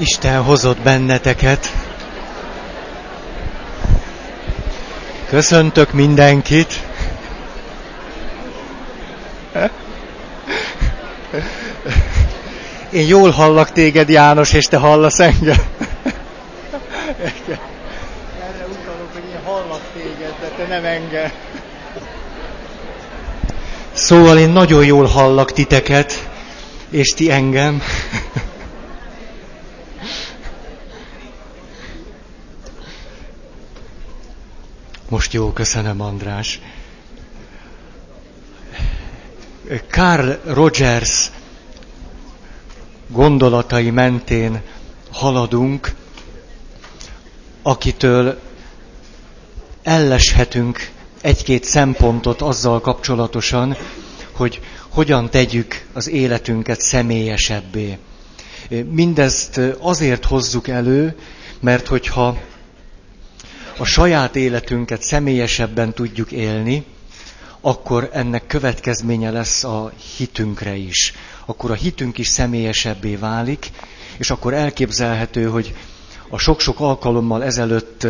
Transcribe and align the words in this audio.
Isten 0.00 0.42
hozott 0.42 0.78
benneteket. 0.78 1.72
Köszöntök 5.28 5.92
mindenkit. 5.92 6.82
Én 12.90 13.06
jól 13.06 13.30
hallak 13.30 13.72
téged, 13.72 14.08
János, 14.08 14.52
és 14.52 14.64
te 14.64 14.76
hallasz 14.76 15.18
engem. 15.18 15.60
Erre 17.18 18.66
utalok, 18.68 19.12
hogy 19.12 19.24
én 19.32 19.40
hallak 19.44 19.82
téged, 19.92 20.34
de 20.40 20.48
te 20.56 20.66
nem 20.66 20.84
engem. 20.84 21.30
Szóval 23.92 24.38
én 24.38 24.50
nagyon 24.50 24.84
jól 24.84 25.06
hallak 25.06 25.52
titeket, 25.52 26.28
és 26.90 27.08
ti 27.08 27.30
engem. 27.30 27.82
Most 35.10 35.32
jó, 35.32 35.52
köszönöm 35.52 36.00
András. 36.00 36.60
Carl 39.88 40.30
Rogers 40.44 41.30
gondolatai 43.06 43.90
mentén 43.90 44.60
haladunk, 45.10 45.94
akitől 47.62 48.40
elleshetünk 49.82 50.90
egy-két 51.20 51.64
szempontot 51.64 52.42
azzal 52.42 52.80
kapcsolatosan, 52.80 53.76
hogy 54.32 54.60
hogyan 54.88 55.30
tegyük 55.30 55.86
az 55.92 56.08
életünket 56.08 56.80
személyesebbé. 56.80 57.98
Mindezt 58.90 59.60
azért 59.78 60.24
hozzuk 60.24 60.68
elő, 60.68 61.16
mert 61.60 61.86
hogyha 61.86 62.38
a 63.80 63.84
saját 63.84 64.36
életünket 64.36 65.02
személyesebben 65.02 65.92
tudjuk 65.92 66.32
élni, 66.32 66.84
akkor 67.60 68.10
ennek 68.12 68.46
következménye 68.46 69.30
lesz 69.30 69.64
a 69.64 69.92
hitünkre 70.16 70.74
is. 70.74 71.14
Akkor 71.44 71.70
a 71.70 71.74
hitünk 71.74 72.18
is 72.18 72.26
személyesebbé 72.26 73.16
válik, 73.16 73.70
és 74.16 74.30
akkor 74.30 74.54
elképzelhető, 74.54 75.44
hogy 75.48 75.74
a 76.28 76.38
sok-sok 76.38 76.80
alkalommal 76.80 77.44
ezelőtt 77.44 78.06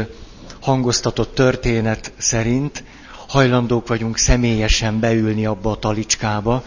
hangoztatott 0.60 1.34
történet 1.34 2.12
szerint 2.16 2.84
hajlandók 3.26 3.88
vagyunk 3.88 4.18
személyesen 4.18 5.00
beülni 5.00 5.46
abba 5.46 5.70
a 5.70 5.78
talicskába, 5.78 6.64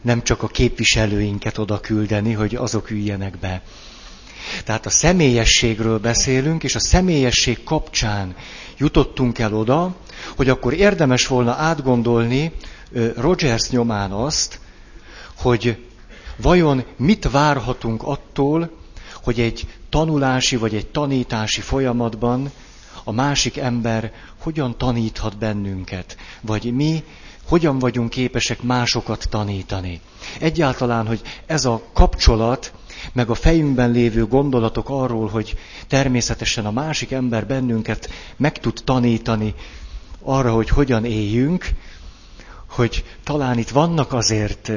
nem 0.00 0.22
csak 0.22 0.42
a 0.42 0.46
képviselőinket 0.46 1.58
oda 1.58 1.80
küldeni, 1.80 2.32
hogy 2.32 2.54
azok 2.54 2.90
üljenek 2.90 3.38
be. 3.38 3.62
Tehát 4.64 4.86
a 4.86 4.90
személyességről 4.90 5.98
beszélünk, 5.98 6.64
és 6.64 6.74
a 6.74 6.80
személyesség 6.80 7.64
kapcsán 7.64 8.34
jutottunk 8.78 9.38
el 9.38 9.54
oda, 9.54 9.94
hogy 10.36 10.48
akkor 10.48 10.72
érdemes 10.72 11.26
volna 11.26 11.52
átgondolni 11.52 12.52
Rogers 13.16 13.70
nyomán 13.70 14.10
azt, 14.10 14.60
hogy 15.36 15.86
vajon 16.36 16.84
mit 16.96 17.30
várhatunk 17.30 18.02
attól, 18.02 18.70
hogy 19.22 19.40
egy 19.40 19.66
tanulási 19.90 20.56
vagy 20.56 20.74
egy 20.74 20.86
tanítási 20.86 21.60
folyamatban 21.60 22.50
a 23.04 23.12
másik 23.12 23.56
ember 23.56 24.12
hogyan 24.38 24.78
taníthat 24.78 25.38
bennünket, 25.38 26.16
vagy 26.40 26.72
mi 26.74 27.04
hogyan 27.48 27.78
vagyunk 27.78 28.10
képesek 28.10 28.62
másokat 28.62 29.26
tanítani. 29.30 30.00
Egyáltalán, 30.40 31.06
hogy 31.06 31.20
ez 31.46 31.64
a 31.64 31.82
kapcsolat, 31.92 32.72
meg 33.12 33.30
a 33.30 33.34
fejünkben 33.34 33.90
lévő 33.90 34.26
gondolatok 34.26 34.88
arról, 34.88 35.28
hogy 35.28 35.54
természetesen 35.88 36.66
a 36.66 36.70
másik 36.70 37.10
ember 37.10 37.46
bennünket 37.46 38.10
meg 38.36 38.58
tud 38.58 38.80
tanítani 38.84 39.54
arra, 40.22 40.52
hogy 40.52 40.68
hogyan 40.68 41.04
éljünk, 41.04 41.68
hogy 42.66 43.04
talán 43.24 43.58
itt 43.58 43.70
vannak 43.70 44.12
azért 44.12 44.72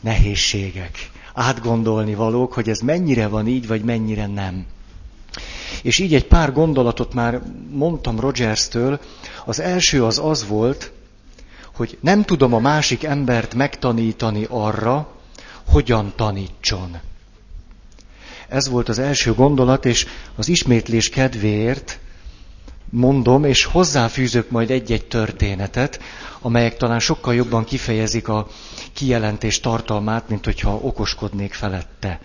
nehézségek, 0.00 1.10
átgondolni 1.34 2.14
valók, 2.14 2.52
hogy 2.52 2.68
ez 2.68 2.78
mennyire 2.78 3.26
van 3.26 3.46
így, 3.46 3.66
vagy 3.66 3.82
mennyire 3.84 4.26
nem. 4.26 4.66
És 5.82 5.98
így 5.98 6.14
egy 6.14 6.26
pár 6.26 6.52
gondolatot 6.52 7.14
már 7.14 7.42
mondtam 7.70 8.20
Rogers-től. 8.20 9.00
Az 9.44 9.60
első 9.60 10.04
az 10.04 10.18
az 10.18 10.46
volt, 10.46 10.92
hogy 11.74 11.98
nem 12.00 12.22
tudom 12.22 12.54
a 12.54 12.58
másik 12.58 13.04
embert 13.04 13.54
megtanítani 13.54 14.46
arra, 14.48 15.08
hogyan 15.68 16.12
tanítson. 16.16 16.96
Ez 18.48 18.68
volt 18.68 18.88
az 18.88 18.98
első 18.98 19.32
gondolat, 19.32 19.84
és 19.84 20.06
az 20.36 20.48
ismétlés 20.48 21.08
kedvéért 21.08 21.98
mondom, 22.90 23.44
és 23.44 23.64
hozzáfűzök 23.64 24.50
majd 24.50 24.70
egy-egy 24.70 25.06
történetet, 25.06 26.00
amelyek 26.40 26.76
talán 26.76 27.00
sokkal 27.00 27.34
jobban 27.34 27.64
kifejezik 27.64 28.28
a 28.28 28.46
kijelentés 28.92 29.60
tartalmát, 29.60 30.28
mint 30.28 30.44
hogyha 30.44 30.74
okoskodnék 30.74 31.52
felette. 31.52 32.20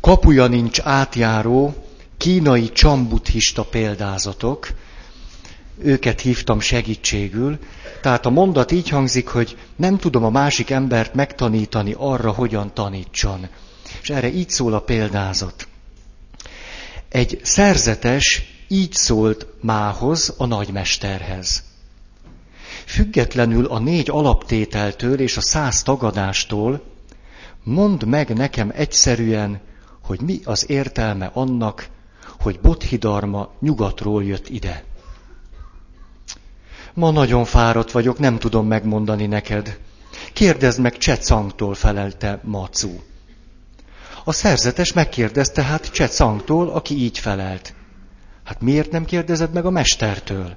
Kapuja 0.00 0.46
nincs 0.46 0.80
átjáró, 0.80 1.74
kínai 2.16 2.72
csambuddhista 2.72 3.64
példázatok, 3.64 4.68
őket 5.78 6.20
hívtam 6.20 6.60
segítségül. 6.60 7.58
Tehát 8.00 8.26
a 8.26 8.30
mondat 8.30 8.72
így 8.72 8.88
hangzik, 8.88 9.28
hogy 9.28 9.58
nem 9.76 9.98
tudom 9.98 10.24
a 10.24 10.30
másik 10.30 10.70
embert 10.70 11.14
megtanítani 11.14 11.94
arra, 11.98 12.30
hogyan 12.30 12.74
tanítson. 12.74 13.48
És 14.02 14.10
erre 14.10 14.32
így 14.32 14.50
szól 14.50 14.74
a 14.74 14.80
példázat. 14.80 15.68
Egy 17.08 17.40
szerzetes 17.42 18.42
így 18.68 18.92
szólt 18.92 19.46
mához, 19.60 20.34
a 20.36 20.46
nagymesterhez. 20.46 21.62
Függetlenül 22.86 23.66
a 23.66 23.78
négy 23.78 24.10
alaptételtől 24.10 25.20
és 25.20 25.36
a 25.36 25.40
száz 25.40 25.82
tagadástól, 25.82 26.82
mondd 27.62 28.06
meg 28.06 28.34
nekem 28.34 28.72
egyszerűen, 28.74 29.60
hogy 30.02 30.20
mi 30.20 30.40
az 30.44 30.70
értelme 30.70 31.30
annak, 31.32 31.88
hogy 32.40 32.60
Bodhidharma 32.60 33.50
nyugatról 33.60 34.24
jött 34.24 34.48
ide. 34.48 34.84
Ma 36.94 37.10
nagyon 37.10 37.44
fáradt 37.44 37.90
vagyok, 37.90 38.18
nem 38.18 38.38
tudom 38.38 38.66
megmondani 38.66 39.26
neked. 39.26 39.78
Kérdezd 40.32 40.80
meg 40.80 40.96
Csecangtól, 40.96 41.74
felelte 41.74 42.40
Macu. 42.42 42.90
A 44.24 44.32
szerzetes 44.32 44.92
megkérdezte 44.92 45.62
hát 45.62 45.90
Csecangtól, 45.92 46.68
aki 46.68 46.94
így 46.94 47.18
felelt. 47.18 47.74
Hát 48.44 48.60
miért 48.60 48.90
nem 48.90 49.04
kérdezed 49.04 49.52
meg 49.52 49.64
a 49.64 49.70
mestertől? 49.70 50.56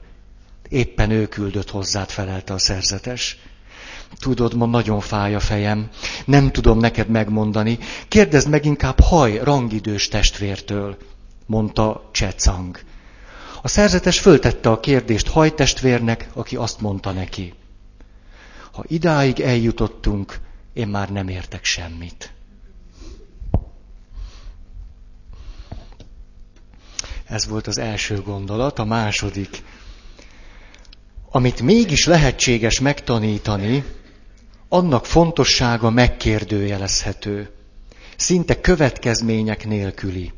Éppen 0.70 1.12
ő 1.12 1.28
küldött 1.28 1.70
hozzád, 1.70 2.10
felelte 2.10 2.54
a 2.54 2.60
szerzetes. 2.60 3.38
Tudod, 4.20 4.54
ma 4.54 4.66
nagyon 4.66 5.00
fáj 5.00 5.36
a 5.36 5.40
fejem. 5.40 5.90
Nem 6.26 6.52
tudom 6.52 6.78
neked 6.78 7.08
megmondani. 7.10 7.78
Kérdezd 8.08 8.50
meg 8.50 8.66
inkább 8.66 9.00
haj 9.00 9.40
rangidős 9.44 10.08
testvértől, 10.08 10.98
mondta 11.46 12.10
Csecang. 12.12 12.80
A 13.66 13.68
szerzetes 13.68 14.20
föltette 14.20 14.70
a 14.70 14.80
kérdést 14.80 15.28
hajtestvérnek, 15.28 16.30
aki 16.34 16.56
azt 16.56 16.82
mondta 16.82 17.12
neki. 17.12 17.54
Ha 18.72 18.84
idáig 18.88 19.40
eljutottunk, 19.40 20.40
én 20.74 20.88
már 20.88 21.10
nem 21.10 21.28
értek 21.28 21.66
semmit. 21.66 22.34
Ez 27.26 27.48
volt 27.48 27.68
az 27.68 27.78
első 27.78 28.22
gondolat. 28.22 28.80
A 28.80 28.86
második. 28.86 29.64
Amit 31.30 31.62
mégis 31.62 32.06
lehetséges 32.06 32.80
megtanítani, 32.80 33.84
annak 34.70 35.06
fontossága 35.06 35.90
megkérdőjelezhető. 35.90 37.52
Szinte 38.16 38.62
következmények 38.62 39.66
nélküli. 39.66 40.32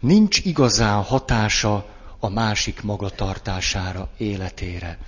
Nincs 0.00 0.38
igazán 0.44 1.02
hatása 1.02 1.96
a 2.20 2.28
másik 2.28 2.82
magatartására, 2.82 4.08
életére. 4.16 4.98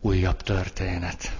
Újabb 0.00 0.42
történet. 0.42 1.36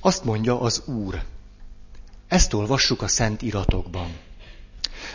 Azt 0.00 0.24
mondja 0.24 0.60
az 0.60 0.82
Úr. 0.86 1.22
Ezt 2.28 2.52
olvassuk 2.52 3.02
a 3.02 3.08
Szent 3.08 3.42
Iratokban. 3.42 4.16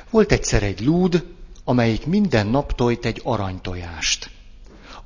Volt 0.10 0.32
egyszer 0.32 0.64
egy 0.64 0.80
lúd, 0.80 1.34
amelyik 1.64 2.06
minden 2.06 2.48
nap 2.48 2.76
tojt 2.76 3.06
egy 3.06 3.22
aranytojást. 3.24 4.35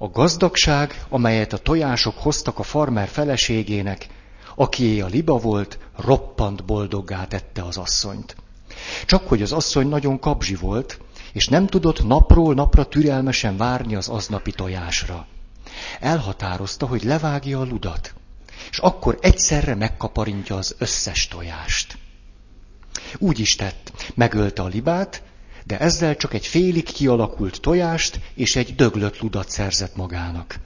A 0.01 0.09
gazdagság, 0.09 1.05
amelyet 1.09 1.53
a 1.53 1.57
tojások 1.57 2.17
hoztak 2.17 2.59
a 2.59 2.63
farmer 2.63 3.07
feleségének, 3.07 4.07
Aki 4.55 5.01
a 5.01 5.07
liba 5.07 5.37
volt, 5.37 5.77
roppant 5.95 6.65
boldoggá 6.65 7.25
tette 7.25 7.63
az 7.63 7.77
asszonyt. 7.77 8.35
Csak 9.05 9.27
hogy 9.27 9.41
az 9.41 9.51
asszony 9.51 9.87
nagyon 9.87 10.19
kapzsi 10.19 10.55
volt, 10.55 10.99
és 11.33 11.47
nem 11.47 11.67
tudott 11.67 12.03
napról 12.03 12.53
napra 12.53 12.85
türelmesen 12.85 13.57
várni 13.57 13.95
az 13.95 14.09
aznapi 14.09 14.51
tojásra. 14.51 15.27
Elhatározta, 15.99 16.87
hogy 16.87 17.03
levágja 17.03 17.59
a 17.59 17.65
ludat, 17.65 18.13
és 18.71 18.77
akkor 18.77 19.17
egyszerre 19.21 19.75
megkaparintja 19.75 20.55
az 20.55 20.75
összes 20.77 21.27
tojást. 21.27 21.97
Úgy 23.17 23.39
is 23.39 23.55
tett, 23.55 23.91
megölte 24.15 24.61
a 24.61 24.67
libát, 24.67 25.23
de 25.65 25.79
ezzel 25.79 26.15
csak 26.15 26.33
egy 26.33 26.45
félig 26.47 26.83
kialakult 26.83 27.61
tojást 27.61 28.19
és 28.33 28.55
egy 28.55 28.75
döglött 28.75 29.19
ludat 29.19 29.49
szerzett 29.49 29.95
magának. 29.95 30.59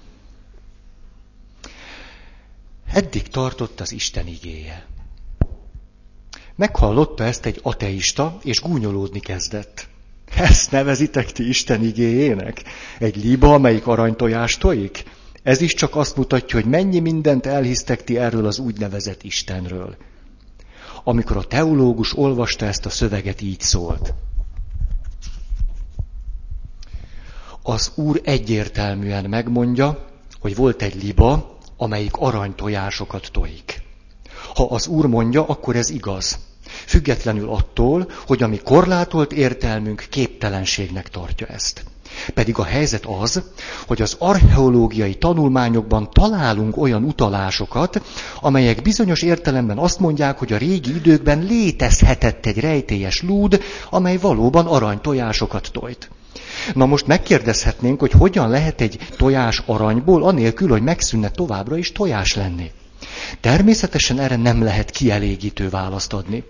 Eddig 2.93 3.27
tartott 3.27 3.79
az 3.79 3.91
Isten 3.91 4.27
igéje. 4.27 4.85
Meghallotta 6.55 7.23
ezt 7.23 7.45
egy 7.45 7.59
ateista, 7.63 8.39
és 8.43 8.61
gúnyolódni 8.61 9.19
kezdett. 9.19 9.87
Ezt 10.35 10.71
nevezitek 10.71 11.31
ti 11.31 11.47
Isten 11.47 11.83
igéjének? 11.83 12.63
Egy 12.99 13.15
liba, 13.15 13.53
amelyik 13.53 13.87
aranytojást 13.87 14.59
tojik? 14.59 15.03
Ez 15.43 15.61
is 15.61 15.73
csak 15.73 15.95
azt 15.95 16.15
mutatja, 16.15 16.59
hogy 16.59 16.69
mennyi 16.69 16.99
mindent 16.99 17.45
elhisztek 17.45 18.03
ti 18.03 18.17
erről 18.17 18.45
az 18.45 18.59
úgynevezett 18.59 19.23
Istenről. 19.23 19.95
Amikor 21.03 21.37
a 21.37 21.43
teológus 21.43 22.17
olvasta 22.17 22.65
ezt 22.65 22.85
a 22.85 22.89
szöveget, 22.89 23.41
így 23.41 23.59
szólt. 23.59 24.13
Az 27.65 27.91
Úr 27.95 28.21
egyértelműen 28.23 29.25
megmondja, 29.29 30.05
hogy 30.39 30.55
volt 30.55 30.81
egy 30.81 31.03
liba, 31.03 31.57
amelyik 31.77 32.15
aranytojásokat 32.17 33.29
tojik. 33.31 33.81
Ha 34.55 34.63
az 34.63 34.87
Úr 34.87 35.05
mondja, 35.05 35.45
akkor 35.45 35.75
ez 35.75 35.89
igaz. 35.89 36.37
Függetlenül 36.85 37.49
attól, 37.49 38.09
hogy 38.27 38.43
a 38.43 38.47
mi 38.47 38.57
korlátolt 38.57 39.31
értelmünk 39.31 40.05
képtelenségnek 40.09 41.09
tartja 41.09 41.47
ezt. 41.47 41.83
Pedig 42.33 42.57
a 42.57 42.63
helyzet 42.63 43.05
az, 43.05 43.41
hogy 43.87 44.01
az 44.01 44.15
archeológiai 44.19 45.15
tanulmányokban 45.15 46.09
találunk 46.11 46.77
olyan 46.77 47.03
utalásokat, 47.03 48.01
amelyek 48.41 48.81
bizonyos 48.81 49.21
értelemben 49.21 49.77
azt 49.77 49.99
mondják, 49.99 50.37
hogy 50.37 50.53
a 50.53 50.57
régi 50.57 50.95
időkben 50.95 51.39
létezhetett 51.43 52.45
egy 52.45 52.59
rejtélyes 52.59 53.21
lúd, 53.21 53.61
amely 53.89 54.17
valóban 54.17 54.65
aranytojásokat 54.65 55.69
tojt. 55.71 56.09
Na 56.73 56.85
most 56.85 57.07
megkérdezhetnénk, 57.07 57.99
hogy 57.99 58.11
hogyan 58.11 58.49
lehet 58.49 58.81
egy 58.81 58.97
tojás 59.17 59.61
aranyból, 59.65 60.23
anélkül, 60.23 60.69
hogy 60.69 60.81
megszűnne 60.81 61.29
továbbra 61.29 61.77
is 61.77 61.91
tojás 61.91 62.35
lenni. 62.35 62.71
Természetesen 63.39 64.19
erre 64.19 64.35
nem 64.35 64.63
lehet 64.63 64.89
kielégítő 64.89 65.69
választ 65.69 66.13
adni. 66.13 66.43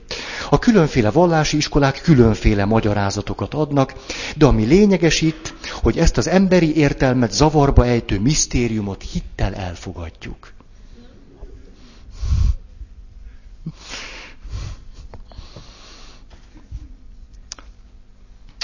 A 0.49 0.59
különféle 0.59 1.11
vallási 1.11 1.57
iskolák 1.57 2.01
különféle 2.01 2.65
magyarázatokat 2.65 3.53
adnak, 3.53 3.93
de 4.35 4.45
ami 4.45 4.65
lényeges 4.65 5.21
itt, 5.21 5.53
hogy 5.81 5.97
ezt 5.97 6.17
az 6.17 6.27
emberi 6.27 6.75
értelmet 6.75 7.31
zavarba 7.31 7.85
ejtő 7.85 8.19
misztériumot 8.19 9.03
hittel 9.11 9.53
elfogadjuk. 9.53 10.53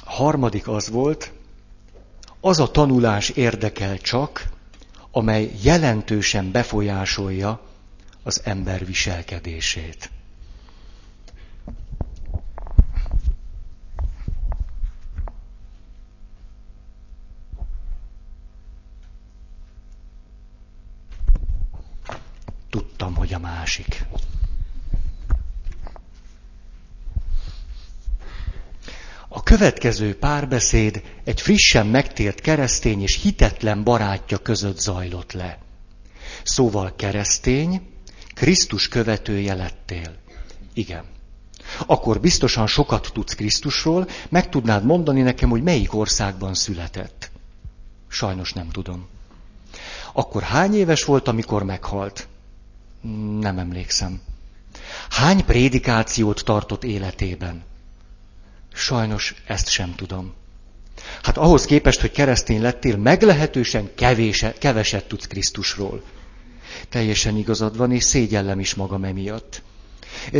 Harmadik 0.10 0.68
az 0.68 0.90
volt, 0.90 1.32
az 2.40 2.60
a 2.60 2.72
tanulás 2.72 3.30
érdekel 3.30 3.98
csak, 3.98 4.50
amely 5.12 5.52
jelentősen 5.62 6.52
befolyásolja 6.52 7.62
az 8.24 8.42
ember 8.44 8.86
viselkedését. 8.86 10.10
Tudtam, 22.70 23.16
hogy 23.16 23.34
a 23.34 23.40
másik. 23.40 24.06
Következő 29.50 30.18
párbeszéd 30.18 31.02
egy 31.24 31.42
frissen 31.42 31.88
megtért 31.88 32.42
keresztény 32.42 33.02
és 33.02 33.22
hitetlen 33.22 33.84
barátja 33.84 34.38
között 34.38 34.80
zajlott 34.80 35.32
le. 35.32 35.58
Szóval 36.44 36.94
keresztény, 36.96 37.82
Krisztus 38.34 38.88
követője 38.88 39.54
lettél. 39.54 40.16
Igen. 40.74 41.04
Akkor 41.86 42.20
biztosan 42.20 42.68
sokat 42.68 43.10
tudsz 43.14 43.34
Krisztusról, 43.34 44.08
meg 44.30 44.50
tudnád 44.50 44.86
mondani 44.86 45.22
nekem, 45.22 45.50
hogy 45.50 45.64
melyik 45.64 45.96
országban 45.96 46.54
született. 46.54 47.32
Sajnos 48.08 48.54
nem 48.54 48.70
tudom. 48.70 49.08
Akkor 50.14 50.42
hány 50.42 50.76
éves 50.76 51.04
volt, 51.04 51.28
amikor 51.28 51.64
meghalt? 51.64 52.28
Nem 53.40 53.60
emlékszem. 53.60 54.22
Hány 55.10 55.46
prédikációt 55.46 56.42
tartott 56.46 56.84
életében? 56.84 57.68
Sajnos 58.74 59.36
ezt 59.48 59.70
sem 59.70 59.96
tudom. 59.96 60.34
Hát 61.22 61.38
ahhoz 61.38 61.66
képest, 61.66 62.02
hogy 62.02 62.12
keresztény 62.12 62.62
lettél, 62.62 62.98
meglehetősen 62.98 63.90
kevése, 63.96 64.54
keveset 64.54 65.08
tudsz 65.08 65.28
Krisztusról. 65.28 66.04
Teljesen 66.90 67.38
igazad 67.38 67.78
van, 67.78 67.92
és 67.92 68.04
szégyellem 68.04 68.60
is 68.60 68.76
magam 68.76 69.04
emiatt. 69.04 69.62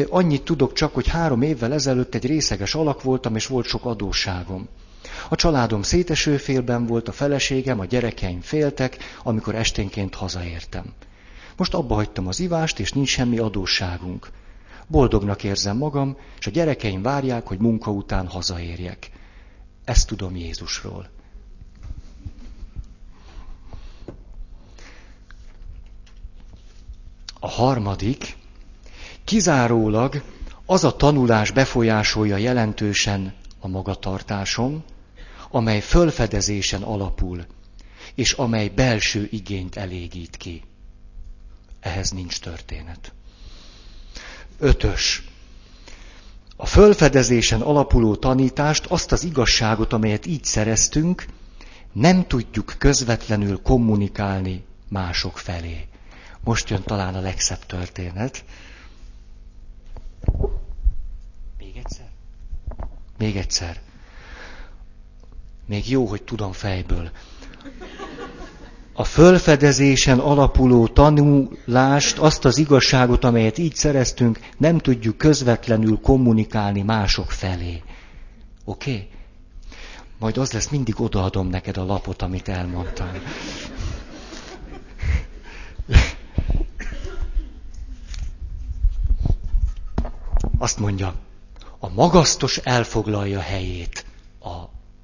Annyit 0.10 0.44
tudok 0.44 0.74
csak, 0.74 0.94
hogy 0.94 1.08
három 1.08 1.42
évvel 1.42 1.74
ezelőtt 1.74 2.16
egy 2.16 2.26
részeges 2.26 2.76
alak 2.76 3.02
voltam, 3.02 3.36
és 3.36 3.48
volt 3.48 3.66
sok 3.66 3.86
adósságom. 3.86 4.68
A 5.30 5.36
családom 5.36 5.82
szétesőfélben 5.82 6.86
volt, 6.86 7.08
a 7.08 7.12
feleségem, 7.12 7.80
a 7.80 7.86
gyerekeim 7.86 8.42
féltek, 8.42 8.98
amikor 9.24 9.56
esténként 9.56 10.16
hazaértem. 10.16 10.94
Most 11.58 11.74
abba 11.74 11.96
hagytam 11.96 12.28
az 12.28 12.40
ivást, 12.40 12.80
és 12.80 12.92
nincs 12.92 13.10
semmi 13.10 13.38
adósságunk. 13.38 14.30
Boldognak 14.90 15.44
érzem 15.44 15.78
magam, 15.78 16.18
és 16.40 16.48
a 16.48 16.52
gyerekeim 16.52 17.02
várják, 17.02 17.48
hogy 17.48 17.60
munka 17.60 17.92
után 17.92 18.28
hazaérjek. 18.28 19.12
Ezt 19.84 20.08
tudom 20.08 20.36
Jézusról. 20.36 21.10
A 27.40 27.48
harmadik, 27.48 28.38
kizárólag 29.24 30.24
az 30.66 30.84
a 30.84 30.96
tanulás 30.96 31.52
befolyásolja 31.52 32.38
jelentősen 32.38 33.34
a 33.60 33.68
magatartásom, 33.68 34.84
amely 35.52 35.82
fölfedezésen 35.82 36.82
alapul, 36.82 37.46
és 38.16 38.32
amely 38.32 38.70
belső 38.70 39.28
igényt 39.32 39.76
elégít 39.76 40.38
ki. 40.38 40.64
Ehhez 41.80 42.10
nincs 42.10 42.40
történet. 42.40 43.14
Ötös. 44.60 45.24
A 46.56 46.66
fölfedezésen 46.66 47.62
alapuló 47.62 48.16
tanítást, 48.16 48.86
azt 48.86 49.12
az 49.12 49.24
igazságot, 49.24 49.94
amelyet 49.94 50.26
így 50.26 50.44
szereztünk, 50.44 51.26
nem 51.92 52.28
tudjuk 52.28 52.74
közvetlenül 52.78 53.62
kommunikálni 53.62 54.64
mások 54.90 55.38
felé. 55.38 55.88
Most 56.44 56.70
jön 56.70 56.84
talán 56.84 57.16
a 57.16 57.20
legszebb 57.22 57.66
történet. 57.66 58.44
Még 61.58 61.78
egyszer? 61.78 62.10
Még 63.18 63.38
egyszer. 63.38 63.82
Még 65.66 65.90
jó, 65.90 66.06
hogy 66.06 66.24
tudom 66.24 66.52
fejből. 66.52 67.12
A 69.00 69.04
fölfedezésen 69.04 70.20
alapuló 70.20 70.88
tanulást, 70.88 72.18
azt 72.18 72.46
az 72.46 72.58
igazságot, 72.58 73.24
amelyet 73.24 73.58
így 73.58 73.76
szereztünk, 73.76 74.40
nem 74.58 74.78
tudjuk 74.78 75.18
közvetlenül 75.18 76.00
kommunikálni 76.02 76.82
mások 76.82 77.32
felé. 77.32 77.82
Oké? 78.66 78.92
Okay? 78.92 79.08
Majd 80.18 80.38
az 80.38 80.52
lesz, 80.52 80.68
mindig 80.70 81.02
odaadom 81.02 81.48
neked 81.48 81.78
a 81.78 81.86
lapot, 81.86 82.22
amit 82.22 82.48
elmondtam. 82.48 83.08
Azt 90.58 90.80
mondja, 90.80 91.14
a 91.80 91.90
magasztos 91.90 92.58
elfoglalja 92.58 93.40
helyét 93.40 94.06
a 94.40 94.56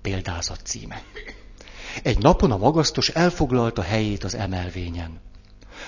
példázat 0.01 0.59
címe. 0.63 1.01
Egy 2.03 2.17
napon 2.17 2.51
a 2.51 2.57
magasztos 2.57 3.09
elfoglalta 3.09 3.81
helyét 3.81 4.23
az 4.23 4.35
emelvényen. 4.35 5.19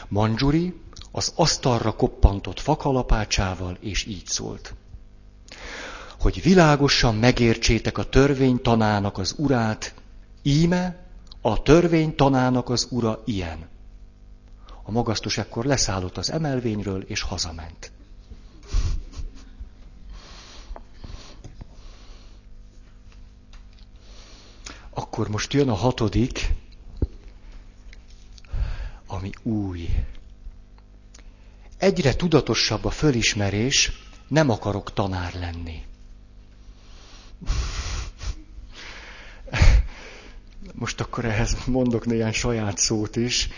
Manjuri 0.08 0.74
az 1.12 1.32
asztalra 1.36 1.92
koppantott 1.96 2.60
fakalapácsával, 2.60 3.78
és 3.82 4.06
így 4.06 4.26
szólt. 4.26 4.74
Hogy 6.20 6.42
világosan 6.42 7.16
megértsétek 7.16 7.98
a 7.98 8.04
törvény 8.04 8.62
tanának 8.62 9.18
az 9.18 9.34
urát, 9.38 9.94
íme 10.42 11.06
a 11.42 11.62
törvény 11.62 12.16
tanának 12.16 12.70
az 12.70 12.88
ura 12.90 13.22
ilyen. 13.26 13.68
A 14.84 14.92
magasztos 14.92 15.38
ekkor 15.38 15.66
leszállott 15.66 16.18
az 16.18 16.32
emelvényről, 16.32 17.02
és 17.02 17.22
hazament. 17.22 17.92
Akkor 25.18 25.30
most 25.30 25.54
jön 25.54 25.70
a 25.70 25.74
hatodik, 25.74 26.54
ami 29.08 29.30
új. 29.44 29.90
Egyre 31.78 32.16
tudatosabb 32.16 32.86
a 32.86 32.90
fölismerés, 32.90 33.92
nem 34.28 34.50
akarok 34.50 34.94
tanár 34.94 35.34
lenni. 35.34 35.82
Most 40.74 41.02
akkor 41.02 41.26
ehhez 41.26 41.58
mondok 41.66 42.06
néhány 42.06 42.34
saját 42.34 42.78
szót 42.78 43.16
is. 43.16 43.50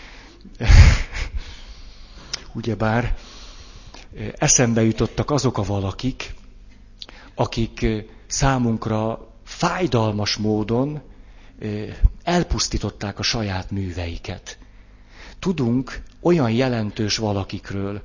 Ugyebár 2.54 3.16
eszembe 4.34 4.82
jutottak 4.82 5.30
azok 5.30 5.58
a 5.58 5.62
valakik, 5.62 6.34
akik 7.34 7.86
számunkra 8.26 9.28
fájdalmas 9.44 10.36
módon 10.36 11.08
elpusztították 12.22 13.18
a 13.18 13.22
saját 13.22 13.70
műveiket. 13.70 14.58
Tudunk 15.38 16.02
olyan 16.20 16.50
jelentős 16.50 17.16
valakikről, 17.16 18.02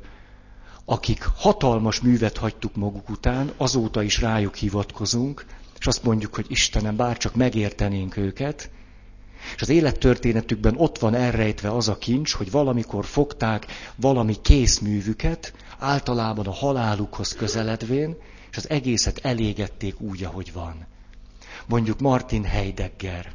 akik 0.85 1.24
hatalmas 1.24 2.00
művet 2.00 2.38
hagytuk 2.38 2.75
maguk 2.75 3.09
után, 3.09 3.51
azóta 3.57 4.03
is 4.03 4.21
rájuk 4.21 4.55
hivatkozunk, 4.55 5.45
és 5.79 5.88
azt 5.88 6.03
mondjuk, 6.03 6.35
hogy 6.35 6.45
Istenem, 6.47 6.95
bárcsak 6.95 7.35
megértenénk 7.35 8.17
őket, 8.17 8.69
és 9.55 9.62
az 9.62 9.69
élettörténetükben 9.69 10.75
ott 10.77 11.00
van 11.00 11.13
elrejtve 11.13 11.71
az 11.71 11.88
a 11.88 11.97
kincs, 11.97 12.33
hogy 12.33 12.51
valamikor 12.51 13.05
fogták 13.05 13.65
valami 13.95 14.35
készművüket, 14.41 15.53
általában 15.79 16.45
a 16.47 16.53
halálukhoz 16.53 17.33
közeledvén, 17.33 18.15
és 18.51 18.57
az 18.57 18.69
egészet 18.69 19.19
elégették 19.24 20.00
úgy, 20.00 20.24
ahogy 20.24 20.53
van. 20.53 20.85
Mondjuk 21.67 22.00
Martin 22.00 22.43
Heidegger 22.43 23.33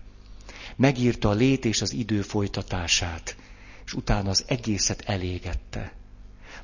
megírta 0.80 1.28
a 1.28 1.32
lét 1.32 1.64
és 1.64 1.82
az 1.82 1.92
idő 1.92 2.22
folytatását, 2.22 3.37
és 3.84 3.92
utána 3.94 4.30
az 4.30 4.44
egészet 4.46 5.02
elégette. 5.06 5.92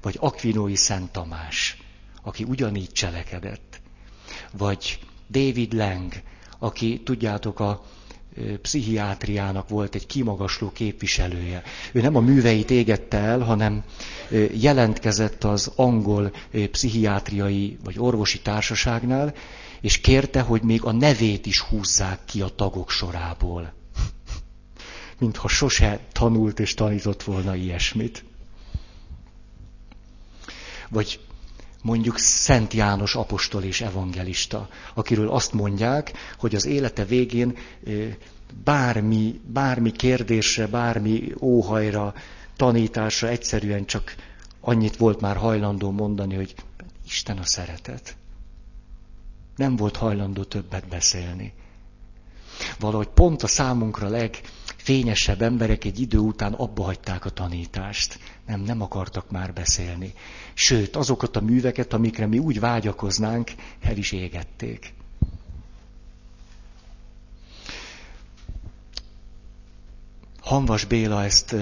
Vagy 0.03 0.17
Akvinói 0.21 0.77
Szent 0.77 1.13
Tamás, 1.13 1.83
aki 2.23 2.45
ugyanígy 2.45 2.93
cselekedett. 2.93 3.81
Vagy 4.53 4.99
David 5.31 5.73
Lang, 5.73 6.13
aki, 6.59 7.01
tudjátok, 7.05 7.61
a 7.61 7.85
pszichiátriának 8.63 9.69
volt 9.69 9.95
egy 9.95 10.07
kimagasló 10.07 10.73
képviselője. 10.73 11.63
Ő 11.93 12.01
nem 12.01 12.17
a 12.17 12.21
műveit 12.21 12.71
égette 12.71 13.19
el, 13.19 13.41
hanem 13.41 13.85
jelentkezett 14.53 15.45
az 15.45 15.73
angol 15.77 16.33
pszichiátriai 16.71 17.79
vagy 17.85 17.99
orvosi 17.99 18.41
társaságnál, 18.41 19.35
és 19.81 20.01
kérte, 20.01 20.41
hogy 20.41 20.63
még 20.63 20.85
a 20.85 20.93
nevét 20.93 21.47
is 21.47 21.61
húzzák 21.61 22.25
ki 22.25 22.41
a 22.41 22.49
tagok 22.49 22.91
sorából. 22.91 23.76
Mintha 25.19 25.49
sose 25.49 26.01
tanult 26.13 26.61
és 26.61 26.75
tanított 26.75 27.23
volna 27.23 27.55
ilyesmit. 27.55 28.25
Vagy 30.89 31.21
mondjuk 31.83 32.19
Szent 32.19 32.73
János 32.73 33.15
apostol 33.15 33.63
és 33.63 33.81
evangelista, 33.81 34.69
akiről 34.95 35.29
azt 35.31 35.53
mondják, 35.53 36.13
hogy 36.39 36.55
az 36.55 36.65
élete 36.67 37.05
végén 37.05 37.57
bármi, 38.65 39.41
bármi 39.47 39.91
kérdésre, 39.91 40.67
bármi 40.67 41.33
óhajra, 41.41 42.15
tanításra 42.57 43.29
egyszerűen 43.29 43.85
csak 43.85 44.15
annyit 44.61 44.97
volt 44.97 45.21
már 45.21 45.37
hajlandó 45.37 45.91
mondani, 45.91 46.35
hogy 46.35 46.55
Isten 47.07 47.39
a 47.39 47.45
szeretet. 47.45 48.17
Nem 49.57 49.77
volt 49.77 49.97
hajlandó 49.97 50.43
többet 50.43 50.89
beszélni. 50.89 51.53
Valahogy 52.79 53.09
pont 53.09 53.43
a 53.43 53.47
számunkra 53.47 54.09
legfényesebb 54.87 55.43
emberek 55.43 55.85
egy 55.85 56.01
idő 56.01 56.19
után 56.19 56.53
abba 56.53 56.83
hagyták 56.83 57.25
a 57.25 57.31
tanítást. 57.31 58.19
Nem, 58.47 58.61
nem 58.61 58.83
akartak 58.83 59.31
már 59.31 59.53
beszélni. 59.53 60.13
Sőt, 60.55 60.97
azokat 60.97 61.37
a 61.37 61.41
műveket, 61.41 61.93
amikre 61.93 62.27
mi 62.27 62.39
úgy 62.39 62.61
vágyakoznánk, 62.61 63.51
el 63.81 63.97
is 63.97 64.13
égették. 64.13 64.95
Hanvas 70.41 70.85
Béla 70.85 71.25
ezt 71.25 71.57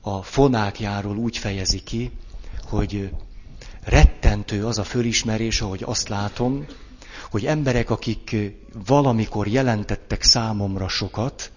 a 0.00 0.22
fonákjáról 0.22 1.16
úgy 1.16 1.36
fejezi 1.36 1.82
ki, 1.82 2.10
hogy 2.64 3.10
rettentő 3.84 4.66
az 4.66 4.78
a 4.78 4.84
fölismerés, 4.84 5.60
ahogy 5.60 5.82
azt 5.84 6.08
látom, 6.08 6.64
hogy 7.30 7.46
emberek, 7.46 7.90
akik 7.90 8.36
valamikor 8.86 9.46
jelentettek 9.46 10.22
számomra 10.22 10.88
sokat, 10.88 11.50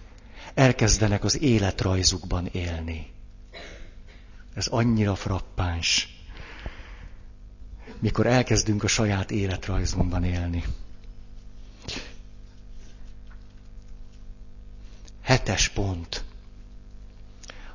elkezdenek 0.54 1.24
az 1.24 1.40
életrajzukban 1.40 2.46
élni. 2.46 3.12
Ez 4.54 4.66
annyira 4.66 5.14
frappáns, 5.14 6.08
mikor 7.98 8.26
elkezdünk 8.26 8.82
a 8.82 8.86
saját 8.86 9.30
életrajzunkban 9.30 10.24
élni. 10.24 10.64
Hetes 15.22 15.68
pont. 15.68 16.24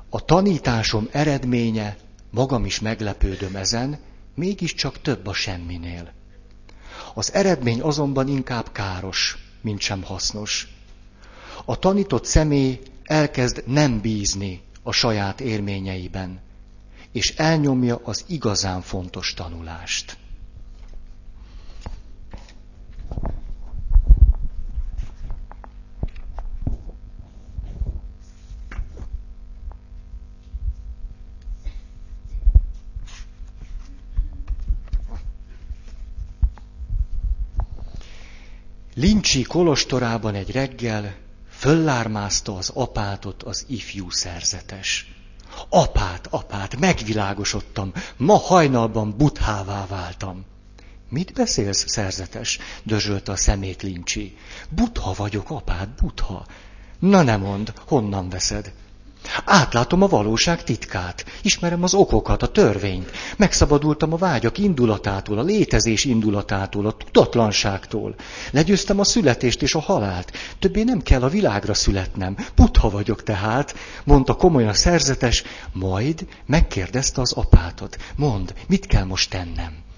A 0.08 0.24
tanításom 0.24 1.08
eredménye, 1.10 1.96
magam 2.30 2.64
is 2.64 2.80
meglepődöm 2.80 3.56
ezen, 3.56 3.98
mégiscsak 4.34 5.00
több 5.00 5.26
a 5.26 5.32
semminél. 5.32 6.12
Az 7.14 7.32
eredmény 7.32 7.80
azonban 7.80 8.28
inkább 8.28 8.72
káros, 8.72 9.38
mint 9.60 9.80
sem 9.80 10.02
hasznos. 10.02 10.79
A 11.64 11.78
tanított 11.78 12.24
személy 12.24 12.80
elkezd 13.04 13.62
nem 13.66 14.00
bízni 14.00 14.62
a 14.82 14.92
saját 14.92 15.40
élményeiben, 15.40 16.40
és 17.12 17.34
elnyomja 17.36 18.00
az 18.04 18.24
igazán 18.28 18.80
fontos 18.80 19.34
tanulást. 19.34 20.16
Lincsi 38.94 39.42
kolostorában 39.42 40.34
egy 40.34 40.50
reggel 40.50 41.14
föllármázta 41.60 42.56
az 42.56 42.70
apátot 42.74 43.42
az 43.42 43.64
ifjú 43.68 44.10
szerzetes. 44.10 45.12
Apát, 45.68 46.26
apát, 46.30 46.78
megvilágosodtam, 46.78 47.92
ma 48.16 48.36
hajnalban 48.36 49.16
buthává 49.16 49.86
váltam. 49.86 50.44
Mit 51.08 51.32
beszélsz, 51.32 51.84
szerzetes? 51.88 52.58
dözsölte 52.82 53.32
a 53.32 53.36
szemét 53.36 53.82
Lincsi. 53.82 54.36
Butha 54.68 55.12
vagyok, 55.12 55.50
apát, 55.50 55.88
butha. 55.88 56.46
Na 56.98 57.22
ne 57.22 57.36
mond, 57.36 57.72
honnan 57.86 58.28
veszed? 58.28 58.72
Átlátom 59.44 60.02
a 60.02 60.06
valóság 60.06 60.64
titkát, 60.64 61.24
ismerem 61.42 61.82
az 61.82 61.94
okokat, 61.94 62.42
a 62.42 62.48
törvényt, 62.48 63.10
megszabadultam 63.36 64.12
a 64.12 64.16
vágyak 64.16 64.58
indulatától, 64.58 65.38
a 65.38 65.42
létezés 65.42 66.04
indulatától, 66.04 66.86
a 66.86 66.92
tudatlanságtól. 66.92 68.14
Legyőztem 68.50 68.98
a 68.98 69.04
születést 69.04 69.62
és 69.62 69.74
a 69.74 69.80
halált. 69.80 70.32
Többé 70.58 70.82
nem 70.82 71.02
kell 71.02 71.22
a 71.22 71.28
világra 71.28 71.74
születnem. 71.74 72.36
Butha 72.54 72.90
vagyok 72.90 73.22
tehát, 73.22 73.74
mondta 74.04 74.34
komolyan 74.34 74.74
szerzetes, 74.74 75.42
majd 75.72 76.26
megkérdezte 76.46 77.20
az 77.20 77.32
apátot. 77.32 77.96
Mond, 78.16 78.54
mit 78.66 78.86
kell 78.86 79.04
most 79.04 79.30
tennem? 79.30 79.88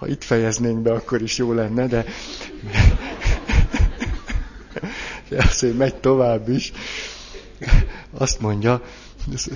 Ha 0.00 0.06
itt 0.06 0.24
fejeznénk 0.24 0.78
be, 0.78 0.92
akkor 0.92 1.22
is 1.22 1.36
jó 1.36 1.52
lenne, 1.52 1.86
de, 1.86 2.04
azért 5.50 5.76
megy 5.76 5.94
tovább 5.94 6.48
is. 6.48 6.72
Azt 8.10 8.40
mondja, 8.40 8.82
most 9.26 9.50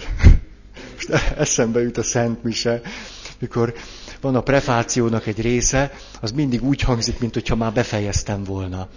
eszembe 1.36 1.82
jut 1.82 1.96
a 1.98 2.02
Szent 2.02 2.42
Mise, 2.42 2.80
mikor 3.38 3.74
van 4.20 4.34
a 4.34 4.40
prefációnak 4.40 5.26
egy 5.26 5.40
része, 5.40 5.92
az 6.20 6.32
mindig 6.32 6.62
úgy 6.62 6.80
hangzik, 6.80 7.18
mint 7.18 7.34
hogyha 7.34 7.56
már 7.56 7.72
befejeztem 7.72 8.44
volna. 8.44 8.88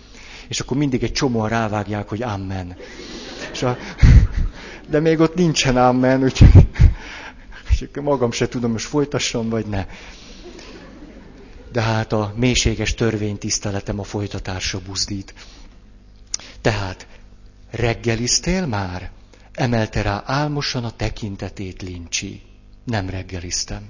És 0.47 0.59
akkor 0.59 0.77
mindig 0.77 1.03
egy 1.03 1.11
csomóan 1.11 1.49
rávágják, 1.49 2.09
hogy 2.09 2.21
amen. 2.23 2.75
És 3.51 3.63
a, 3.63 3.77
de 4.89 4.99
még 4.99 5.19
ott 5.19 5.35
nincsen 5.35 5.77
amen, 5.77 6.23
úgyhogy 6.23 6.67
magam 8.01 8.31
se 8.31 8.47
tudom, 8.47 8.71
most 8.71 8.85
folytassam, 8.85 9.49
vagy 9.49 9.65
ne. 9.65 9.85
De 11.71 11.81
hát 11.81 12.13
a 12.13 12.33
mélységes 12.35 12.93
törvénytiszteletem 12.93 13.99
a 13.99 14.03
folytatásra 14.03 14.79
buzdít. 14.79 15.33
Tehát 16.61 17.07
reggeliztél 17.71 18.65
már? 18.65 19.11
Emelte 19.53 20.01
rá 20.01 20.23
álmosan 20.25 20.83
a 20.83 20.91
tekintetét 20.91 21.81
Lincsi. 21.81 22.41
Nem 22.83 23.09
reggeliztem. 23.09 23.89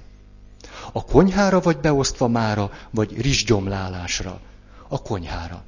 A 0.92 1.04
konyhára 1.04 1.60
vagy 1.60 1.78
beosztva 1.78 2.28
mára, 2.28 2.70
vagy 2.90 3.20
rizsgyomlálásra? 3.20 4.40
A 4.88 5.02
konyhára. 5.02 5.64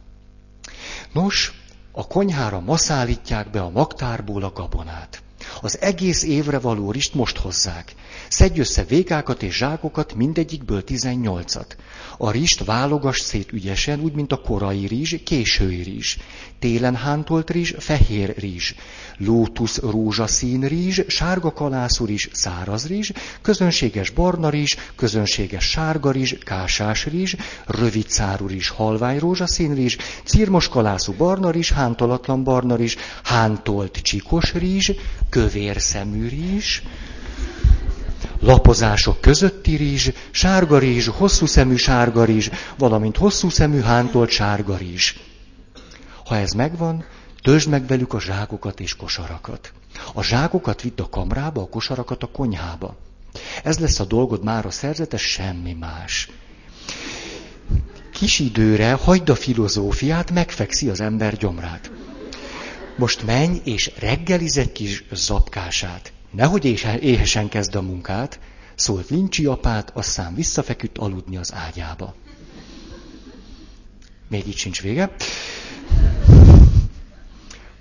Nos, 1.13 1.53
a 1.93 2.07
konyhára 2.07 2.61
ma 2.61 2.77
szállítják 2.77 3.51
be 3.51 3.61
a 3.63 3.71
magtárból 3.71 4.43
a 4.43 4.53
gabonát. 4.53 5.23
Az 5.61 5.81
egész 5.81 6.23
évre 6.23 6.59
való 6.59 6.91
rist 6.91 7.15
most 7.15 7.37
hozzák. 7.37 7.95
Szedj 8.29 8.61
össze 8.61 8.85
vékákat 8.85 9.43
és 9.43 9.57
zsákokat, 9.57 10.15
mindegyikből 10.15 10.85
tizennyolcat. 10.85 11.77
A 12.19 12.31
rist 12.31 12.65
válogass 12.65 13.21
szét 13.21 13.53
ügyesen, 13.53 14.01
úgy, 14.01 14.13
mint 14.13 14.33
a 14.33 14.41
korai 14.41 14.87
rizs, 14.87 15.15
késői 15.25 15.83
rizs. 15.83 16.17
Télen 16.61 16.97
hántolt 16.97 17.51
rizs, 17.51 17.75
fehér 17.79 18.35
rizs. 18.39 18.75
Lótusz 19.17 19.79
rózsaszín 19.79 20.61
rizs, 20.61 21.01
sárga 21.07 21.53
kalászú 21.53 22.05
rizs, 22.05 22.29
száraz 22.33 22.87
rizs, 22.87 23.11
közönséges 23.43 24.11
barna 24.11 24.49
rizs, 24.49 24.77
közönséges 24.97 25.65
sárga 25.65 26.11
rizs, 26.11 26.35
kásás 26.45 27.07
rizs, 27.07 27.35
rövid 27.67 28.09
szárú 28.09 28.47
rizs, 28.47 28.69
halvány 28.69 29.19
rózsaszín 29.19 29.75
rizs, 29.75 29.97
cirmos 30.25 30.69
kalászú 30.69 31.13
barna 31.13 31.51
rizs, 31.51 31.73
hántolatlan 31.73 32.45
barna 32.45 32.77
rizs, 32.77 32.97
hántolt 33.25 33.97
csikos 34.03 34.53
rizs, 34.55 34.91
kövér 35.29 35.81
szemű 35.81 36.29
rizs, 36.29 36.83
lapozások 38.41 39.21
közötti 39.21 39.77
rizs, 39.77 40.09
sárga 40.31 40.79
rizs, 40.79 41.09
hosszú 41.09 41.47
szemű 41.47 41.77
sárga 41.77 42.25
rizs, 42.25 42.49
valamint 42.79 43.17
hosszú 43.17 43.49
szemű 43.51 43.81
hántolt 43.81 44.31
sárga 44.31 44.77
rizs. 44.77 45.15
Ha 46.31 46.37
ez 46.37 46.53
megvan, 46.53 47.05
töltsd 47.43 47.69
meg 47.69 47.87
velük 47.87 48.13
a 48.13 48.21
zsákokat 48.21 48.81
és 48.81 48.97
kosarakat. 48.97 49.73
A 50.15 50.23
zsákokat 50.23 50.83
vidd 50.83 51.01
a 51.01 51.09
kamrába, 51.09 51.63
a 51.63 51.69
kosarakat 51.69 52.23
a 52.23 52.27
konyhába. 52.27 52.97
Ez 53.65 53.79
lesz 53.79 54.01
a 54.01 54.05
dolgod 54.05 54.45
már 54.45 54.67
a 54.67 54.71
szerzetes, 54.71 55.23
semmi 55.23 55.73
más. 55.73 56.31
Kis 58.13 58.39
időre 58.39 58.93
hagyd 58.93 59.29
a 59.29 59.35
filozófiát, 59.35 60.31
megfekszi 60.31 60.89
az 60.89 61.01
ember 61.01 61.37
gyomrát. 61.37 61.91
Most 62.97 63.27
menj 63.27 63.61
és 63.65 63.93
reggeliz 63.99 64.57
egy 64.57 64.73
kis 64.73 65.05
zapkását. 65.13 66.13
Nehogy 66.31 66.65
éhesen 67.01 67.49
kezd 67.49 67.75
a 67.75 67.83
munkát, 67.83 68.41
szólt 68.75 69.09
Lincsi 69.09 69.47
apát, 69.47 69.91
aztán 69.95 70.35
visszafeküdt 70.35 70.99
aludni 70.99 71.37
az 71.37 71.55
ágyába. 71.55 72.15
Még 74.29 74.47
így 74.47 74.57
sincs 74.57 74.83
vége. 74.83 75.15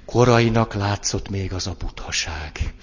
Korainak 0.10 0.74
látszott 0.74 1.30
még 1.30 1.54
az 1.54 1.68
a 1.68 1.76
buthaság. 1.80 2.74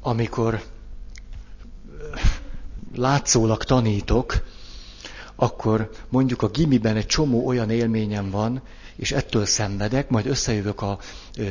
Amikor 0.00 0.62
látszólag 2.94 3.64
tanítok, 3.64 4.44
akkor 5.34 5.90
mondjuk 6.08 6.42
a 6.42 6.48
gimiben 6.48 6.96
egy 6.96 7.06
csomó 7.06 7.46
olyan 7.46 7.70
élményem 7.70 8.30
van, 8.30 8.62
és 8.96 9.12
ettől 9.12 9.46
szenvedek, 9.46 10.08
majd 10.08 10.26
összejövök 10.26 10.82
a 10.82 10.98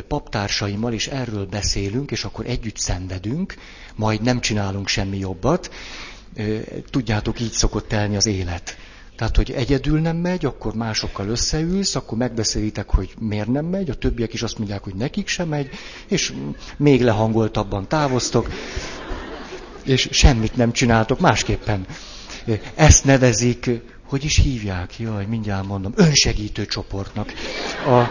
paptársaimmal, 0.07 0.93
és 0.93 1.07
erről 1.07 1.45
beszélünk, 1.45 2.11
és 2.11 2.23
akkor 2.23 2.45
együtt 2.45 2.77
szenvedünk, 2.77 3.55
majd 3.95 4.21
nem 4.21 4.39
csinálunk 4.39 4.87
semmi 4.87 5.17
jobbat. 5.17 5.69
Tudjátok, 6.89 7.39
így 7.39 7.51
szokott 7.51 7.87
telni 7.87 8.15
az 8.15 8.25
élet. 8.25 8.77
Tehát, 9.15 9.35
hogy 9.35 9.51
egyedül 9.51 9.99
nem 9.99 10.17
megy, 10.17 10.45
akkor 10.45 10.73
másokkal 10.73 11.27
összeülsz, 11.27 11.95
akkor 11.95 12.17
megbeszélitek, 12.17 12.89
hogy 12.89 13.13
miért 13.19 13.47
nem 13.47 13.65
megy, 13.65 13.89
a 13.89 13.95
többiek 13.95 14.33
is 14.33 14.41
azt 14.41 14.57
mondják, 14.57 14.83
hogy 14.83 14.95
nekik 14.95 15.27
sem 15.27 15.47
megy, 15.47 15.69
és 16.07 16.33
még 16.77 17.01
lehangoltabban 17.01 17.87
távoztok, 17.87 18.49
és 19.83 20.07
semmit 20.11 20.55
nem 20.55 20.71
csináltok 20.71 21.19
másképpen. 21.19 21.85
Ezt 22.75 23.05
nevezik, 23.05 23.69
hogy 24.03 24.23
is 24.23 24.37
hívják? 24.37 24.99
Jaj, 24.99 25.25
mindjárt 25.25 25.67
mondom, 25.67 25.93
önsegítő 25.95 26.65
csoportnak. 26.65 27.33
A... 27.85 28.09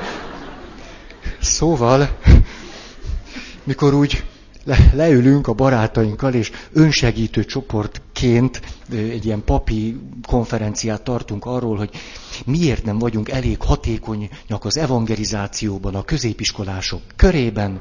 Szóval, 1.41 2.19
mikor 3.65 3.95
úgy 3.95 4.25
le, 4.69 4.91
leülünk 4.95 5.47
a 5.47 5.53
barátainkkal, 5.53 6.35
és 6.35 6.51
önsegítő 6.73 7.45
csoportként 7.45 8.61
egy 8.93 9.25
ilyen 9.25 9.45
papi 9.45 10.01
konferenciát 10.27 11.03
tartunk 11.03 11.45
arról, 11.45 11.77
hogy 11.77 11.91
miért 12.47 12.85
nem 12.85 12.99
vagyunk 12.99 13.29
elég 13.29 13.63
hatékonyak 13.63 14.65
az 14.65 14.77
evangelizációban, 14.77 15.95
a 15.95 16.03
középiskolások 16.03 17.01
körében, 17.17 17.81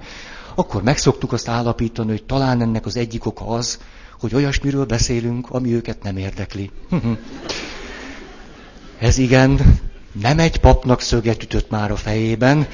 akkor 0.55 0.83
megszoktuk 0.83 1.33
azt 1.33 1.47
állapítani, 1.47 2.09
hogy 2.09 2.23
talán 2.23 2.61
ennek 2.61 2.85
az 2.85 2.97
egyik 2.97 3.25
oka 3.25 3.47
az, 3.47 3.79
hogy 4.19 4.35
olyasmiről 4.35 4.85
beszélünk, 4.85 5.49
ami 5.49 5.73
őket 5.73 6.03
nem 6.03 6.17
érdekli. 6.17 6.71
Ez 8.99 9.17
igen, 9.17 9.79
nem 10.21 10.39
egy 10.39 10.59
papnak 10.59 11.01
szöget 11.01 11.43
ütött 11.43 11.69
már 11.69 11.91
a 11.91 11.95
fejében, 11.95 12.67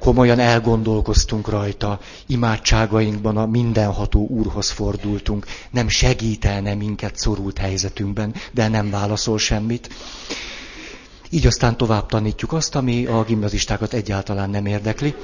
komolyan 0.00 0.38
elgondolkoztunk 0.38 1.48
rajta, 1.48 2.00
imádságainkban 2.26 3.36
a 3.36 3.46
mindenható 3.46 4.26
úrhoz 4.26 4.70
fordultunk, 4.70 5.46
nem 5.70 5.88
segítelne 5.88 6.74
minket 6.74 7.16
szorult 7.16 7.58
helyzetünkben, 7.58 8.34
de 8.52 8.68
nem 8.68 8.90
válaszol 8.90 9.38
semmit. 9.38 9.88
Így 11.30 11.46
aztán 11.46 11.76
tovább 11.76 12.06
tanítjuk 12.06 12.52
azt, 12.52 12.74
ami 12.74 13.06
a 13.06 13.24
gimnazistákat 13.24 13.92
egyáltalán 13.92 14.50
nem 14.50 14.66
érdekli. 14.66 15.14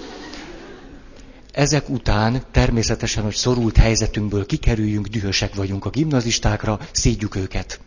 Ezek 1.52 1.88
után 1.88 2.42
természetesen, 2.50 3.22
hogy 3.22 3.34
szorult 3.34 3.76
helyzetünkből 3.76 4.46
kikerüljünk, 4.46 5.06
dühösek 5.06 5.54
vagyunk 5.54 5.84
a 5.84 5.90
gimnazistákra, 5.90 6.78
szídjuk 6.92 7.36
őket. 7.36 7.80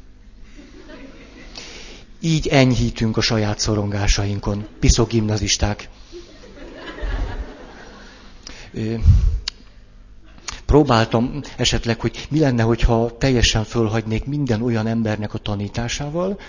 Így 2.21 2.47
enyhítünk 2.47 3.17
a 3.17 3.21
saját 3.21 3.60
szorongásainkon. 3.60 4.67
Piszok 4.80 5.10
gimnazisták. 5.10 5.89
Próbáltam 10.65 11.41
esetleg, 11.58 11.99
hogy 12.01 12.27
mi 12.29 12.39
lenne, 12.39 12.63
hogyha 12.63 13.17
teljesen 13.17 13.63
fölhagynék 13.63 14.25
minden 14.25 14.62
olyan 14.62 14.88
embernek 14.88 15.34
a 15.34 15.38
tanításával, 15.38 16.39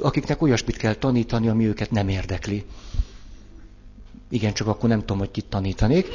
akiknek 0.00 0.42
olyasmit 0.42 0.76
kell 0.76 0.94
tanítani, 0.94 1.48
ami 1.48 1.66
őket 1.66 1.90
nem 1.90 2.08
érdekli. 2.08 2.64
Igen, 4.30 4.52
csak 4.52 4.66
akkor 4.66 4.88
nem 4.88 4.98
tudom, 5.00 5.18
hogy 5.18 5.30
kit 5.30 5.44
tanítanék. 5.44 6.08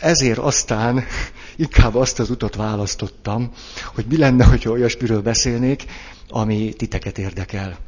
Ezért 0.00 0.38
aztán 0.38 1.04
inkább 1.56 1.94
azt 1.94 2.18
az 2.18 2.30
utat 2.30 2.54
választottam, 2.54 3.50
hogy 3.94 4.04
mi 4.08 4.16
lenne, 4.16 4.44
hogyha 4.44 4.70
olyasmiről 4.70 5.22
beszélnék, 5.22 5.84
ami 6.28 6.72
titeket 6.72 7.18
érdekel. 7.18 7.78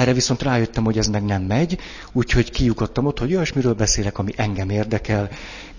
Erre 0.00 0.12
viszont 0.12 0.42
rájöttem, 0.42 0.84
hogy 0.84 0.98
ez 0.98 1.06
meg 1.06 1.24
nem 1.24 1.42
megy, 1.42 1.78
úgyhogy 2.12 2.50
kiukadtam 2.50 3.06
ott, 3.06 3.18
hogy 3.18 3.34
olyasmiről 3.34 3.74
beszélek, 3.74 4.18
ami 4.18 4.32
engem 4.36 4.70
érdekel. 4.70 5.30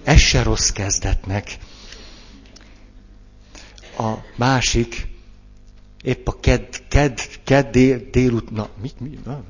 Ez 0.04 0.20
se 0.20 0.44
rossz 0.44 0.70
kezdetnek. 0.70 1.58
A 3.98 4.14
másik, 4.36 5.08
épp 6.04 6.28
a 6.28 6.40
ked, 6.40 6.68
ked, 6.88 7.20
ked 7.44 7.68
dél, 7.68 8.10
délut, 8.12 8.52
na, 8.52 8.70
mit, 8.82 9.00
mit, 9.00 9.26
na, 9.26 9.44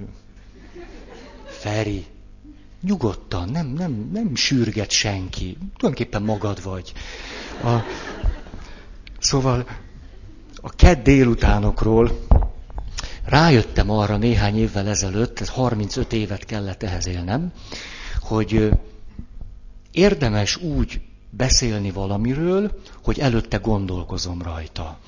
Feri, 1.46 2.06
nyugodtan, 2.82 3.50
nem, 3.50 3.68
nem, 3.68 4.10
nem 4.14 4.36
sürget 4.36 4.92
senki, 4.92 5.58
tulajdonképpen 5.78 6.22
magad 6.22 6.64
vagy. 6.64 6.94
A, 7.64 7.78
szóval 9.20 9.68
a 10.62 10.70
kedd 10.70 11.04
délutánokról 11.04 12.20
rájöttem 13.26 13.90
arra 13.90 14.18
néhány 14.18 14.58
évvel 14.58 14.88
ezelőtt, 14.88 15.40
ez 15.40 15.50
35 15.50 16.14
évet 16.14 16.46
kellett 16.46 16.84
ehhez 16.84 17.08
élnem, 17.08 17.52
hogy 18.20 18.70
érdemes 19.92 20.56
úgy 20.56 21.02
beszélni 21.30 21.92
valamiről, 21.92 22.82
hogy 23.04 23.20
előtte 23.20 23.58
gondolkozom 23.58 24.42
rajta. 24.42 25.00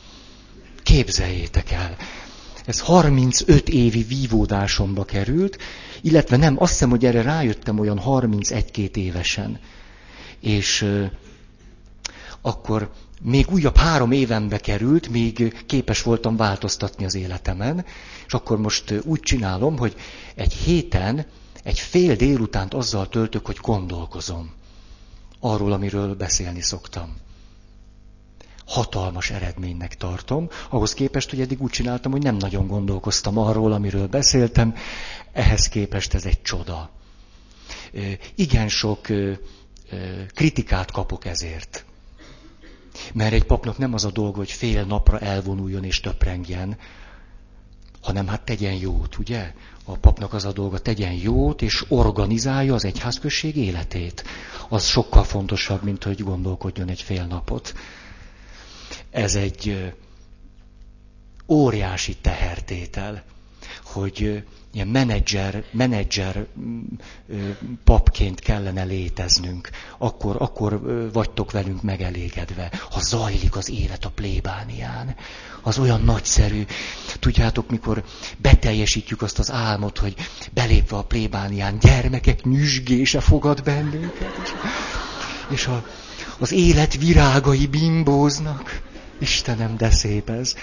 Képzeljétek 0.84 1.71
el, 1.71 1.95
ez 2.65 2.80
35 2.80 3.69
évi 3.69 4.02
vívódásomba 4.02 5.04
került, 5.04 5.58
illetve 6.02 6.38
nem, 6.38 6.56
azt 6.60 6.71
hiszem, 6.71 6.89
hogy 6.89 7.06
erre 7.06 7.21
rájöttem 7.21 7.80
olyan 7.80 8.02
31-2 8.06 8.95
évesen. 8.95 9.60
És 10.39 10.86
akkor 12.41 12.91
még 13.24 13.52
újabb 13.52 13.78
három 13.78 14.12
évembe 14.12 14.58
került, 14.58 15.10
még 15.10 15.64
képes 15.66 16.02
voltam 16.02 16.36
változtatni 16.36 17.06
az 17.06 17.16
életemen, 17.16 17.86
és 18.26 18.34
akkor 18.34 18.58
most 18.58 18.94
úgy 19.04 19.20
csinálom, 19.20 19.78
hogy 19.78 19.96
egy 20.36 20.54
héten, 20.54 21.26
egy 21.64 21.80
fél 21.80 22.16
délutánt 22.16 22.74
azzal 22.74 23.10
töltök, 23.10 23.46
hogy 23.46 23.58
gondolkozom. 23.62 24.52
arról, 25.40 25.72
amiről 25.72 26.16
beszélni 26.16 26.62
szoktam. 26.62 27.16
Hatalmas 28.66 29.30
eredménynek 29.30 29.96
tartom, 29.96 30.50
ahhoz 30.70 30.94
képest, 30.94 31.30
hogy 31.30 31.42
eddig 31.42 31.62
úgy 31.62 31.72
csináltam, 31.72 32.12
hogy 32.12 32.22
nem 32.24 32.36
nagyon 32.36 32.68
gondolkoztam 32.68 33.38
arról, 33.38 33.72
amiről 33.72 34.08
beszéltem, 34.08 34.76
ehhez 35.32 35.68
képest 35.68 36.14
ez 36.14 36.26
egy 36.26 36.42
csoda. 36.42 36.90
Igen 38.36 38.70
sok 38.70 39.08
kritikát 40.34 40.92
kapok 40.92 41.26
ezért. 41.26 41.86
Mert 43.14 43.34
egy 43.34 43.44
papnak 43.44 43.78
nem 43.78 43.94
az 43.94 44.06
a 44.06 44.12
dolga, 44.12 44.38
hogy 44.38 44.52
fél 44.52 44.84
napra 44.84 45.20
elvonuljon 45.20 45.84
és 45.84 46.00
töprengjen, 46.00 46.78
hanem 48.02 48.28
hát 48.28 48.42
tegyen 48.42 48.74
jót, 48.74 49.18
ugye? 49.18 49.54
A 49.86 49.98
papnak 49.98 50.34
az 50.34 50.46
a 50.46 50.52
dolga, 50.52 50.80
tegyen 50.80 51.14
jót, 51.14 51.62
és 51.62 51.86
organizálja 51.88 52.74
az 52.74 52.86
egyházközség 52.86 53.56
életét. 53.56 54.24
Az 54.70 54.86
sokkal 54.86 55.24
fontosabb, 55.24 55.84
mint 55.84 56.04
hogy 56.04 56.24
gondolkodjon 56.24 56.90
egy 56.90 57.02
fél 57.02 57.26
napot. 57.26 57.74
Ez 59.10 59.36
egy 59.36 59.94
óriási 61.48 62.16
tehertétel, 62.16 63.24
hogy 63.94 64.44
ilyen 64.74 64.88
menedzser, 64.88 65.64
menedzser 65.72 66.46
papként 67.84 68.40
kellene 68.40 68.84
léteznünk, 68.84 69.70
akkor, 69.98 70.36
akkor 70.40 70.82
vagytok 71.14 71.52
velünk 71.52 71.82
megelégedve, 71.82 72.72
ha 72.92 73.00
zajlik 73.02 73.56
az 73.56 73.70
élet 73.70 74.06
a 74.06 74.10
plébánián. 74.10 75.16
Az 75.62 75.78
olyan 75.78 76.02
nagyszerű. 76.02 76.66
Tudjátok, 77.20 77.70
mikor 77.70 78.04
beteljesítjük 78.38 79.22
azt 79.22 79.40
az 79.40 79.52
álmot, 79.52 79.98
hogy 79.98 80.16
belépve 80.54 80.98
a 80.98 81.04
plébánián 81.04 81.78
gyermekek 81.80 82.44
nyüzsgése 82.44 83.20
fogad 83.20 83.64
bennünket, 83.64 84.40
és, 84.44 84.52
és 85.50 85.68
a, 85.68 85.86
az 86.40 86.52
élet 86.52 86.98
virágai 86.98 87.68
bimbóznak. 87.68 88.82
Istenem, 89.20 89.78
de 89.78 89.90
szép 89.90 90.30
ez. 90.30 90.56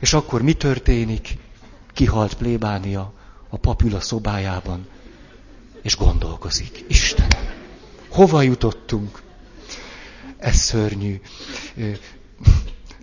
És 0.00 0.12
akkor 0.12 0.42
mi 0.42 0.52
történik? 0.52 1.36
Kihalt 1.98 2.34
plébánia, 2.34 3.12
a 3.48 3.56
pap 3.56 3.82
ül 3.82 3.94
a 3.94 4.00
szobájában, 4.00 4.86
és 5.82 5.96
gondolkozik. 5.96 6.84
Istenem, 6.88 7.44
hova 8.08 8.42
jutottunk? 8.42 9.22
Ez 10.36 10.56
szörnyű. 10.56 11.20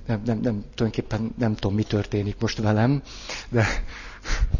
Nem, 0.05 0.21
nem, 0.25 0.39
nem, 0.39 0.63
tulajdonképpen 0.75 1.33
nem 1.37 1.55
tudom, 1.55 1.75
mi 1.75 1.83
történik 1.83 2.35
most 2.39 2.57
velem, 2.57 3.03
de 3.49 3.67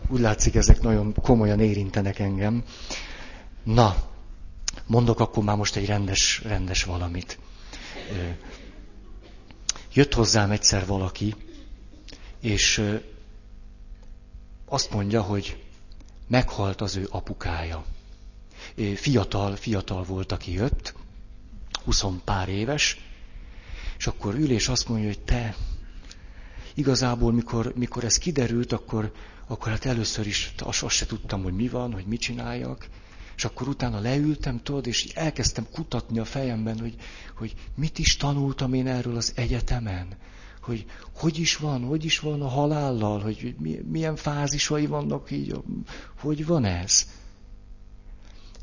úgy 0.07 0.19
látszik, 0.19 0.55
ezek 0.55 0.81
nagyon 0.81 1.13
komolyan 1.21 1.59
érintenek 1.59 2.19
engem. 2.19 2.63
Na, 3.63 3.95
mondok 4.85 5.19
akkor 5.19 5.43
már 5.43 5.57
most 5.57 5.75
egy 5.75 5.85
rendes, 5.85 6.41
rendes 6.43 6.83
valamit. 6.83 7.37
Jött 9.93 10.13
hozzám 10.13 10.51
egyszer 10.51 10.85
valaki, 10.85 11.35
és 12.41 12.81
azt 14.65 14.91
mondja, 14.91 15.21
hogy 15.21 15.63
meghalt 16.27 16.81
az 16.81 16.95
ő 16.95 17.07
apukája. 17.09 17.85
Fiatal, 18.95 19.55
fiatal 19.55 20.03
volt, 20.03 20.31
aki 20.31 20.51
jött, 20.53 20.93
huszon 21.83 22.21
pár 22.23 22.49
éves, 22.49 22.97
és 23.97 24.07
akkor 24.07 24.35
ül 24.35 24.51
és 24.51 24.67
azt 24.67 24.87
mondja, 24.87 25.07
hogy 25.07 25.19
te, 25.19 25.55
igazából 26.73 27.31
mikor, 27.31 27.73
mikor 27.75 28.03
ez 28.03 28.17
kiderült, 28.17 28.71
akkor, 28.71 29.11
akkor 29.47 29.71
hát 29.71 29.85
először 29.85 30.27
is 30.27 30.53
azt, 30.57 30.83
azt 30.83 30.95
se 30.95 31.05
tudtam, 31.05 31.43
hogy 31.43 31.53
mi 31.53 31.67
van, 31.67 31.93
hogy 31.93 32.05
mit 32.05 32.19
csináljak, 32.19 32.87
és 33.35 33.45
akkor 33.45 33.67
utána 33.67 33.99
leültem, 33.99 34.61
tudod, 34.63 34.87
és 34.87 35.05
elkezdtem 35.05 35.67
kutatni 35.71 36.19
a 36.19 36.25
fejemben, 36.25 36.79
hogy, 36.79 36.95
hogy 37.35 37.55
mit 37.75 37.99
is 37.99 38.17
tanultam 38.17 38.73
én 38.73 38.87
erről 38.87 39.15
az 39.15 39.31
egyetemen 39.35 40.07
hogy 40.65 40.85
hogy 41.15 41.39
is 41.39 41.57
van, 41.57 41.83
hogy 41.83 42.05
is 42.05 42.19
van 42.19 42.41
a 42.41 42.47
halállal, 42.47 43.19
hogy 43.21 43.55
milyen 43.87 44.15
fázisai 44.15 44.85
vannak 44.85 45.31
így, 45.31 45.55
hogy 46.19 46.45
van 46.45 46.65
ez. 46.65 47.07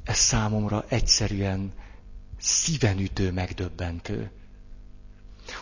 Ez 0.05 0.17
számomra 0.17 0.85
egyszerűen 0.89 1.73
szívenütő, 2.39 3.33
megdöbbentő. 3.33 4.31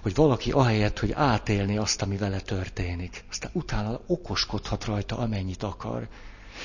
Hogy 0.02 0.14
valaki 0.14 0.50
ahelyett, 0.50 0.98
hogy 0.98 1.12
átélni 1.12 1.76
azt, 1.76 2.02
ami 2.02 2.16
vele 2.16 2.40
történik, 2.40 3.24
aztán 3.30 3.50
utána 3.54 4.00
okoskodhat 4.06 4.84
rajta, 4.84 5.18
amennyit 5.18 5.62
akar. 5.62 6.08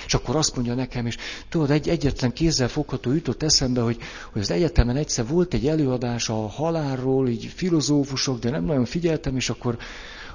És 0.06 0.13
akkor 0.13 0.36
azt 0.36 0.56
mondja 0.56 0.74
nekem, 0.74 1.06
és 1.06 1.17
tudod, 1.50 1.71
egy 1.71 1.89
egyetlen 1.89 2.34
kézzel 2.34 2.67
fogható 2.67 3.13
jutott 3.13 3.43
eszembe, 3.43 3.82
hogy, 3.82 3.98
hogy 4.32 4.41
az 4.41 4.52
egyetemen 4.52 4.95
egyszer 4.95 5.28
volt 5.28 5.54
egy 5.54 5.67
előadás 5.67 6.30
a 6.30 6.48
halálról, 6.48 7.28
így 7.30 7.45
filozófusok, 7.45 8.39
de 8.39 8.50
nem 8.50 8.63
nagyon 8.63 8.86
figyeltem, 8.86 9.36
és 9.36 9.50
akkor, 9.50 9.78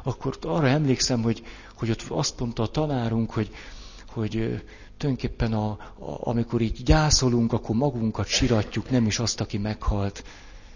akkor 0.03 0.39
arra 0.43 0.69
emlékszem, 0.69 1.23
hogy, 1.23 1.43
hogy 1.75 1.91
ott 1.91 2.05
azt 2.09 2.39
mondta 2.41 2.63
a 2.63 2.67
tanárunk, 2.67 3.31
hogy, 3.31 3.51
hogy 4.09 4.63
tulajdonképpen 4.97 5.53
a, 5.53 5.71
a, 5.71 5.79
amikor 6.29 6.61
így 6.61 6.83
gyászolunk, 6.83 7.53
akkor 7.53 7.77
magunkat 7.77 8.27
siratjuk, 8.27 8.91
nem 8.91 9.07
is 9.07 9.19
azt, 9.19 9.41
aki 9.41 9.59
meghalt. 9.59 10.25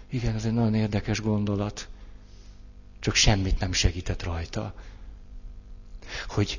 Igen, 0.09 0.35
ez 0.35 0.45
egy 0.45 0.53
nagyon 0.53 0.73
érdekes 0.73 1.21
gondolat. 1.21 1.87
Csak 2.99 3.15
semmit 3.15 3.59
nem 3.59 3.71
segített 3.71 4.23
rajta. 4.23 4.73
Hogy, 6.27 6.57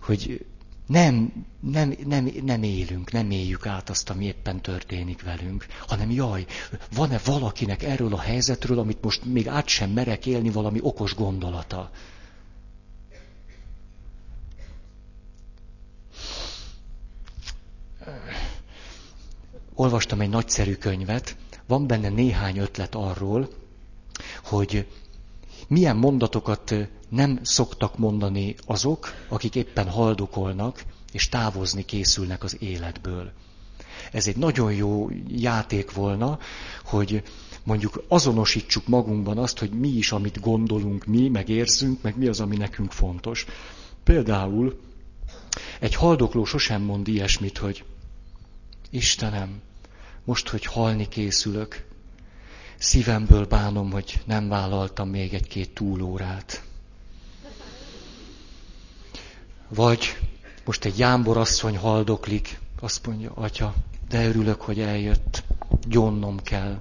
hogy 0.00 0.46
nem, 0.86 1.46
nem, 1.60 1.94
nem, 2.04 2.32
nem 2.42 2.62
élünk, 2.62 3.12
nem 3.12 3.30
éljük 3.30 3.66
át 3.66 3.90
azt, 3.90 4.10
ami 4.10 4.24
éppen 4.24 4.60
történik 4.60 5.22
velünk, 5.22 5.66
hanem 5.86 6.10
jaj, 6.10 6.46
van-e 6.94 7.20
valakinek 7.24 7.82
erről 7.82 8.14
a 8.14 8.20
helyzetről, 8.20 8.78
amit 8.78 9.02
most 9.02 9.24
még 9.24 9.48
át 9.48 9.68
sem 9.68 9.90
merek 9.90 10.26
élni, 10.26 10.50
valami 10.50 10.78
okos 10.82 11.14
gondolata. 11.14 11.90
Olvastam 19.74 20.20
egy 20.20 20.28
nagyszerű 20.28 20.74
könyvet, 20.74 21.36
van 21.66 21.86
benne 21.86 22.08
néhány 22.08 22.58
ötlet 22.58 22.94
arról, 22.94 23.48
hogy 24.44 24.86
milyen 25.68 25.96
mondatokat 25.96 26.74
nem 27.08 27.38
szoktak 27.42 27.98
mondani 27.98 28.54
azok, 28.66 29.12
akik 29.28 29.54
éppen 29.54 29.88
haldokolnak, 29.90 30.84
és 31.12 31.28
távozni 31.28 31.84
készülnek 31.84 32.44
az 32.44 32.56
életből. 32.60 33.32
Ez 34.12 34.26
egy 34.26 34.36
nagyon 34.36 34.72
jó 34.72 35.10
játék 35.28 35.92
volna, 35.92 36.38
hogy 36.84 37.22
mondjuk 37.64 38.04
azonosítsuk 38.08 38.86
magunkban 38.86 39.38
azt, 39.38 39.58
hogy 39.58 39.70
mi 39.70 39.88
is, 39.88 40.12
amit 40.12 40.40
gondolunk 40.40 41.04
mi, 41.04 41.28
meg 41.28 41.48
érzünk, 41.48 42.02
meg 42.02 42.18
mi 42.18 42.26
az, 42.26 42.40
ami 42.40 42.56
nekünk 42.56 42.92
fontos. 42.92 43.46
Például 44.04 44.80
egy 45.80 45.94
haldokló 45.94 46.44
sosem 46.44 46.82
mond 46.82 47.08
ilyesmit, 47.08 47.58
hogy 47.58 47.84
Istenem, 48.90 49.60
most, 50.24 50.48
hogy 50.48 50.64
halni 50.64 51.08
készülök, 51.08 51.86
szívemből 52.78 53.46
bánom, 53.46 53.90
hogy 53.90 54.20
nem 54.24 54.48
vállaltam 54.48 55.08
még 55.08 55.34
egy-két 55.34 55.70
túlórát. 55.70 56.62
Vagy 59.68 60.16
most 60.64 60.84
egy 60.84 60.98
jámborasszony 60.98 61.76
haldoklik, 61.76 62.58
azt 62.80 63.06
mondja, 63.06 63.32
atya, 63.34 63.74
de 64.08 64.26
örülök, 64.28 64.60
hogy 64.60 64.80
eljött, 64.80 65.42
gyonnom 65.88 66.42
kell. 66.42 66.80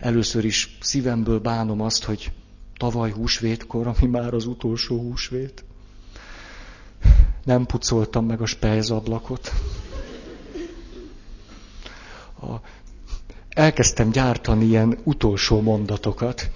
Először 0.00 0.44
is 0.44 0.76
szívemből 0.80 1.38
bánom 1.38 1.80
azt, 1.80 2.04
hogy 2.04 2.32
tavaly 2.76 3.10
húsvétkor, 3.10 3.86
ami 3.86 4.06
már 4.10 4.34
az 4.34 4.46
utolsó 4.46 4.98
húsvét, 4.98 5.64
nem 7.44 7.66
pucoltam 7.66 8.26
meg 8.26 8.40
a 8.40 8.46
spejzablakot. 8.46 9.52
A, 12.40 12.54
elkezdtem 13.48 14.10
gyártani 14.10 14.64
ilyen 14.64 14.98
utolsó 15.04 15.60
mondatokat, 15.60 16.50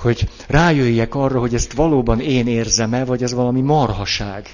hogy 0.00 0.28
rájöjjek 0.46 1.14
arra, 1.14 1.40
hogy 1.40 1.54
ezt 1.54 1.72
valóban 1.72 2.20
én 2.20 2.46
érzem-e, 2.46 3.04
vagy 3.04 3.22
ez 3.22 3.32
valami 3.32 3.60
marhaság. 3.60 4.48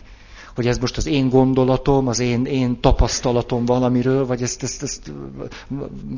Hogy 0.55 0.67
ez 0.67 0.79
most 0.79 0.97
az 0.97 1.07
én 1.07 1.29
gondolatom, 1.29 2.09
az 2.09 2.19
én, 2.19 2.45
én 2.45 2.81
tapasztalatom 2.81 3.65
valamiről, 3.65 4.27
vagy 4.27 4.43
ezt, 4.43 4.63
ezt, 4.63 4.83
ezt 4.83 5.13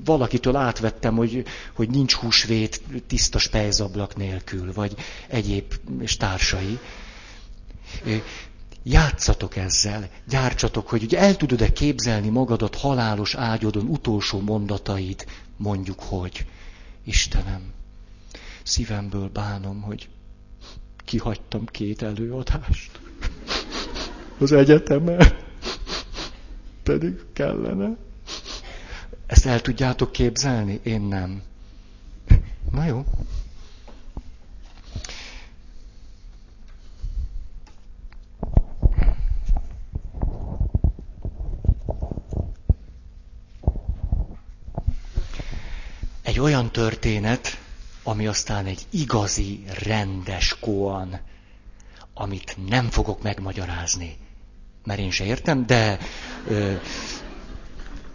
valakitől 0.04 0.56
átvettem, 0.56 1.16
hogy, 1.16 1.44
hogy 1.74 1.90
nincs 1.90 2.14
húsvét 2.14 2.80
tiszta 3.06 3.38
spejzablak 3.38 4.16
nélkül, 4.16 4.72
vagy 4.72 4.94
egyéb 5.28 5.64
és 6.00 6.16
társai. 6.16 6.78
Játszatok 8.82 9.56
ezzel, 9.56 10.08
gyártsatok, 10.28 10.88
hogy 10.88 11.02
ugye 11.02 11.18
el 11.18 11.36
tudod-e 11.36 11.72
képzelni 11.72 12.28
magadat 12.28 12.74
halálos 12.76 13.34
ágyodon 13.34 13.86
utolsó 13.86 14.40
mondataid, 14.40 15.26
mondjuk 15.56 16.00
hogy. 16.00 16.46
Istenem, 17.04 17.60
szívemből 18.68 19.28
bánom, 19.28 19.80
hogy 19.80 20.08
kihagytam 21.04 21.64
két 21.64 22.02
előadást 22.02 23.00
az 24.38 24.52
egyetemen, 24.52 25.36
pedig 26.82 27.14
kellene. 27.32 27.96
Ezt 29.26 29.46
el 29.46 29.60
tudjátok 29.60 30.12
képzelni? 30.12 30.80
Én 30.82 31.00
nem. 31.00 31.42
Na 32.70 32.84
jó. 32.84 33.04
Egy 46.22 46.40
olyan 46.40 46.70
történet, 46.72 47.58
ami 48.08 48.26
aztán 48.26 48.66
egy 48.66 48.86
igazi, 48.90 49.64
rendes 49.82 50.56
koan, 50.60 51.20
amit 52.14 52.56
nem 52.66 52.90
fogok 52.90 53.22
megmagyarázni. 53.22 54.16
Mert 54.84 54.98
én 55.00 55.10
se 55.10 55.24
értem, 55.24 55.66
de, 55.66 55.98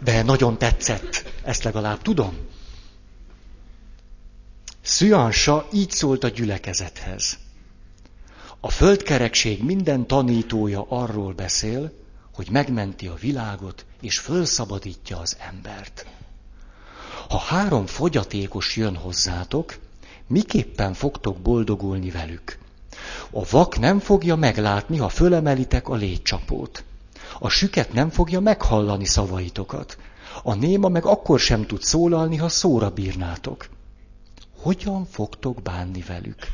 de 0.02 0.22
nagyon 0.22 0.58
tetszett. 0.58 1.24
Ezt 1.42 1.62
legalább 1.62 2.02
tudom. 2.02 2.36
Szüansa 4.82 5.68
így 5.72 5.90
szólt 5.90 6.24
a 6.24 6.28
gyülekezethez. 6.28 7.38
A 8.60 8.70
földkerekség 8.70 9.62
minden 9.62 10.06
tanítója 10.06 10.86
arról 10.88 11.32
beszél, 11.32 11.92
hogy 12.34 12.50
megmenti 12.50 13.06
a 13.06 13.14
világot, 13.14 13.84
és 14.00 14.18
fölszabadítja 14.18 15.18
az 15.18 15.36
embert. 15.40 16.06
Ha 17.28 17.38
három 17.38 17.86
fogyatékos 17.86 18.76
jön 18.76 18.96
hozzátok, 18.96 19.82
miképpen 20.26 20.94
fogtok 20.94 21.38
boldogulni 21.38 22.10
velük? 22.10 22.58
A 23.30 23.44
vak 23.50 23.78
nem 23.78 23.98
fogja 23.98 24.36
meglátni, 24.36 24.96
ha 24.96 25.08
fölemelitek 25.08 25.88
a 25.88 25.94
légycsapót. 25.94 26.84
A 27.38 27.48
süket 27.48 27.92
nem 27.92 28.10
fogja 28.10 28.40
meghallani 28.40 29.04
szavaitokat. 29.04 29.98
A 30.42 30.54
néma 30.54 30.88
meg 30.88 31.04
akkor 31.04 31.40
sem 31.40 31.66
tud 31.66 31.82
szólalni, 31.82 32.36
ha 32.36 32.48
szóra 32.48 32.90
bírnátok. 32.90 33.68
Hogyan 34.56 35.04
fogtok 35.04 35.62
bánni 35.62 36.04
velük? 36.06 36.46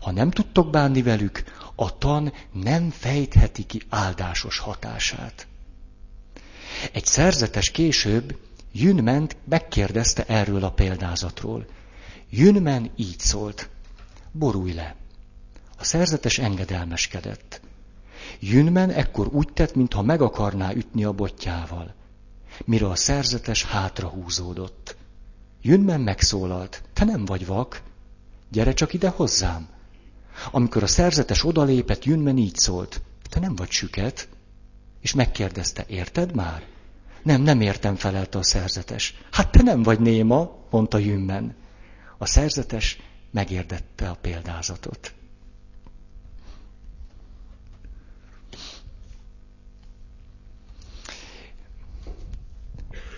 Ha 0.00 0.10
nem 0.10 0.30
tudtok 0.30 0.70
bánni 0.70 1.02
velük, 1.02 1.44
a 1.74 1.98
tan 1.98 2.32
nem 2.52 2.90
fejtheti 2.90 3.64
ki 3.64 3.82
áldásos 3.88 4.58
hatását. 4.58 5.46
Egy 6.92 7.04
szerzetes 7.04 7.70
később 7.70 8.38
Jünment 8.72 9.36
megkérdezte 9.44 10.24
erről 10.26 10.64
a 10.64 10.70
példázatról. 10.70 11.66
Jünmen 12.30 12.90
így 12.96 13.18
szólt. 13.18 13.68
Borulj 14.32 14.72
le. 14.72 14.96
A 15.78 15.84
szerzetes 15.84 16.38
engedelmeskedett. 16.38 17.60
Jünmen 18.40 18.90
ekkor 18.90 19.26
úgy 19.26 19.48
tett, 19.52 19.74
mintha 19.74 20.02
meg 20.02 20.22
akarná 20.22 20.72
ütni 20.72 21.04
a 21.04 21.12
botjával. 21.12 21.94
Mire 22.64 22.88
a 22.88 22.94
szerzetes 22.94 23.64
hátra 23.64 24.08
húzódott. 24.08 24.96
Jünmen 25.62 26.00
megszólalt. 26.00 26.82
Te 26.92 27.04
nem 27.04 27.24
vagy 27.24 27.46
vak. 27.46 27.82
Gyere 28.50 28.72
csak 28.72 28.92
ide 28.92 29.08
hozzám. 29.08 29.68
Amikor 30.50 30.82
a 30.82 30.86
szerzetes 30.86 31.44
odalépett, 31.44 32.04
Jünmen 32.04 32.36
így 32.36 32.56
szólt. 32.56 33.02
Te 33.30 33.40
nem 33.40 33.54
vagy 33.54 33.70
süket. 33.70 34.28
És 35.00 35.14
megkérdezte, 35.14 35.84
érted 35.86 36.34
már? 36.34 36.62
Nem, 37.22 37.42
nem 37.42 37.60
értem, 37.60 37.94
felelte 37.94 38.38
a 38.38 38.42
szerzetes. 38.42 39.14
Hát 39.30 39.50
te 39.50 39.62
nem 39.62 39.82
vagy 39.82 40.00
néma, 40.00 40.56
mondta 40.70 40.98
Jünmen. 40.98 41.54
A 42.18 42.26
szerzetes 42.26 42.98
megérdette 43.30 44.08
a 44.08 44.14
példázatot. 44.14 45.14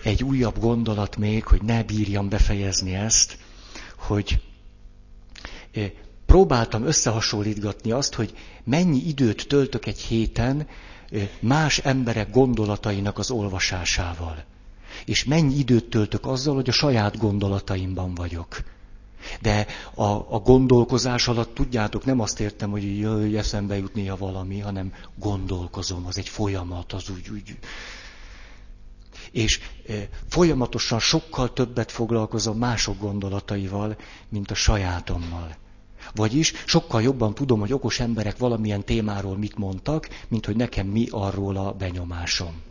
Egy 0.03 0.23
újabb 0.23 0.59
gondolat 0.59 1.17
még, 1.17 1.45
hogy 1.45 1.61
ne 1.61 1.83
bírjam 1.83 2.29
befejezni 2.29 2.93
ezt, 2.93 3.37
hogy 3.97 4.41
eh, 5.71 5.91
próbáltam 6.25 6.83
összehasonlítgatni 6.83 7.91
azt, 7.91 8.13
hogy 8.13 8.37
mennyi 8.63 9.07
időt 9.07 9.47
töltök 9.47 9.85
egy 9.85 9.99
héten 9.99 10.67
más 11.39 11.77
emberek 11.77 12.31
gondolatainak 12.31 13.17
az 13.17 13.31
olvasásával. 13.31 14.43
És 15.05 15.23
mennyi 15.23 15.57
időt 15.57 15.89
töltök 15.89 16.25
azzal, 16.25 16.55
hogy 16.55 16.69
a 16.69 16.71
saját 16.71 17.17
gondolataimban 17.17 18.13
vagyok. 18.15 18.63
De 19.41 19.67
a, 19.93 20.03
a 20.03 20.39
gondolkozás 20.43 21.27
alatt, 21.27 21.53
tudjátok, 21.53 22.05
nem 22.05 22.19
azt 22.19 22.39
értem, 22.39 22.69
hogy 22.69 22.99
jöjj, 22.99 23.37
eszembe 23.37 23.77
jut 23.77 23.93
néha 23.93 24.17
valami, 24.17 24.59
hanem 24.59 24.93
gondolkozom, 25.15 26.05
az 26.05 26.17
egy 26.17 26.29
folyamat, 26.29 26.93
az 26.93 27.09
úgy, 27.09 27.29
úgy. 27.29 27.57
És 29.31 29.59
e, 29.87 29.93
folyamatosan 30.29 30.99
sokkal 30.99 31.53
többet 31.53 31.91
foglalkozom 31.91 32.57
mások 32.57 32.99
gondolataival, 32.99 33.97
mint 34.29 34.51
a 34.51 34.55
sajátommal. 34.55 35.55
Vagyis 36.15 36.53
sokkal 36.65 37.01
jobban 37.01 37.33
tudom, 37.33 37.59
hogy 37.59 37.73
okos 37.73 37.99
emberek 37.99 38.37
valamilyen 38.37 38.85
témáról 38.85 39.37
mit 39.37 39.57
mondtak, 39.57 40.09
mint 40.27 40.45
hogy 40.45 40.55
nekem 40.55 40.87
mi 40.87 41.07
arról 41.09 41.57
a 41.57 41.71
benyomásom. 41.71 42.61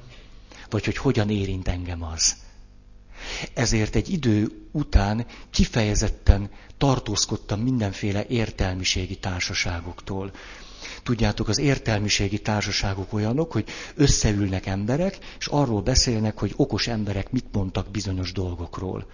Vagy 0.70 0.84
hogy 0.84 0.96
hogyan 0.96 1.30
érint 1.30 1.68
engem 1.68 2.02
az. 2.02 2.36
Ezért 3.54 3.94
egy 3.94 4.10
idő 4.10 4.68
után 4.72 5.26
kifejezetten 5.50 6.50
tartózkodtam 6.78 7.60
mindenféle 7.60 8.24
értelmiségi 8.28 9.16
társaságoktól. 9.16 10.30
Tudjátok, 11.02 11.48
az 11.48 11.58
értelmiségi 11.58 12.38
társaságok 12.38 13.12
olyanok, 13.12 13.52
hogy 13.52 13.68
összeülnek 13.94 14.66
emberek, 14.66 15.18
és 15.38 15.46
arról 15.46 15.82
beszélnek, 15.82 16.38
hogy 16.38 16.52
okos 16.56 16.86
emberek 16.86 17.30
mit 17.30 17.46
mondtak 17.52 17.90
bizonyos 17.90 18.32
dolgokról. 18.32 19.06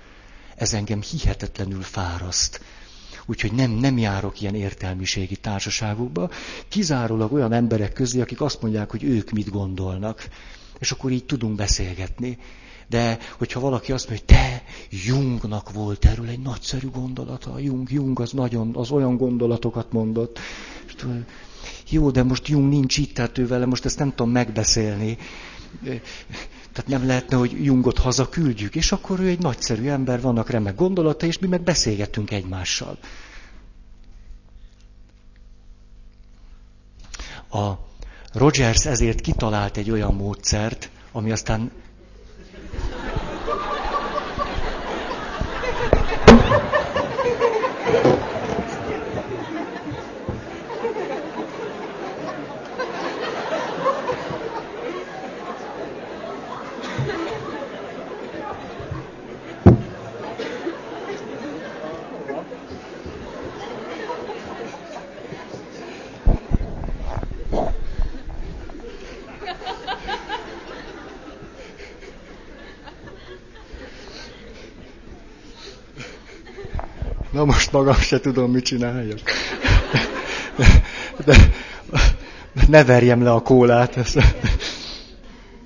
Ez 0.57 0.73
engem 0.73 1.03
hihetetlenül 1.03 1.83
fáraszt 1.83 2.61
úgyhogy 3.27 3.53
nem, 3.53 3.71
nem 3.71 3.99
járok 3.99 4.41
ilyen 4.41 4.55
értelmiségi 4.55 5.37
társaságokba, 5.37 6.31
kizárólag 6.69 7.33
olyan 7.33 7.53
emberek 7.53 7.93
közé, 7.93 8.21
akik 8.21 8.41
azt 8.41 8.63
mondják, 8.63 8.91
hogy 8.91 9.05
ők 9.05 9.31
mit 9.31 9.51
gondolnak, 9.51 10.29
és 10.79 10.91
akkor 10.91 11.11
így 11.11 11.25
tudunk 11.25 11.57
beszélgetni. 11.57 12.39
De 12.89 13.19
hogyha 13.39 13.61
valaki 13.61 13.93
azt 13.93 14.09
mondja, 14.09 14.27
hogy 14.27 14.37
te 14.37 14.63
Jungnak 14.91 15.73
volt 15.73 16.05
erről 16.05 16.29
egy 16.29 16.41
nagyszerű 16.41 16.91
gondolata, 16.91 17.59
Jung, 17.59 17.91
Jung 17.91 18.21
az 18.21 18.33
nagyon, 18.33 18.77
az 18.77 18.91
olyan 18.91 19.17
gondolatokat 19.17 19.93
mondott. 19.93 20.39
És 20.87 20.95
jó, 21.91 22.11
de 22.11 22.23
most 22.23 22.49
Jung 22.49 22.69
nincs 22.69 22.97
itt, 22.97 23.15
tehát 23.15 23.39
ő 23.39 23.47
vele 23.47 23.67
most 23.67 23.85
ezt 23.85 23.99
nem 23.99 24.11
tudom 24.15 24.31
megbeszélni. 24.31 25.19
Tehát 26.73 26.87
nem 26.87 27.07
lehetne, 27.07 27.37
hogy 27.37 27.65
Jungot 27.65 27.99
hazaküldjük, 27.99 28.75
és 28.75 28.93
akkor 28.93 29.21
ő 29.21 29.27
egy 29.27 29.39
nagyszerű 29.39 29.89
ember, 29.89 30.21
vannak 30.21 30.51
remek 30.51 30.75
gondolata, 30.75 31.27
és 31.27 31.39
mi 31.39 31.47
meg 31.47 31.63
beszélgetünk 31.63 32.31
egymással. 32.31 32.99
A 37.51 37.73
Rogers 38.33 38.87
ezért 38.87 39.21
kitalált 39.21 39.77
egy 39.77 39.91
olyan 39.91 40.15
módszert, 40.15 40.91
ami 41.13 41.31
aztán 41.31 41.71
Na 77.37 77.45
most 77.45 77.66
magam 77.77 77.95
se 77.95 78.21
tudom, 78.21 78.51
mit 78.51 78.65
csináljak. 78.65 79.21
De, 80.57 80.65
de, 81.25 81.37
de 82.55 82.67
ne 82.69 82.85
verjem 82.85 83.23
le 83.23 83.33
a 83.33 83.41
kólát. 83.41 83.97
Ezt. 83.97 84.19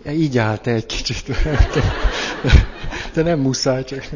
Így 0.09 0.38
állt 0.38 0.66
egy 0.66 0.87
kicsit. 0.87 1.37
De 3.14 3.23
nem 3.23 3.38
muszáj, 3.38 3.85
csak 3.85 4.09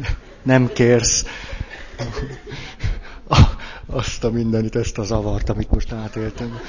nem 0.43 0.67
kérsz. 0.73 1.25
Azt 3.87 4.23
a 4.23 4.31
mindenit, 4.31 4.75
ezt 4.75 4.97
a 4.97 5.03
zavart, 5.03 5.49
amit 5.49 5.71
most 5.71 5.91
átéltem. 5.91 6.59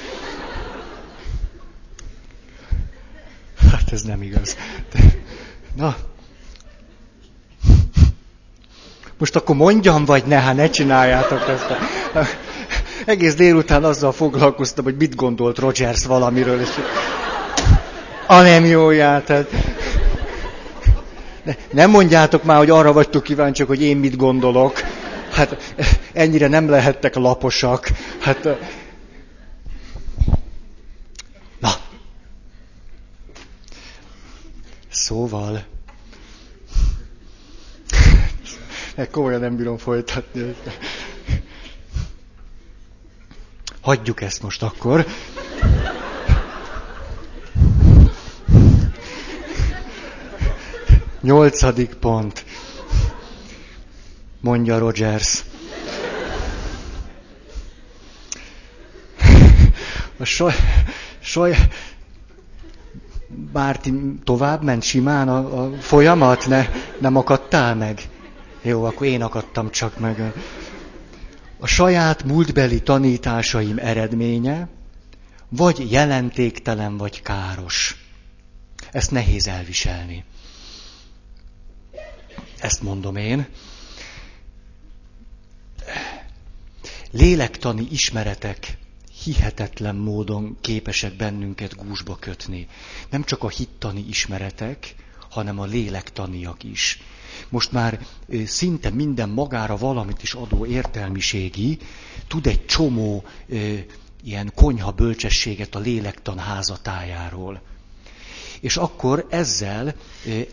Hát 3.71 3.91
ez 3.91 4.01
nem 4.01 4.21
igaz. 4.21 4.57
Na, 4.93 4.99
most 9.17 9.35
akkor 9.35 9.55
mondjam, 9.55 10.05
vagy 10.05 10.23
ne, 10.25 10.39
hát 10.39 10.55
ne 10.55 10.69
csináljátok 10.69 11.49
ezt. 11.49 11.67
Egész 13.05 13.35
délután 13.35 13.83
azzal 13.83 14.11
foglalkoztam, 14.11 14.83
hogy 14.83 14.95
mit 14.95 15.15
gondolt 15.15 15.57
Rogers 15.57 16.05
valamiről, 16.05 16.61
és 16.61 16.69
a 18.27 18.41
nem 18.41 18.65
jóját. 18.65 19.23
Tehát... 19.23 19.49
Nem 21.71 21.89
mondjátok 21.89 22.43
már, 22.43 22.57
hogy 22.57 22.69
arra 22.69 22.93
vagytok 22.93 23.23
kíváncsiak, 23.23 23.67
hogy 23.67 23.81
én 23.81 23.97
mit 23.97 24.15
gondolok. 24.15 24.79
Hát 25.31 25.75
ennyire 26.13 26.47
nem 26.47 26.69
lehettek 26.69 27.15
laposak. 27.15 27.89
Hát... 28.19 28.47
Na. 31.59 31.69
Szóval... 34.89 35.76
Komolyan 39.05 39.39
nem 39.39 39.55
bírom 39.55 39.77
folytatni. 39.77 40.55
Hagyjuk 43.81 44.21
ezt 44.21 44.41
most 44.41 44.63
akkor. 44.63 45.05
Nyolcadik 51.21 51.93
pont, 51.93 52.45
mondja 54.41 54.77
Rogers. 54.77 55.43
A 60.17 60.23
saj, 60.23 60.53
saj, 61.19 61.55
Bárti 63.27 63.93
tovább 64.23 64.63
ment 64.63 64.83
simán 64.83 65.29
a, 65.29 65.63
a 65.63 65.71
folyamat, 65.79 66.47
ne, 66.47 66.65
nem 66.99 67.15
akadtál 67.15 67.75
meg? 67.75 68.01
Jó, 68.67 68.83
akkor 68.83 69.07
én 69.07 69.21
akadtam 69.21 69.71
csak 69.71 69.99
meg. 69.99 70.33
A 71.59 71.67
saját 71.67 72.23
múltbeli 72.23 72.81
tanításaim 72.81 73.77
eredménye, 73.77 74.67
vagy 75.49 75.91
jelentéktelen, 75.91 76.97
vagy 76.97 77.21
káros. 77.21 78.05
Ezt 78.91 79.11
nehéz 79.11 79.47
elviselni. 79.47 80.23
Ezt 82.59 82.81
mondom 82.81 83.15
én. 83.15 83.47
Lélektani 87.11 87.87
ismeretek 87.91 88.77
hihetetlen 89.23 89.95
módon 89.95 90.57
képesek 90.61 91.15
bennünket 91.15 91.75
gúzsba 91.75 92.15
kötni. 92.15 92.67
Nem 93.09 93.23
csak 93.23 93.43
a 93.43 93.49
hittani 93.49 94.05
ismeretek, 94.07 94.95
hanem 95.29 95.59
a 95.59 95.65
lélektaniak 95.65 96.63
is. 96.63 97.01
Most 97.49 97.71
már 97.71 98.05
szinte 98.45 98.89
minden 98.89 99.29
magára 99.29 99.77
valamit 99.77 100.23
is 100.23 100.33
adó 100.33 100.65
értelmiségi 100.65 101.77
tud 102.27 102.47
egy 102.47 102.65
csomó 102.65 103.23
ilyen 104.23 104.51
konyha 104.55 104.91
bölcsességet 104.91 105.75
a 105.75 105.79
lélektan 105.79 106.37
házatájáról. 106.37 107.61
És 108.59 108.77
akkor 108.77 109.27
ezzel 109.29 109.95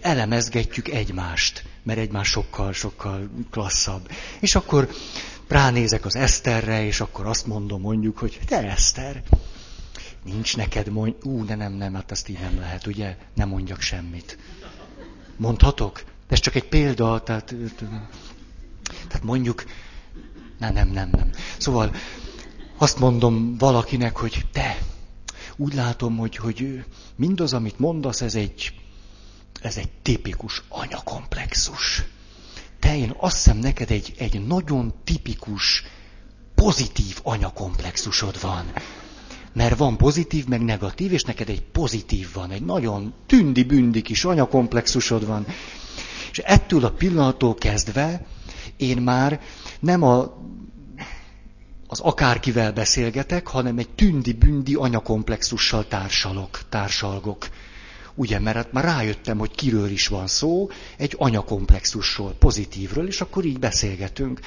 elemezgetjük 0.01 0.89
egymást, 0.89 1.65
mert 1.83 1.99
egymás 1.99 2.29
sokkal, 2.29 2.73
sokkal 2.73 3.31
klasszabb. 3.51 4.11
És 4.41 4.55
akkor 4.55 4.89
ránézek 5.49 6.05
az 6.05 6.17
Eszterre, 6.17 6.85
és 6.85 7.01
akkor 7.01 7.27
azt 7.27 7.47
mondom 7.47 7.81
mondjuk, 7.81 8.19
hogy 8.19 8.39
te 8.47 8.71
Eszter, 8.71 9.23
nincs 10.25 10.57
neked 10.57 10.89
mondj, 10.89 11.17
ú, 11.23 11.45
de 11.45 11.55
nem, 11.55 11.73
nem, 11.73 11.95
hát 11.95 12.11
azt 12.11 12.29
így 12.29 12.41
nem 12.41 12.59
lehet, 12.59 12.87
ugye? 12.87 13.17
Nem 13.35 13.49
mondjak 13.49 13.81
semmit. 13.81 14.39
Mondhatok? 15.37 16.05
Ez 16.29 16.39
csak 16.39 16.55
egy 16.55 16.69
példa, 16.69 17.23
tehát, 17.23 17.55
tehát 19.09 19.23
mondjuk, 19.23 19.65
nem, 20.59 20.73
nem, 20.73 20.89
nem, 20.89 21.09
nem. 21.13 21.31
Szóval 21.59 21.95
azt 22.77 22.99
mondom 22.99 23.57
valakinek, 23.59 24.17
hogy 24.17 24.47
te, 24.53 24.79
úgy 25.57 25.75
látom, 25.75 26.17
hogy, 26.17 26.37
hogy 26.37 26.85
mindaz, 27.17 27.53
amit 27.53 27.79
mondasz, 27.79 28.21
ez 28.21 28.35
egy, 28.35 28.75
ez 29.61 29.77
egy 29.77 29.91
tipikus 30.03 30.63
anyakomplexus. 30.69 32.03
Te, 32.81 32.97
én 32.97 33.15
azt 33.17 33.37
hiszem, 33.37 33.57
neked 33.57 33.91
egy, 33.91 34.15
egy 34.19 34.47
nagyon 34.47 34.95
tipikus, 35.05 35.85
pozitív 36.55 37.21
anyakomplexusod 37.23 38.41
van. 38.41 38.73
Mert 39.55 39.79
van 39.79 39.97
pozitív, 39.97 40.47
meg 40.47 40.61
negatív, 40.61 41.13
és 41.13 41.23
neked 41.23 41.49
egy 41.49 41.63
pozitív 41.63 42.29
van, 42.35 42.51
egy 42.51 42.65
nagyon 42.65 43.15
tündi-bündi 43.27 44.03
kis 44.03 44.25
anyakomplexusod 44.25 45.27
van. 45.27 45.47
És 46.31 46.39
ettől 46.39 46.85
a 46.85 46.91
pillanattól 46.91 47.55
kezdve 47.55 48.27
én 48.77 48.97
már 48.97 49.41
nem 49.81 50.03
a 50.03 50.43
az 51.87 52.01
akárkivel 52.01 52.73
beszélgetek, 52.73 53.47
hanem 53.47 53.79
egy 53.79 53.89
tündi-bündi 53.89 54.75
anyakomplexussal 54.75 55.89
társalok, 55.89 56.61
társalgok. 56.69 57.49
Ugye, 58.15 58.39
mert 58.39 58.57
hát 58.57 58.73
már 58.73 58.85
rájöttem, 58.85 59.39
hogy 59.39 59.51
kiről 59.51 59.91
is 59.91 60.07
van 60.07 60.27
szó, 60.27 60.69
egy 60.97 61.15
anyakomplexusról, 61.19 62.35
pozitívről, 62.39 63.07
és 63.07 63.21
akkor 63.21 63.45
így 63.45 63.59
beszélgetünk. 63.59 64.41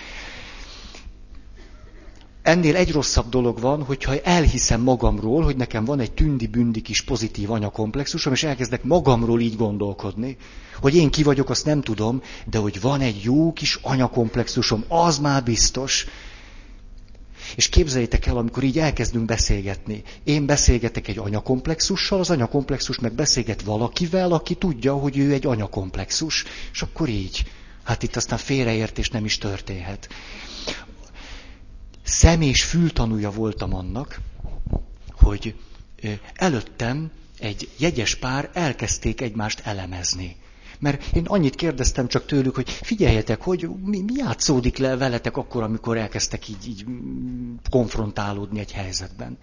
Ennél 2.48 2.76
egy 2.76 2.92
rosszabb 2.92 3.30
dolog 3.30 3.60
van, 3.60 3.84
hogyha 3.84 4.22
elhiszem 4.22 4.82
magamról, 4.82 5.44
hogy 5.44 5.56
nekem 5.56 5.86
van 5.86 6.00
egy 6.00 6.12
tündi-bündi 6.12 6.82
kis 6.82 7.02
pozitív 7.02 7.52
anyakomplexusom, 7.52 8.34
és 8.34 8.44
elkezdek 8.44 8.84
magamról 8.84 9.42
így 9.42 9.56
gondolkodni. 9.56 10.38
Hogy 10.82 10.96
én 10.96 11.10
ki 11.10 11.24
vagyok, 11.24 11.50
azt 11.50 11.66
nem 11.66 11.82
tudom, 11.82 12.22
de 12.46 12.58
hogy 12.58 12.82
van 12.82 13.02
egy 13.02 13.22
jó 13.22 13.54
kis 13.54 13.80
anyakomplexusom, 13.82 14.84
az 14.88 15.18
már 15.18 15.44
biztos. 15.44 16.06
És 17.56 17.70
képzeljétek 17.70 18.26
el, 18.26 18.38
amikor 18.38 18.64
így 18.64 18.80
elkezdünk 18.80 19.26
beszélgetni. 19.26 20.04
Én 20.24 20.46
beszélgetek 20.46 21.08
egy 21.08 21.18
anyakomplexussal, 21.18 22.20
az 22.20 22.30
anyakomplexus 22.30 23.00
meg 23.00 23.14
beszélget 23.14 23.62
valakivel, 23.62 24.32
aki 24.32 24.56
tudja, 24.56 24.94
hogy 24.94 25.18
ő 25.18 25.34
egy 25.34 25.46
anyakomplexus. 25.46 26.46
És 26.74 26.82
akkor 26.82 27.10
így. 27.10 27.46
Hát 27.84 28.04
itt 28.04 28.16
aztán 28.16 28.38
félreértés 28.38 29.10
nem 29.10 29.26
is 29.26 29.38
történhet. 29.38 30.08
Szem 32.08 32.42
és 32.42 32.64
fültanúja 32.64 33.32
voltam 33.32 33.74
annak, 33.74 34.20
hogy 35.12 35.56
előttem 36.34 37.12
egy 37.40 37.70
jegyes 37.78 38.16
pár 38.16 38.50
elkezdték 38.54 39.22
egymást 39.22 39.60
elemezni. 39.60 40.36
Mert 40.80 41.16
én 41.16 41.26
annyit 41.26 41.56
kérdeztem 41.56 42.08
csak 42.08 42.26
tőlük, 42.26 42.56
hogy 42.56 42.70
figyeljetek, 42.70 43.42
hogy 43.42 43.70
mi, 43.84 44.02
mi 44.02 44.14
játszódik 44.16 44.78
le 44.78 44.96
veletek 44.98 45.38
akkor, 45.38 45.64
amikor 45.64 45.98
elkezdtek 45.98 46.48
így, 46.48 46.68
így 46.68 46.86
konfrontálódni 47.70 48.60
egy 48.60 48.72
helyzetben. 48.72 49.38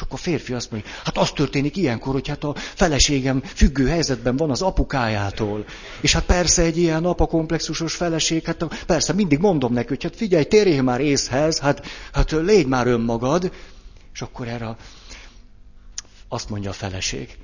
Akkor 0.00 0.18
a 0.18 0.22
férfi 0.22 0.52
azt 0.52 0.70
mondja, 0.70 0.90
hát 1.04 1.18
az 1.18 1.30
történik 1.30 1.76
ilyenkor, 1.76 2.12
hogy 2.12 2.28
hát 2.28 2.44
a 2.44 2.54
feleségem 2.56 3.42
függő 3.42 3.88
helyzetben 3.88 4.36
van 4.36 4.50
az 4.50 4.62
apukájától. 4.62 5.64
És 6.00 6.12
hát 6.12 6.24
persze 6.24 6.62
egy 6.62 6.78
ilyen 6.78 7.04
apakomplexusos 7.04 7.94
feleség, 7.94 8.44
hát 8.44 8.84
persze 8.86 9.12
mindig 9.12 9.38
mondom 9.38 9.72
neki, 9.72 9.88
hogy 9.88 10.02
hát 10.02 10.16
figyelj, 10.16 10.44
térjél 10.44 10.82
már 10.82 11.00
észhez, 11.00 11.58
hát, 11.58 11.86
hát 12.12 12.30
légy 12.30 12.66
már 12.66 12.86
önmagad. 12.86 13.52
És 14.12 14.22
akkor 14.22 14.48
erre 14.48 14.76
azt 16.28 16.50
mondja 16.50 16.70
a 16.70 16.72
feleség, 16.72 17.38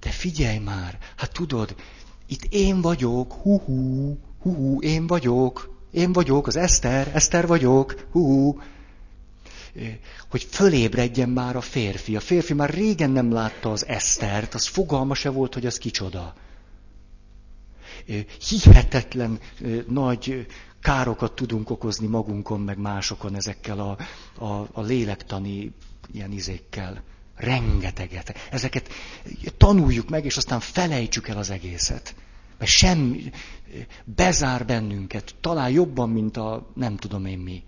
de 0.00 0.10
figyelj 0.10 0.58
már, 0.58 0.98
hát 1.16 1.32
tudod, 1.32 1.74
itt 2.26 2.44
én 2.44 2.80
vagyok, 2.80 3.32
hu-hu, 3.32 4.16
hu-hu, 4.42 4.80
én 4.80 5.06
vagyok, 5.06 5.78
én 5.90 6.12
vagyok, 6.12 6.46
az 6.46 6.56
Eszter, 6.56 7.10
Eszter 7.14 7.46
vagyok, 7.46 8.06
hu-hu. 8.12 8.58
Hogy 10.30 10.42
fölébredjen 10.42 11.28
már 11.28 11.56
a 11.56 11.60
férfi. 11.60 12.16
A 12.16 12.20
férfi 12.20 12.54
már 12.54 12.70
régen 12.70 13.10
nem 13.10 13.32
látta 13.32 13.70
az 13.70 13.86
Esztert, 13.86 14.54
az 14.54 14.66
fogalma 14.66 15.14
se 15.14 15.30
volt, 15.30 15.54
hogy 15.54 15.66
az 15.66 15.78
kicsoda. 15.78 16.34
Hihetetlen 18.48 19.40
nagy 19.88 20.46
károkat 20.80 21.34
tudunk 21.34 21.70
okozni 21.70 22.06
magunkon, 22.06 22.60
meg 22.60 22.78
másokon 22.78 23.34
ezekkel 23.34 23.78
a, 23.78 23.98
a, 24.44 24.68
a 24.72 24.82
lélektani 24.82 25.72
ilyen 26.12 26.32
izékkel. 26.32 27.02
Rengeteget. 27.36 28.38
Ezeket 28.50 28.88
tanuljuk 29.56 30.08
meg, 30.08 30.24
és 30.24 30.36
aztán 30.36 30.60
felejtsük 30.60 31.28
el 31.28 31.36
az 31.36 31.50
egészet. 31.50 32.14
Mert 32.58 32.70
semmi, 32.70 33.30
bezár 34.04 34.66
bennünket, 34.66 35.34
talán 35.40 35.70
jobban, 35.70 36.10
mint 36.10 36.36
a 36.36 36.70
nem 36.74 36.96
tudom 36.96 37.26
én 37.26 37.38
mi. 37.38 37.62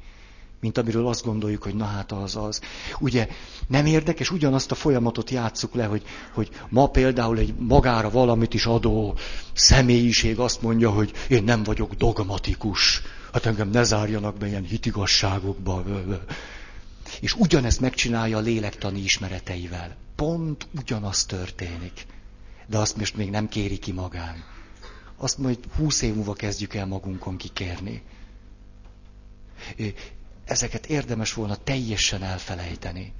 Mint 0.62 0.78
amiről 0.78 1.06
azt 1.06 1.24
gondoljuk, 1.24 1.62
hogy 1.62 1.74
na 1.74 1.84
hát 1.84 2.12
az 2.12 2.36
az. 2.36 2.60
Ugye 2.98 3.28
nem 3.68 3.86
érdekes, 3.86 4.30
ugyanazt 4.30 4.70
a 4.70 4.74
folyamatot 4.74 5.30
játsszuk 5.30 5.74
le, 5.74 5.84
hogy, 5.84 6.02
hogy 6.32 6.48
ma 6.68 6.86
például 6.86 7.38
egy 7.38 7.54
magára 7.54 8.10
valamit 8.10 8.54
is 8.54 8.66
adó 8.66 9.16
személyiség 9.52 10.38
azt 10.38 10.62
mondja, 10.62 10.90
hogy 10.90 11.12
én 11.28 11.44
nem 11.44 11.62
vagyok 11.62 11.94
dogmatikus. 11.94 13.02
Hát 13.32 13.46
engem 13.46 13.68
ne 13.70 13.82
zárjanak 13.82 14.36
be 14.36 14.46
ilyen 14.46 14.64
hitigasságokba. 14.64 15.84
És 17.20 17.34
ugyanezt 17.34 17.80
megcsinálja 17.80 18.36
a 18.36 18.40
lélektani 18.40 19.00
ismereteivel. 19.00 19.96
Pont 20.16 20.66
ugyanaz 20.80 21.24
történik. 21.24 22.06
De 22.66 22.78
azt 22.78 22.96
most 22.96 23.16
még 23.16 23.30
nem 23.30 23.48
kéri 23.48 23.78
ki 23.78 23.92
magán. 23.92 24.44
Azt 25.16 25.38
majd 25.38 25.58
húsz 25.76 26.02
év 26.02 26.14
múlva 26.14 26.32
kezdjük 26.32 26.74
el 26.74 26.86
magunkon 26.86 27.36
kikérni. 27.36 28.02
Ezeket 30.44 30.86
érdemes 30.86 31.32
volna 31.32 31.56
teljesen 31.56 32.22
elfelejteni. 32.22 33.12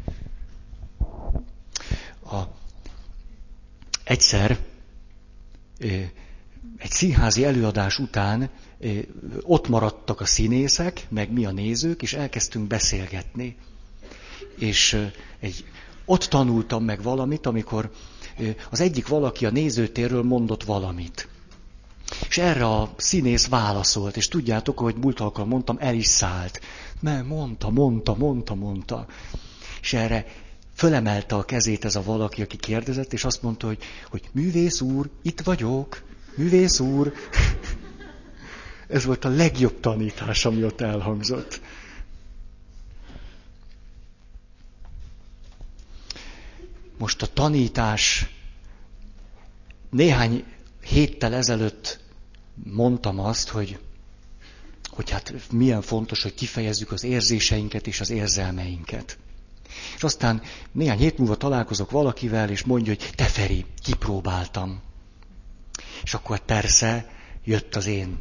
A, 2.24 2.42
egyszer 4.04 4.58
egy 6.78 6.90
színházi 6.90 7.44
előadás 7.44 7.98
után 7.98 8.50
ott 9.40 9.68
maradtak 9.68 10.20
a 10.20 10.24
színészek, 10.24 11.06
meg 11.08 11.32
mi 11.32 11.44
a 11.44 11.50
nézők, 11.50 12.02
és 12.02 12.12
elkezdtünk 12.12 12.66
beszélgetni. 12.66 13.56
És 14.58 15.08
egy, 15.40 15.64
ott 16.04 16.22
tanultam 16.24 16.84
meg 16.84 17.02
valamit, 17.02 17.46
amikor 17.46 17.90
az 18.70 18.80
egyik 18.80 19.08
valaki 19.08 19.46
a 19.46 19.50
nézőtérről 19.50 20.22
mondott 20.22 20.64
valamit. 20.64 21.28
És 22.28 22.38
erre 22.38 22.66
a 22.66 22.94
színész 22.96 23.46
válaszolt, 23.46 24.16
és 24.16 24.28
tudjátok, 24.28 24.78
hogy 24.78 24.94
múlt 24.96 25.20
alkalom 25.20 25.48
mondtam, 25.48 25.76
el 25.80 25.94
is 25.94 26.06
szállt. 26.06 26.60
Mert 27.00 27.26
mondta, 27.26 27.70
mondta, 27.70 28.14
mondta, 28.14 28.54
mondta. 28.54 29.06
És 29.80 29.92
erre 29.92 30.26
fölemelte 30.74 31.34
a 31.34 31.42
kezét 31.42 31.84
ez 31.84 31.96
a 31.96 32.02
valaki, 32.02 32.42
aki 32.42 32.56
kérdezett, 32.56 33.12
és 33.12 33.24
azt 33.24 33.42
mondta, 33.42 33.66
hogy, 33.66 33.78
hogy 34.10 34.22
művész 34.32 34.80
úr, 34.80 35.10
itt 35.22 35.40
vagyok, 35.40 36.02
művész 36.36 36.80
úr. 36.80 37.12
Ez 38.88 39.04
volt 39.04 39.24
a 39.24 39.28
legjobb 39.28 39.80
tanítás, 39.80 40.44
ami 40.44 40.64
ott 40.64 40.80
elhangzott. 40.80 41.60
Most 46.98 47.22
a 47.22 47.26
tanítás 47.26 48.26
néhány 49.90 50.44
héttel 50.82 51.34
ezelőtt 51.34 52.01
mondtam 52.54 53.18
azt, 53.20 53.48
hogy, 53.48 53.78
hogy 54.90 55.10
hát 55.10 55.34
milyen 55.50 55.82
fontos, 55.82 56.22
hogy 56.22 56.34
kifejezzük 56.34 56.92
az 56.92 57.04
érzéseinket 57.04 57.86
és 57.86 58.00
az 58.00 58.10
érzelmeinket. 58.10 59.18
És 59.96 60.02
aztán 60.02 60.42
néhány 60.72 60.98
hét 60.98 61.18
múlva 61.18 61.36
találkozok 61.36 61.90
valakivel, 61.90 62.50
és 62.50 62.62
mondja, 62.62 62.94
hogy 62.94 63.10
te 63.14 63.24
Feri, 63.24 63.64
kipróbáltam. 63.82 64.80
És 66.02 66.14
akkor 66.14 66.38
persze 66.38 67.10
jött 67.44 67.76
az 67.76 67.86
én 67.86 68.18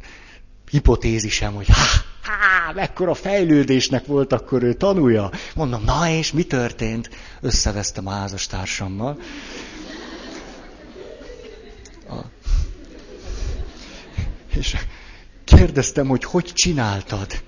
hipotézisem, 0.70 1.54
hogy 1.54 1.66
ha, 1.66 1.80
ha, 2.22 2.72
mekkora 2.72 3.14
fejlődésnek 3.14 4.06
volt, 4.06 4.32
akkor 4.32 4.62
ő 4.62 4.74
tanulja. 4.74 5.30
Mondom, 5.54 5.84
na 5.84 6.08
és 6.08 6.32
mi 6.32 6.42
történt? 6.42 7.10
Összevesztem 7.40 8.06
a 8.06 8.10
házastársammal. 8.10 9.18
És 14.56 14.76
kérdeztem, 15.44 16.08
hogy 16.08 16.24
hogy 16.24 16.50
csináltad? 16.54 17.42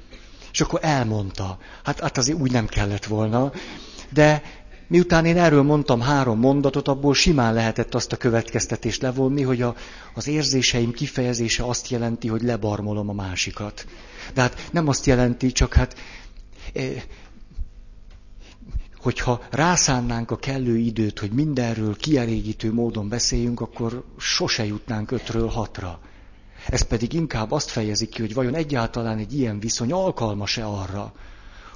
És 0.53 0.61
akkor 0.61 0.81
elmondta. 0.83 1.59
Hát, 1.85 2.01
hát 2.01 2.19
azért 2.19 2.39
úgy 2.39 2.53
nem 2.53 2.67
kellett 2.67 3.05
volna. 3.05 3.53
De 4.11 4.43
miután 4.89 5.25
én 5.25 5.37
erről 5.37 5.63
mondtam 5.63 6.01
három 6.01 6.39
mondatot, 6.39 6.89
abból 6.89 7.15
simán 7.15 7.55
lehetett 7.55 7.95
azt 7.95 8.13
a 8.13 8.17
következtetést 8.17 9.03
levonni, 9.03 9.43
hogy 9.43 9.63
a, 9.63 9.75
az 10.15 10.27
érzéseim 10.29 10.93
kifejezése 10.93 11.65
azt 11.65 11.89
jelenti, 11.89 12.29
hogy 12.29 12.43
lebarmolom 12.43 13.09
a 13.09 13.13
másikat. 13.13 13.87
De 14.35 14.41
hát 14.41 14.69
nem 14.73 14.89
azt 14.89 15.07
jelenti, 15.07 15.53
csak 15.53 15.75
hát, 15.75 15.97
eh, 16.73 17.03
hogyha 18.97 19.41
rászánnánk 19.51 20.31
a 20.31 20.37
kellő 20.37 20.77
időt, 20.77 21.19
hogy 21.19 21.31
mindenről 21.31 21.97
kielégítő 21.97 22.73
módon 22.73 23.09
beszéljünk, 23.09 23.61
akkor 23.61 24.05
sose 24.19 24.65
jutnánk 24.67 25.11
ötről 25.11 25.49
hatra. 25.49 26.01
Ez 26.69 26.83
pedig 26.83 27.13
inkább 27.13 27.51
azt 27.51 27.71
fejezi 27.71 28.09
ki, 28.09 28.21
hogy 28.21 28.35
vajon 28.35 28.55
egyáltalán 28.55 29.19
egy 29.19 29.39
ilyen 29.39 29.59
viszony 29.59 29.93
alkalmas-e 29.93 30.67
arra, 30.67 31.13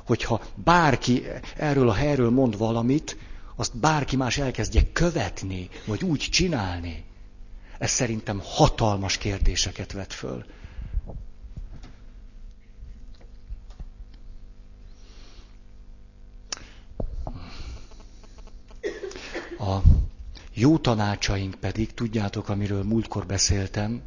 hogyha 0.07 0.41
bárki 0.55 1.23
erről 1.57 1.89
a 1.89 1.93
helyről 1.95 2.31
mond 2.31 2.59
valamit, 2.59 3.17
azt 3.57 3.77
bárki 3.79 4.17
más 4.17 4.39
elkezdje 4.39 4.83
követni, 4.93 5.69
vagy 5.87 6.05
úgy 6.05 6.19
csinálni. 6.31 7.05
Ez 7.79 7.91
szerintem 7.91 8.41
hatalmas 8.45 9.19
kérdéseket 9.19 9.93
vet 9.93 10.13
föl. 10.13 10.45
A 19.59 19.83
jó 20.55 20.79
tanácsaink 20.79 21.55
pedig, 21.55 21.95
tudjátok, 21.95 22.49
amiről 22.49 22.83
múltkor 22.83 23.27
beszéltem, 23.27 24.03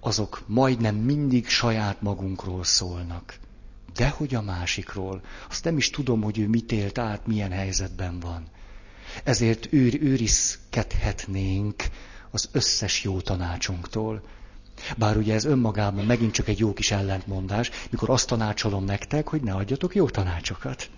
azok 0.00 0.42
majdnem 0.46 0.94
mindig 0.96 1.48
saját 1.48 2.02
magunkról 2.02 2.64
szólnak. 2.64 3.38
Dehogy 3.94 4.34
a 4.34 4.42
másikról. 4.42 5.22
Azt 5.48 5.64
nem 5.64 5.76
is 5.76 5.90
tudom, 5.90 6.22
hogy 6.22 6.38
ő 6.38 6.48
mit 6.48 6.72
élt 6.72 6.98
át, 6.98 7.26
milyen 7.26 7.50
helyzetben 7.50 8.20
van. 8.20 8.46
Ezért 9.24 9.72
őr, 9.72 10.02
őrizkedhetnénk 10.02 11.84
az 12.30 12.48
összes 12.52 13.04
jó 13.04 13.20
tanácsunktól. 13.20 14.22
Bár 14.96 15.16
ugye 15.16 15.34
ez 15.34 15.44
önmagában 15.44 16.04
megint 16.04 16.32
csak 16.32 16.48
egy 16.48 16.58
jó 16.58 16.72
kis 16.72 16.90
ellentmondás, 16.90 17.70
mikor 17.90 18.10
azt 18.10 18.26
tanácsolom 18.26 18.84
nektek, 18.84 19.28
hogy 19.28 19.42
ne 19.42 19.54
adjatok 19.54 19.94
jó 19.94 20.08
tanácsokat. 20.08 20.90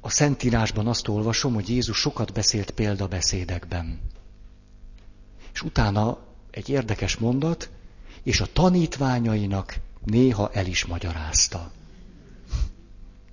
A 0.00 0.10
Szentírásban 0.10 0.86
azt 0.86 1.08
olvasom, 1.08 1.54
hogy 1.54 1.68
Jézus 1.68 1.98
sokat 1.98 2.32
beszélt 2.32 2.70
példabeszédekben. 2.70 4.00
És 5.54 5.62
utána 5.62 6.18
egy 6.50 6.68
érdekes 6.68 7.16
mondat, 7.16 7.70
és 8.22 8.40
a 8.40 8.52
tanítványainak 8.52 9.76
néha 10.04 10.50
el 10.52 10.66
is 10.66 10.84
magyarázta. 10.84 11.72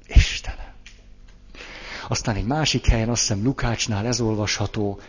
Istenem! 0.08 0.74
Aztán 2.08 2.36
egy 2.36 2.46
másik 2.46 2.86
helyen, 2.86 3.10
azt 3.10 3.22
hiszem 3.22 3.44
Lukácsnál 3.44 4.06
ez 4.06 4.22
olvasható, 4.22 5.00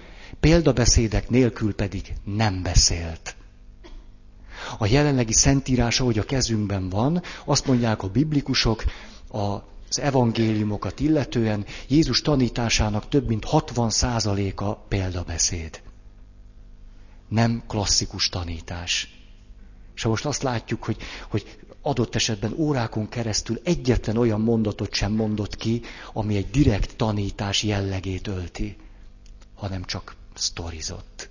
példabeszédek 0.41 1.29
nélkül 1.29 1.75
pedig 1.75 2.13
nem 2.25 2.63
beszélt. 2.63 3.37
A 4.79 4.87
jelenlegi 4.87 5.33
szentírás, 5.33 6.01
ahogy 6.01 6.19
a 6.19 6.25
kezünkben 6.25 6.89
van, 6.89 7.23
azt 7.45 7.67
mondják 7.67 8.03
a 8.03 8.09
biblikusok, 8.09 8.85
az 9.29 9.99
evangéliumokat 9.99 11.01
illetően 11.01 11.65
Jézus 11.89 12.21
tanításának 12.21 13.09
több 13.09 13.29
mint 13.29 13.47
60%-a 13.51 14.75
példabeszéd. 14.75 15.83
Nem 17.33 17.63
klasszikus 17.67 18.29
tanítás. 18.29 19.09
És 19.95 20.05
most 20.05 20.25
azt 20.25 20.43
látjuk, 20.43 20.85
hogy, 20.85 20.97
hogy 21.29 21.59
adott 21.83 22.15
esetben 22.15 22.53
órákon 22.57 23.09
keresztül 23.09 23.61
egyetlen 23.65 24.17
olyan 24.17 24.41
mondatot 24.41 24.95
sem 24.95 25.13
mondott 25.13 25.57
ki, 25.57 25.83
ami 26.13 26.37
egy 26.37 26.51
direkt 26.51 26.97
tanítás 26.97 27.63
jellegét 27.63 28.27
ölti, 28.27 28.77
hanem 29.55 29.85
csak 29.85 30.17
sztorizott. 30.35 31.29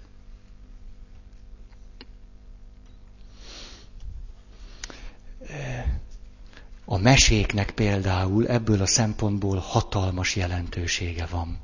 A 6.86 6.98
meséknek 6.98 7.72
például 7.72 8.48
ebből 8.48 8.82
a 8.82 8.86
szempontból 8.86 9.58
hatalmas 9.58 10.36
jelentősége 10.36 11.26
van. 11.26 11.60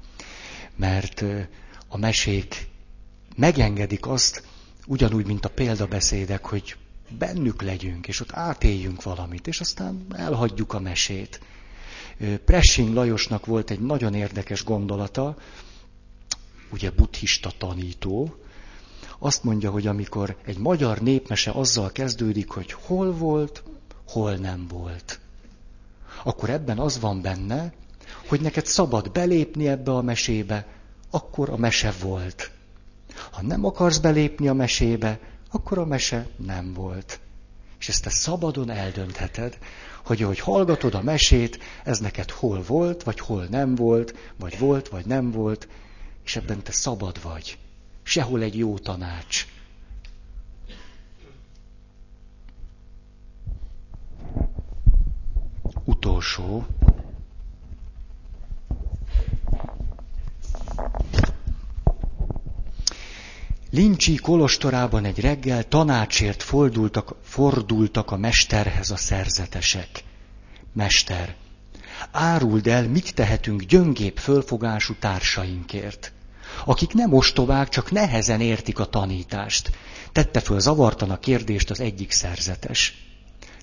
Mert 0.76 1.24
a 1.88 1.98
mesék 1.98 2.76
megengedik 3.38 4.08
azt, 4.08 4.44
ugyanúgy, 4.88 5.26
mint 5.26 5.46
a 5.46 5.50
példabeszédek, 5.50 6.46
hogy 6.46 6.76
bennük 7.18 7.62
legyünk, 7.62 8.08
és 8.08 8.20
ott 8.20 8.32
átéljünk 8.32 9.04
valamit, 9.04 9.48
és 9.48 9.60
aztán 9.60 10.06
elhagyjuk 10.12 10.74
a 10.74 10.80
mesét. 10.80 11.40
Pressing 12.46 12.94
Lajosnak 12.94 13.46
volt 13.46 13.70
egy 13.70 13.80
nagyon 13.80 14.14
érdekes 14.14 14.64
gondolata, 14.64 15.38
ugye 16.72 16.92
buddhista 16.92 17.52
tanító, 17.58 18.36
azt 19.20 19.44
mondja, 19.44 19.72
hogy 19.72 19.88
amikor 19.88 20.38
egy 20.46 20.58
magyar 20.58 21.00
népmese 21.00 21.52
azzal 21.52 21.92
kezdődik, 21.92 22.50
hogy 22.50 22.72
hol 22.72 23.12
volt, 23.12 23.64
hol 24.08 24.36
nem 24.36 24.68
volt, 24.68 25.20
akkor 26.24 26.50
ebben 26.50 26.80
az 26.80 27.00
van 27.00 27.22
benne, 27.22 27.74
hogy 28.28 28.42
neked 28.42 28.66
szabad 28.66 29.12
belépni 29.12 29.68
ebbe 29.68 29.92
a 29.92 30.02
mesébe, 30.02 30.68
akkor 31.10 31.50
a 31.50 31.58
mese 31.58 31.94
volt. 32.02 32.52
Ha 33.32 33.42
nem 33.42 33.66
akarsz 33.66 33.98
belépni 33.98 34.48
a 34.48 34.54
mesébe, 34.54 35.20
akkor 35.52 35.78
a 35.78 35.86
mese 35.86 36.28
nem 36.36 36.74
volt. 36.74 37.20
És 37.80 37.90
ezt 37.90 38.04
te 38.04 38.10
szabadon 38.10 38.70
eldöntheted, 38.70 39.58
hogy 40.06 40.24
ahogy 40.24 40.40
hallgatod 40.40 40.94
a 40.94 41.02
mesét, 41.02 41.60
ez 41.84 42.00
neked 42.00 42.32
hol 42.32 42.62
volt, 42.62 43.04
vagy 43.04 43.20
hol 43.20 43.46
nem 43.50 43.76
volt, 43.76 44.16
vagy 44.36 44.60
volt, 44.60 44.88
vagy 44.88 45.06
nem 45.06 45.32
volt, 45.32 45.68
és 46.24 46.36
ebben 46.36 46.64
te 46.64 46.72
szabad 46.72 47.22
vagy. 47.22 47.58
Sehol 48.04 48.42
egy 48.42 48.58
jó 48.58 48.78
tanács. 48.78 49.48
Utolsó, 55.84 56.66
Lincsi 63.70 64.16
kolostorában 64.16 65.06
egy 65.06 65.20
reggel 65.20 65.68
tanácsért 65.68 66.44
fordultak, 66.44 67.16
fordultak 67.24 68.12
a 68.12 68.18
mesterhez 68.18 68.92
a 68.92 68.98
szerzetesek. 68.98 70.04
Mester, 70.74 71.36
áruld 72.12 72.68
el, 72.68 72.88
mit 72.88 73.14
tehetünk 73.14 73.62
gyöngép 73.62 74.18
fölfogású 74.20 74.94
társainkért. 75.00 76.12
akik 76.66 76.94
nem 76.94 77.14
ostobák, 77.14 77.70
csak 77.70 77.92
nehezen 77.92 78.42
értik 78.42 78.80
a 78.80 78.86
tanítást. 78.86 79.72
Tette 80.12 80.40
föl 80.40 80.60
zavartan 80.60 81.10
a 81.10 81.20
kérdést 81.20 81.70
az 81.70 81.80
egyik 81.80 82.12
szerzetes. 82.12 83.06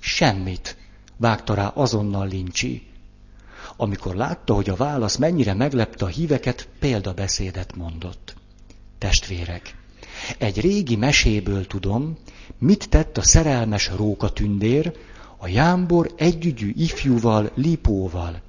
Semmit, 0.01 0.77
vágta 1.17 1.55
rá 1.55 1.67
azonnal 1.67 2.29
Lincsi. 2.29 2.87
Amikor 3.77 4.15
látta, 4.15 4.55
hogy 4.55 4.69
a 4.69 4.77
válasz 4.77 5.17
mennyire 5.17 5.55
meglepte 5.55 6.05
a 6.05 6.09
híveket, 6.09 6.69
példabeszédet 6.79 7.77
mondott. 7.77 8.35
Testvérek, 8.99 9.75
egy 10.39 10.61
régi 10.61 10.97
meséből 10.97 11.67
tudom, 11.67 12.17
mit 12.59 12.89
tett 12.89 13.19
a 13.19 13.23
szerelmes 13.23 13.91
rókatündér 13.97 14.93
a 15.37 15.49
jámbor 15.49 16.13
együgyű 16.17 16.73
ifjúval, 16.77 17.51
Lipóval. 17.55 18.43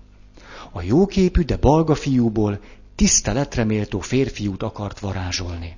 A 0.72 0.82
jóképű, 0.82 1.42
de 1.42 1.58
balga 1.58 1.96
fiúból 1.96 2.60
tiszteletre 2.96 3.64
méltó 3.64 4.00
férfiút 4.00 4.64
akart 4.64 5.00
varázsolni. 5.00 5.78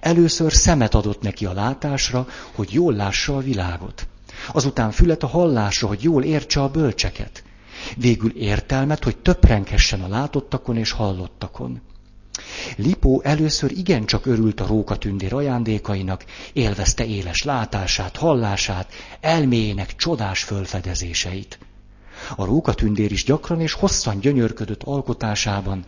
Először 0.00 0.52
szemet 0.52 0.94
adott 0.94 1.20
neki 1.22 1.46
a 1.46 1.52
látásra, 1.52 2.26
hogy 2.54 2.72
jól 2.72 2.94
lássa 2.94 3.36
a 3.36 3.40
világot. 3.40 4.06
Azután 4.52 4.90
fület 4.90 5.22
a 5.22 5.26
hallásra, 5.26 5.88
hogy 5.88 6.02
jól 6.02 6.24
értse 6.24 6.62
a 6.62 6.70
bölcseket. 6.70 7.42
Végül 7.96 8.30
értelmet, 8.30 9.04
hogy 9.04 9.16
töprenkessen 9.16 10.02
a 10.02 10.08
látottakon 10.08 10.76
és 10.76 10.90
hallottakon. 10.90 11.80
Lipó 12.76 13.20
először 13.24 13.70
igencsak 13.72 14.26
örült 14.26 14.60
a 14.60 14.66
rókatündér 14.66 15.34
ajándékainak, 15.34 16.24
élvezte 16.52 17.06
éles 17.06 17.42
látását, 17.42 18.16
hallását, 18.16 18.92
elméjének 19.20 19.96
csodás 19.96 20.42
fölfedezéseit. 20.42 21.58
A 22.36 22.44
rókatündér 22.44 23.12
is 23.12 23.24
gyakran 23.24 23.60
és 23.60 23.72
hosszan 23.72 24.20
gyönyörködött 24.20 24.82
alkotásában, 24.82 25.84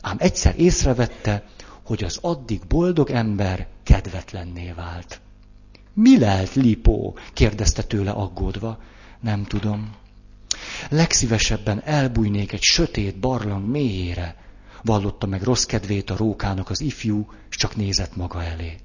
ám 0.00 0.16
egyszer 0.18 0.54
észrevette, 0.56 1.44
hogy 1.84 2.04
az 2.04 2.18
addig 2.20 2.60
boldog 2.68 3.10
ember 3.10 3.66
kedvetlenné 3.82 4.72
vált. 4.76 5.20
Mi 5.94 6.18
lelt, 6.18 6.54
Lipó? 6.54 7.16
kérdezte 7.32 7.82
tőle 7.82 8.10
aggódva. 8.10 8.78
Nem 9.20 9.44
tudom. 9.44 9.90
Legszívesebben 10.88 11.82
elbújnék 11.84 12.52
egy 12.52 12.62
sötét 12.62 13.18
barlang 13.18 13.70
mélyére, 13.70 14.36
vallotta 14.82 15.26
meg 15.26 15.42
rossz 15.42 15.64
kedvét 15.64 16.10
a 16.10 16.16
rókának 16.16 16.70
az 16.70 16.80
ifjú, 16.80 17.26
és 17.50 17.56
csak 17.56 17.76
nézett 17.76 18.16
maga 18.16 18.42
elé. 18.44 18.76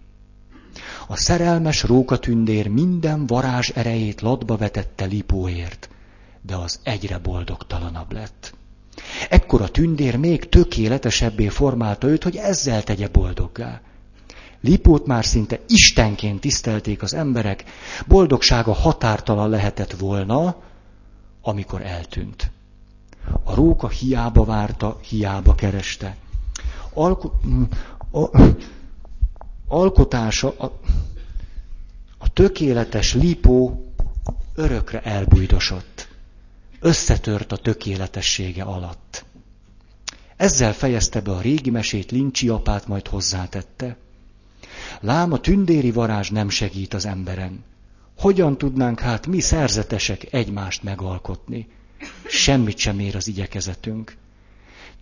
A 1.07 1.15
szerelmes 1.15 1.83
rókatündér 1.83 2.67
minden 2.67 3.25
varázs 3.25 3.69
erejét 3.69 4.21
latba 4.21 4.57
vetette 4.57 5.05
Lipóért, 5.05 5.89
de 6.41 6.55
az 6.55 6.79
egyre 6.83 7.17
boldogtalanabb 7.17 8.11
lett. 8.11 8.53
Ekkor 9.29 9.61
a 9.61 9.69
tündér 9.69 10.15
még 10.15 10.49
tökéletesebbé 10.49 11.47
formálta 11.47 12.07
őt, 12.07 12.23
hogy 12.23 12.35
ezzel 12.35 12.83
tegye 12.83 13.07
boldoggá. 13.07 13.81
Lipót 14.61 15.05
már 15.05 15.25
szinte 15.25 15.59
istenként 15.67 16.39
tisztelték 16.39 17.01
az 17.01 17.13
emberek, 17.13 17.63
boldogsága 18.07 18.73
határtalan 18.73 19.49
lehetett 19.49 19.91
volna, 19.91 20.55
amikor 21.41 21.81
eltűnt. 21.81 22.51
A 23.43 23.55
róka 23.55 23.89
hiába 23.89 24.43
várta, 24.43 24.99
hiába 25.01 25.55
kereste. 25.55 26.17
Alko- 26.93 27.33
a, 28.11 28.41
alkotása, 29.67 30.53
a, 30.57 30.79
a 32.17 32.33
tökéletes 32.33 33.13
lipó 33.13 33.85
örökre 34.55 35.01
elbújdosott. 35.01 36.07
Összetört 36.79 37.51
a 37.51 37.57
tökéletessége 37.57 38.63
alatt. 38.63 39.25
Ezzel 40.35 40.73
fejezte 40.73 41.21
be 41.21 41.31
a 41.31 41.41
régi 41.41 41.69
mesét 41.69 42.11
Lincsi 42.11 42.49
apát, 42.49 42.87
majd 42.87 43.07
hozzátette. 43.07 43.97
Lám 44.99 45.31
a 45.31 45.39
tündéri 45.39 45.91
varázs 45.91 46.29
nem 46.29 46.49
segít 46.49 46.93
az 46.93 47.05
emberen. 47.05 47.63
Hogyan 48.17 48.57
tudnánk 48.57 48.99
hát 48.99 49.27
mi 49.27 49.39
szerzetesek 49.39 50.33
egymást 50.33 50.83
megalkotni? 50.83 51.67
Semmit 52.27 52.77
sem 52.77 52.99
ér 52.99 53.15
az 53.15 53.27
igyekezetünk. 53.27 54.15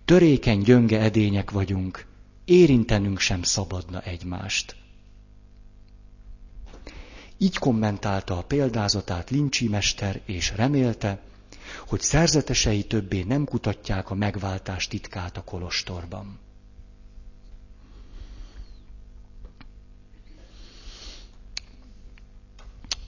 Törékeny, 0.04 0.62
gyönge 0.62 1.00
edények 1.00 1.50
vagyunk, 1.50 2.06
érintenünk 2.44 3.18
sem 3.18 3.42
szabadna 3.42 4.00
egymást. 4.00 4.76
Így 7.38 7.58
kommentálta 7.58 8.38
a 8.38 8.42
példázatát 8.42 9.30
Lincsi 9.30 9.68
mester, 9.68 10.20
és 10.24 10.52
remélte, 10.56 11.22
hogy 11.86 12.00
szerzetesei 12.00 12.84
többé 12.84 13.22
nem 13.22 13.44
kutatják 13.44 14.10
a 14.10 14.14
megváltás 14.14 14.86
titkát 14.88 15.36
a 15.36 15.44
kolostorban. 15.44 16.38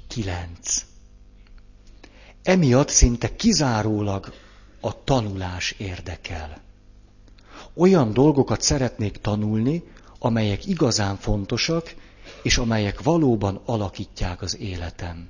Kilenc. 0.08 0.84
Emiatt 2.46 2.88
szinte 2.88 3.36
kizárólag 3.36 4.32
a 4.80 5.04
tanulás 5.04 5.74
érdekel. 5.78 6.60
Olyan 7.74 8.12
dolgokat 8.12 8.60
szeretnék 8.60 9.16
tanulni, 9.16 9.82
amelyek 10.18 10.66
igazán 10.66 11.16
fontosak, 11.16 11.94
és 12.42 12.58
amelyek 12.58 13.02
valóban 13.02 13.60
alakítják 13.64 14.42
az 14.42 14.58
életem. 14.58 15.28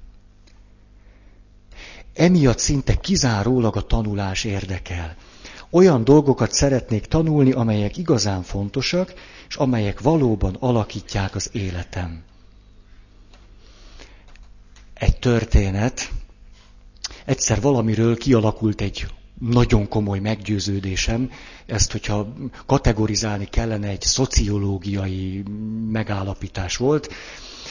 Emiatt 2.15 2.59
szinte 2.59 2.95
kizárólag 2.95 3.77
a 3.77 3.87
tanulás 3.87 4.45
érdekel. 4.45 5.17
Olyan 5.71 6.05
dolgokat 6.05 6.53
szeretnék 6.53 7.07
tanulni, 7.07 7.53
amelyek 7.53 7.97
igazán 7.97 8.43
fontosak, 8.43 9.15
és 9.49 9.57
amelyek 9.57 10.01
valóban 10.01 10.55
alakítják 10.55 11.35
az 11.35 11.51
életem. 11.53 12.23
Egy 14.95 15.19
történet, 15.19 16.11
egyszer 17.27 17.61
valamiről 17.61 18.17
kialakult 18.17 18.81
egy 18.81 19.07
nagyon 19.41 19.89
komoly 19.89 20.19
meggyőződésem, 20.19 21.31
ezt, 21.67 21.93
hogyha 21.93 22.33
kategorizálni 22.67 23.45
kellene, 23.45 23.89
egy 23.89 24.03
szociológiai 24.03 25.43
megállapítás 25.91 26.77
volt, 26.77 27.09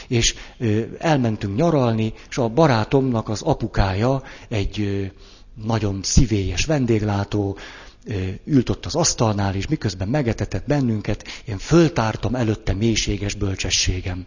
és 0.08 0.36
elmentünk 0.97 1.56
nyaralni, 1.56 2.14
és 2.30 2.38
a 2.38 2.47
barátomnak 2.49 3.30
az 3.30 3.41
apukája 3.41 4.24
egy 4.49 5.12
nagyon 5.64 5.99
szívélyes 6.03 6.66
vendéglátó, 6.66 7.58
ült 8.45 8.70
ott 8.70 8.86
az 8.86 8.95
asztalnál, 8.95 9.56
és 9.56 9.68
miközben 9.68 10.08
megetetett 10.08 10.66
bennünket, 10.68 11.28
én 11.45 11.58
föltártam 11.58 12.36
előtte 12.36 12.74
mélységes 12.74 13.34
bölcsességem. 13.34 14.26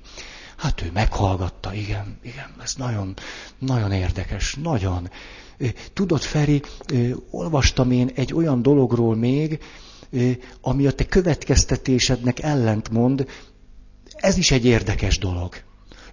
Hát 0.59 0.82
ő 0.82 0.90
meghallgatta, 0.92 1.74
igen, 1.74 2.18
igen, 2.22 2.54
ez 2.62 2.74
nagyon, 2.74 3.14
nagyon 3.59 3.92
érdekes, 3.92 4.54
nagyon. 4.62 5.11
Tudod, 5.92 6.20
Feri, 6.20 6.62
olvastam 7.30 7.90
én 7.90 8.11
egy 8.14 8.34
olyan 8.34 8.62
dologról 8.62 9.16
még, 9.16 9.59
ami 10.61 10.86
a 10.86 10.92
te 10.92 11.06
következtetésednek 11.06 12.42
ellentmond, 12.42 13.26
ez 14.14 14.36
is 14.36 14.50
egy 14.50 14.64
érdekes 14.64 15.18
dolog. 15.18 15.54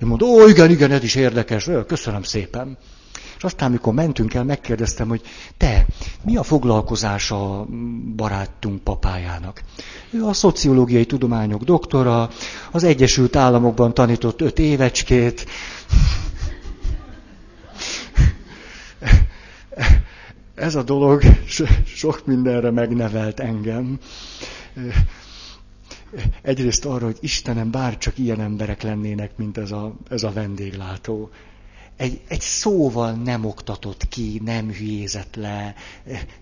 Én 0.02 0.08
mondom, 0.08 0.30
ó, 0.30 0.48
igen, 0.48 0.70
igen, 0.70 0.92
ez 0.92 1.04
is 1.04 1.16
érdekes, 1.16 1.70
köszönöm 1.88 2.24
szépen. 2.24 2.78
Aztán, 3.46 3.70
amikor 3.70 3.94
mentünk 3.94 4.34
el, 4.34 4.44
megkérdeztem, 4.44 5.08
hogy 5.08 5.22
te, 5.58 5.86
mi 6.24 6.36
a 6.36 6.44
foglalkozása 6.44 7.66
barátunk 8.16 8.84
papájának? 8.84 9.62
Ő 10.10 10.26
a 10.26 10.34
szociológiai 10.34 11.06
tudományok 11.06 11.64
doktora, 11.64 12.30
az 12.72 12.84
Egyesült 12.84 13.36
Államokban 13.36 13.94
tanított 13.94 14.42
öt 14.42 14.60
évecskét. 14.60 15.46
Ez 20.56 20.76
a 20.76 20.84
dolog 20.84 21.22
sok 21.86 22.26
mindenre 22.26 22.72
megnevelt 22.72 23.40
engem. 23.40 24.00
Egyrészt 26.42 26.86
arra, 26.86 27.06
hogy 27.06 27.18
Istenem, 27.20 27.72
bár 27.72 27.98
csak 27.98 28.18
ilyen 28.18 28.40
emberek 28.40 28.82
lennének, 28.82 29.38
mint 29.38 29.58
ez 29.58 29.72
a, 29.72 29.96
ez 30.10 30.24
a 30.24 30.32
vendéglátó 30.32 31.30
egy, 31.98 32.22
egy 32.28 32.42
szóval 32.42 33.12
nem 33.12 33.46
oktatott 33.46 34.08
ki, 34.08 34.42
nem 34.44 34.72
hülyézett 34.72 35.36
le, 35.36 35.76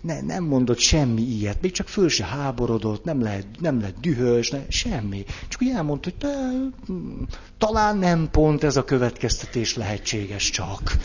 ne, 0.01 0.21
nem 0.21 0.43
mondott 0.43 0.79
semmi 0.79 1.21
ilyet, 1.21 1.61
még 1.61 1.71
csak 1.71 1.87
föl 1.87 2.09
se 2.09 2.25
háborodott, 2.25 3.03
nem 3.03 3.21
lett, 3.21 3.59
nem 3.59 3.81
lett 3.81 3.99
dühös, 3.99 4.49
ne, 4.49 4.59
semmi. 4.69 5.23
Csak 5.47 5.61
úgy 5.61 5.69
elmondta, 5.69 6.09
hogy 6.09 6.29
de, 6.29 6.95
talán 7.57 7.97
nem 7.97 8.29
pont 8.31 8.63
ez 8.63 8.77
a 8.77 8.83
következtetés 8.83 9.75
lehetséges 9.75 10.49
csak. 10.49 10.97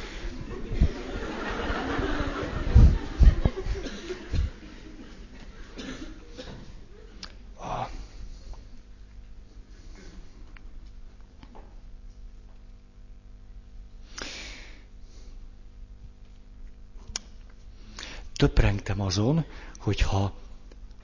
Töprengtem 18.98 19.00
azon, 19.00 19.44
hogyha 19.78 20.32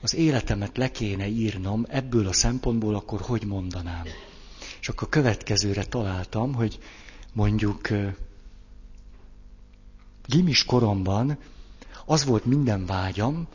az 0.01 0.15
életemet 0.15 0.77
le 0.77 0.91
kéne 0.91 1.27
írnom 1.27 1.85
ebből 1.89 2.27
a 2.27 2.33
szempontból, 2.33 2.95
akkor 2.95 3.21
hogy 3.21 3.45
mondanám? 3.45 4.03
És 4.79 4.89
akkor 4.89 5.09
következőre 5.09 5.85
találtam, 5.85 6.53
hogy 6.53 6.79
mondjuk 7.33 7.89
gimis 10.25 10.65
koromban 10.65 11.37
az 12.05 12.25
volt 12.25 12.45
minden 12.45 12.85
vágyam, 12.85 13.47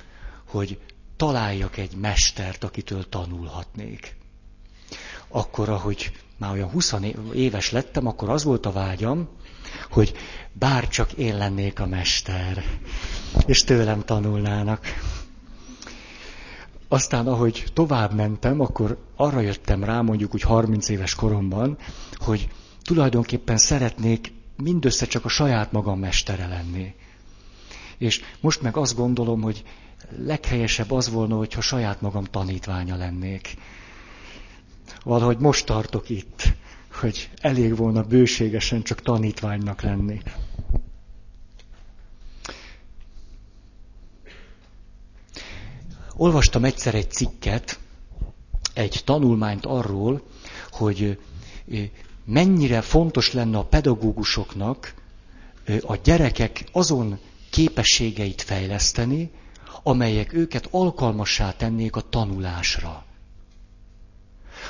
hogy 0.44 0.80
találjak 1.16 1.76
egy 1.76 1.96
mestert, 1.96 2.64
akitől 2.64 3.08
tanulhatnék. 3.08 4.16
Akkor, 5.28 5.68
ahogy 5.68 6.12
már 6.40 6.52
olyan 6.52 6.70
20 6.70 6.94
éves 7.34 7.70
lettem, 7.70 8.06
akkor 8.06 8.28
az 8.28 8.44
volt 8.44 8.66
a 8.66 8.72
vágyam, 8.72 9.28
hogy 9.90 10.12
bár 10.52 10.88
csak 10.88 11.12
én 11.12 11.36
lennék 11.36 11.80
a 11.80 11.86
mester, 11.86 12.64
és 13.46 13.64
tőlem 13.64 14.04
tanulnának. 14.04 14.84
Aztán, 16.88 17.26
ahogy 17.26 17.64
tovább 17.72 18.14
mentem, 18.14 18.60
akkor 18.60 18.98
arra 19.16 19.40
jöttem 19.40 19.84
rá, 19.84 20.00
mondjuk 20.00 20.34
úgy 20.34 20.42
30 20.42 20.88
éves 20.88 21.14
koromban, 21.14 21.76
hogy 22.16 22.48
tulajdonképpen 22.82 23.56
szeretnék 23.56 24.32
mindössze 24.56 25.06
csak 25.06 25.24
a 25.24 25.28
saját 25.28 25.72
magam 25.72 25.98
mestere 25.98 26.46
lenni. 26.46 26.94
És 27.98 28.20
most 28.40 28.62
meg 28.62 28.76
azt 28.76 28.96
gondolom, 28.96 29.40
hogy 29.40 29.62
leghelyesebb 30.18 30.90
az 30.90 31.10
volna, 31.10 31.36
hogyha 31.36 31.60
saját 31.60 32.00
magam 32.00 32.24
tanítványa 32.24 32.96
lennék. 32.96 33.56
Valahogy 35.04 35.38
most 35.38 35.66
tartok 35.66 36.08
itt, 36.08 36.42
hogy 36.92 37.30
elég 37.40 37.76
volna 37.76 38.02
bőségesen 38.02 38.82
csak 38.82 39.02
tanítványnak 39.02 39.82
lenni. 39.82 40.20
Olvastam 46.16 46.64
egyszer 46.64 46.94
egy 46.94 47.10
cikket, 47.10 47.78
egy 48.74 49.02
tanulmányt 49.04 49.66
arról, 49.66 50.22
hogy 50.70 51.18
mennyire 52.24 52.80
fontos 52.80 53.32
lenne 53.32 53.58
a 53.58 53.64
pedagógusoknak 53.64 54.94
a 55.82 55.96
gyerekek 55.96 56.64
azon 56.72 57.18
képességeit 57.50 58.42
fejleszteni, 58.42 59.30
amelyek 59.82 60.32
őket 60.32 60.68
alkalmassá 60.70 61.52
tennék 61.52 61.96
a 61.96 62.00
tanulásra. 62.08 63.04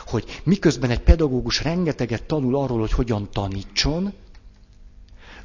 Hogy 0.07 0.41
miközben 0.45 0.91
egy 0.91 1.01
pedagógus 1.01 1.62
rengeteget 1.62 2.22
tanul 2.22 2.57
arról, 2.57 2.78
hogy 2.78 2.93
hogyan 2.93 3.28
tanítson, 3.32 4.12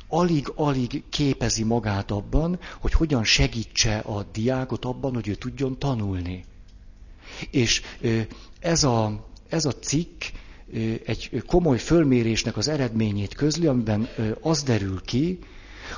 alig-alig 0.07 1.03
képezi 1.09 1.63
magát 1.63 2.11
abban, 2.11 2.59
hogy 2.79 2.93
hogyan 2.93 3.23
segítse 3.23 3.97
a 3.97 4.25
diákot 4.33 4.85
abban, 4.85 5.13
hogy 5.13 5.27
ő 5.27 5.35
tudjon 5.35 5.79
tanulni. 5.79 6.43
És 7.51 7.81
ez 8.59 8.83
a, 8.83 9.25
ez 9.49 9.65
a 9.65 9.71
cikk 9.71 10.23
egy 11.05 11.43
komoly 11.47 11.77
fölmérésnek 11.77 12.57
az 12.57 12.67
eredményét 12.67 13.35
közli, 13.35 13.67
amiben 13.67 14.07
az 14.41 14.63
derül 14.63 15.01
ki, 15.01 15.39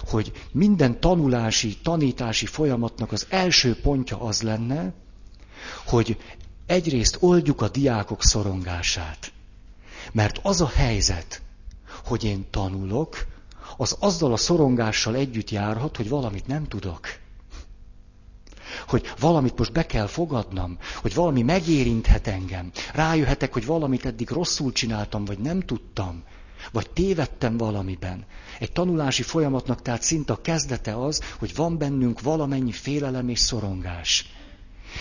hogy 0.07 0.31
minden 0.51 0.99
tanulási, 0.99 1.77
tanítási 1.83 2.45
folyamatnak 2.45 3.11
az 3.11 3.25
első 3.29 3.75
pontja 3.81 4.19
az 4.21 4.41
lenne, 4.41 4.93
hogy 5.85 6.17
egyrészt 6.67 7.17
oldjuk 7.19 7.61
a 7.61 7.69
diákok 7.69 8.23
szorongását. 8.23 9.31
Mert 10.11 10.39
az 10.43 10.61
a 10.61 10.71
helyzet, 10.75 11.41
hogy 12.05 12.23
én 12.23 12.45
tanulok, 12.49 13.25
az 13.77 13.95
azzal 13.99 14.33
a 14.33 14.37
szorongással 14.37 15.15
együtt 15.15 15.49
járhat, 15.49 15.95
hogy 15.97 16.09
valamit 16.09 16.47
nem 16.47 16.67
tudok. 16.67 17.07
Hogy 18.87 19.13
valamit 19.19 19.57
most 19.57 19.71
be 19.71 19.85
kell 19.85 20.07
fogadnom, 20.07 20.77
hogy 21.01 21.13
valami 21.13 21.41
megérinthet 21.41 22.27
engem. 22.27 22.71
Rájöhetek, 22.93 23.53
hogy 23.53 23.65
valamit 23.65 24.05
eddig 24.05 24.29
rosszul 24.29 24.71
csináltam, 24.71 25.25
vagy 25.25 25.39
nem 25.39 25.59
tudtam, 25.59 26.23
vagy 26.71 26.89
tévedtem 26.89 27.57
valamiben. 27.57 28.25
Egy 28.59 28.71
tanulási 28.71 29.23
folyamatnak 29.23 29.81
tehát 29.81 30.01
szinte 30.01 30.33
a 30.33 30.41
kezdete 30.41 30.97
az, 30.97 31.21
hogy 31.39 31.55
van 31.55 31.77
bennünk 31.77 32.21
valamennyi 32.21 32.71
félelem 32.71 33.29
és 33.29 33.39
szorongás. 33.39 34.25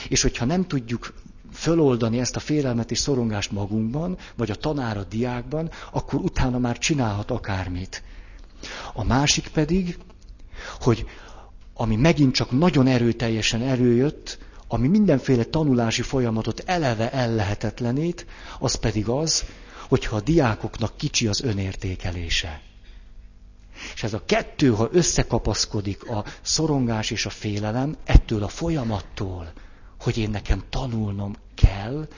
És 0.09 0.23
hogyha 0.23 0.45
nem 0.45 0.67
tudjuk 0.67 1.15
föloldani 1.57 2.19
ezt 2.19 2.37
a 2.37 2.41
félelmet 2.41 2.91
és 2.91 2.99
szorongást 2.99 3.51
magunkban, 3.51 4.17
vagy 4.37 4.51
a 4.51 4.55
tanár 4.55 4.97
a 4.97 5.05
diákban, 5.05 5.71
akkor 5.93 6.21
utána 6.21 6.59
már 6.59 6.79
csinálhat 6.79 7.31
akármit. 7.31 8.03
A 8.93 9.05
másik 9.05 9.49
pedig, 9.49 9.99
hogy 10.81 11.07
ami 11.75 11.97
megint 11.97 12.35
csak 12.35 12.51
nagyon 12.51 12.87
erőteljesen 12.87 13.63
előjött, 13.63 14.39
ami 14.69 14.89
mindenféle 14.89 15.45
tanulási 15.45 16.03
folyamatot 16.03 16.63
eleve 16.67 17.11
ellehetetlenít, 17.13 18.27
az 18.59 18.75
pedig 18.75 19.09
az, 19.09 19.45
hogyha 19.89 20.17
a 20.17 20.21
diákoknak 20.21 20.97
kicsi 20.97 21.27
az 21.27 21.41
önértékelése. 21.41 22.61
És 23.95 24.03
ez 24.03 24.15
a 24.15 24.23
kettő, 24.27 24.71
ha 24.75 24.89
összekapaszkodik 24.93 26.09
a 26.09 26.25
szorongás 26.43 27.11
és 27.11 27.27
a 27.27 27.31
félelem, 27.31 27.97
ettől 28.05 28.43
a 28.43 28.49
folyamattól, 28.49 29.53
hogy 30.01 30.19
én 30.19 30.31
nekem 30.31 30.63
tanulnom 30.69 31.35
kell, 31.55 32.09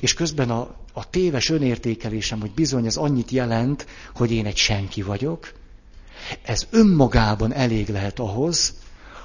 és 0.00 0.14
közben 0.14 0.50
a, 0.50 0.76
a 0.92 1.10
téves 1.10 1.48
önértékelésem, 1.48 2.40
hogy 2.40 2.50
bizony 2.50 2.86
ez 2.86 2.96
annyit 2.96 3.30
jelent, 3.30 3.86
hogy 4.14 4.30
én 4.32 4.46
egy 4.46 4.56
senki 4.56 5.02
vagyok, 5.02 5.52
ez 6.42 6.66
önmagában 6.70 7.52
elég 7.52 7.88
lehet 7.88 8.18
ahhoz, 8.18 8.74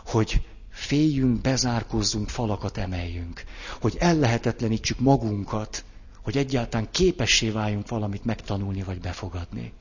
hogy 0.06 0.42
féljünk, 0.70 1.42
bezárkozzunk, 1.42 2.30
falakat 2.30 2.78
emeljünk. 2.78 3.44
Hogy 3.82 3.96
ellehetetlenítsük 4.00 5.00
magunkat, 5.00 5.84
hogy 6.24 6.38
egyáltalán 6.38 6.88
képessé 6.92 7.50
váljunk 7.50 7.88
valamit 7.90 8.26
megtanulni 8.26 8.84
vagy 8.84 9.00
befogadni. 9.00 9.74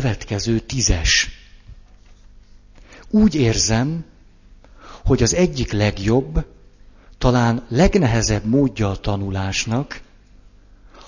Következő 0.00 0.60
tízes. 0.60 1.28
Úgy 3.10 3.34
érzem, 3.34 4.04
hogy 5.04 5.22
az 5.22 5.34
egyik 5.34 5.72
legjobb, 5.72 6.46
talán 7.18 7.66
legnehezebb 7.68 8.44
módja 8.44 8.90
a 8.90 8.96
tanulásnak, 8.96 10.00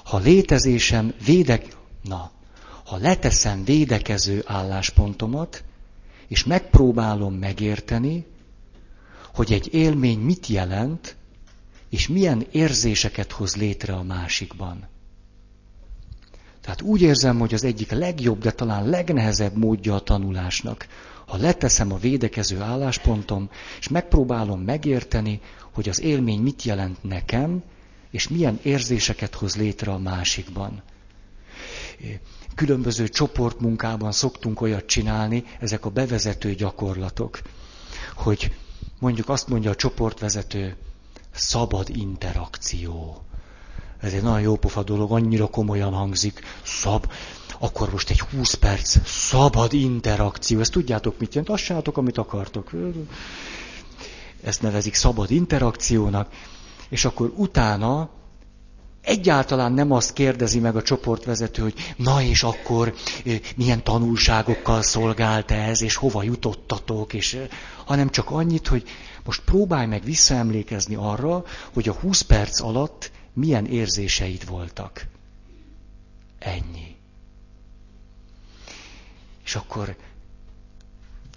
ha 0.05 0.19
létezésem 0.19 1.15
védek, 1.25 1.77
na, 2.03 2.31
ha 2.85 2.97
leteszem 2.97 3.65
védekező 3.65 4.43
álláspontomat, 4.47 5.65
és 6.29 6.45
megpróbálom 6.45 7.35
megérteni, 7.35 8.27
hogy 9.35 9.53
egy 9.53 9.75
élmény 9.75 10.19
mit 10.19 10.47
jelent, 10.47 11.17
és 11.91 12.09
milyen 12.09 12.47
érzéseket 12.51 13.33
hoz 13.33 13.57
létre 13.57 13.95
a 13.95 14.03
másikban. 14.03 14.89
Tehát 16.67 16.83
úgy 16.83 17.01
érzem, 17.03 17.39
hogy 17.39 17.55
az 17.55 17.65
egyik 17.65 17.91
legjobb, 17.91 18.41
de 18.41 18.51
talán 18.51 18.89
legnehezebb 18.89 19.57
módja 19.57 19.95
a 19.95 20.01
tanulásnak, 20.01 20.87
ha 21.27 21.37
leteszem 21.37 21.93
a 21.93 21.99
védekező 21.99 22.61
álláspontom, 22.61 23.51
és 23.79 23.89
megpróbálom 23.89 24.61
megérteni, 24.61 25.41
hogy 25.73 25.89
az 25.89 26.01
élmény 26.01 26.41
mit 26.41 26.63
jelent 26.63 27.03
nekem, 27.03 27.63
és 28.11 28.29
milyen 28.29 28.59
érzéseket 28.63 29.35
hoz 29.35 29.57
létre 29.57 29.93
a 29.93 29.99
másikban. 29.99 30.83
Különböző 32.55 33.09
csoportmunkában 33.09 34.13
szoktunk 34.13 34.61
olyat 34.61 34.87
csinálni, 34.87 35.45
ezek 35.61 35.85
a 35.85 35.91
bevezető 35.91 36.55
gyakorlatok, 36.55 37.41
hogy 38.15 38.53
mondjuk 38.99 39.29
azt 39.29 39.49
mondja 39.49 39.71
a 39.71 39.75
csoportvezető, 39.75 40.77
szabad 41.31 41.89
interakció. 41.89 43.26
Ez 44.01 44.13
egy 44.13 44.23
nagyon 44.23 44.41
jó 44.41 44.57
pofa 44.57 44.83
dolog, 44.83 45.13
annyira 45.13 45.47
komolyan 45.47 45.93
hangzik. 45.93 46.41
Szab, 46.63 47.11
akkor 47.59 47.91
most 47.91 48.11
egy 48.11 48.21
20 48.21 48.55
perc 48.55 48.99
szabad 49.09 49.73
interakció. 49.73 50.61
Ezt 50.61 50.73
tudjátok, 50.73 51.19
mit 51.19 51.35
jelent? 51.35 51.53
Azt 51.53 51.89
amit 51.97 52.19
akartok. 52.19 52.71
Ezt 54.43 54.63
nevezik 54.63 54.95
szabad 54.95 55.31
interakciónak. 55.31 56.29
És 56.89 57.05
akkor 57.05 57.33
utána 57.37 58.11
egyáltalán 59.07 59.73
nem 59.73 59.93
azt 59.93 60.13
kérdezi 60.13 60.59
meg 60.59 60.77
a 60.77 60.83
csoportvezető, 60.83 61.63
hogy 61.63 61.75
na 61.97 62.23
és 62.23 62.43
akkor 62.43 62.95
milyen 63.57 63.85
tanulságokkal 63.85 64.83
szolgált 64.83 65.51
ez, 65.51 65.83
és 65.83 65.97
hova 65.97 66.23
jutottatok, 66.23 67.13
és, 67.13 67.39
hanem 67.85 68.11
csak 68.11 68.31
annyit, 68.31 68.67
hogy 68.67 68.85
most 69.25 69.43
próbálj 69.45 69.87
meg 69.87 70.05
visszaemlékezni 70.05 70.95
arra, 70.95 71.45
hogy 71.73 71.89
a 71.89 71.93
20 71.93 72.21
perc 72.21 72.61
alatt 72.61 73.11
milyen 73.37 73.67
érzéseid 73.67 74.47
voltak. 74.47 75.07
Ennyi. 76.39 76.97
És 79.45 79.55
akkor 79.55 79.97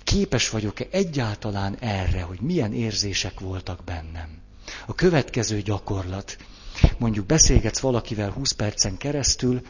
képes 0.04 0.50
vagyok-e 0.50 0.88
egyáltalán 0.91 1.76
erre, 1.80 2.22
hogy 2.22 2.39
milyen 2.41 2.74
érzések 2.74 3.39
voltak 3.39 3.84
bennem. 3.84 4.41
A 4.86 4.95
következő 4.95 5.62
gyakorlat. 5.62 6.38
Mondjuk 6.97 7.26
beszélgetsz 7.26 7.80
valakivel 7.80 8.32
20 8.32 8.52
percen 8.52 8.97
keresztül, 8.97 9.62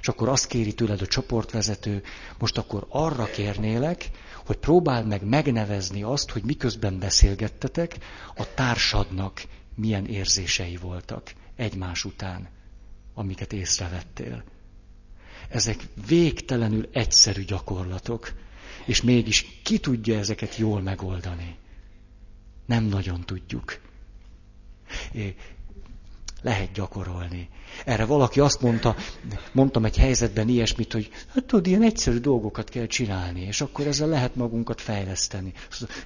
és 0.00 0.08
akkor 0.08 0.28
azt 0.28 0.46
kéri 0.46 0.74
tőled 0.74 1.00
a 1.00 1.06
csoportvezető, 1.06 2.02
most 2.38 2.58
akkor 2.58 2.86
arra 2.88 3.24
kérnélek, 3.24 4.10
hogy 4.46 4.56
próbáld 4.56 5.06
meg 5.06 5.24
megnevezni 5.24 6.02
azt, 6.02 6.30
hogy 6.30 6.42
miközben 6.42 6.98
beszélgettetek, 6.98 7.96
a 8.36 8.54
társadnak 8.54 9.42
milyen 9.74 10.06
érzései 10.06 10.76
voltak 10.76 11.32
egymás 11.56 12.04
után, 12.04 12.48
amiket 13.14 13.52
észrevettél. 13.52 14.44
Ezek 15.48 15.86
végtelenül 16.06 16.88
egyszerű 16.92 17.44
gyakorlatok, 17.44 18.32
és 18.84 19.02
mégis 19.02 19.60
ki 19.62 19.78
tudja 19.78 20.18
ezeket 20.18 20.56
jól 20.56 20.80
megoldani? 20.80 21.56
Nem 22.66 22.84
nagyon 22.84 23.20
tudjuk. 23.20 23.80
Lehet 26.42 26.72
gyakorolni. 26.72 27.48
Erre 27.84 28.04
valaki 28.04 28.40
azt 28.40 28.60
mondta, 28.60 28.96
mondtam 29.52 29.84
egy 29.84 29.96
helyzetben 29.96 30.48
ilyesmit, 30.48 30.92
hogy 30.92 31.10
hát 31.34 31.44
tudod, 31.44 31.66
ilyen 31.66 31.82
egyszerű 31.82 32.18
dolgokat 32.18 32.68
kell 32.68 32.86
csinálni, 32.86 33.40
és 33.40 33.60
akkor 33.60 33.86
ezzel 33.86 34.08
lehet 34.08 34.34
magunkat 34.34 34.80
fejleszteni. 34.80 35.52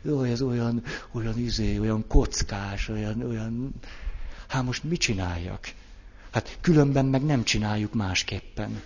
Jó, 0.02 0.22
ez 0.22 0.42
olyan, 0.42 0.82
olyan 1.12 1.38
izé, 1.38 1.78
olyan 1.78 2.04
kockás, 2.06 2.88
olyan, 2.88 3.22
olyan... 3.22 3.74
Hát 4.48 4.62
most 4.62 4.84
mit 4.84 5.00
csináljak? 5.00 5.72
Hát 6.30 6.58
különben 6.60 7.04
meg 7.06 7.24
nem 7.24 7.44
csináljuk 7.44 7.94
másképpen. 7.94 8.82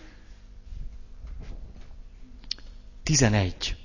11. 3.03 3.77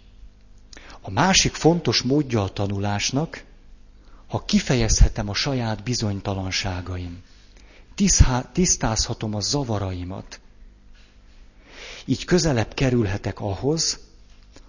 A 1.01 1.11
másik 1.11 1.53
fontos 1.53 2.01
módja 2.01 2.43
a 2.43 2.53
tanulásnak, 2.53 3.43
ha 4.27 4.45
kifejezhetem 4.45 5.29
a 5.29 5.33
saját 5.33 5.83
bizonytalanságaim, 5.83 7.23
tisztázhatom 8.51 9.35
a 9.35 9.39
zavaraimat, 9.39 10.39
így 12.05 12.25
közelebb 12.25 12.73
kerülhetek 12.73 13.39
ahhoz, 13.39 13.99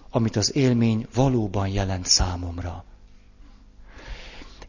amit 0.09 0.35
az 0.35 0.55
élmény 0.55 1.07
valóban 1.13 1.67
jelent 1.67 2.05
számomra. 2.05 2.83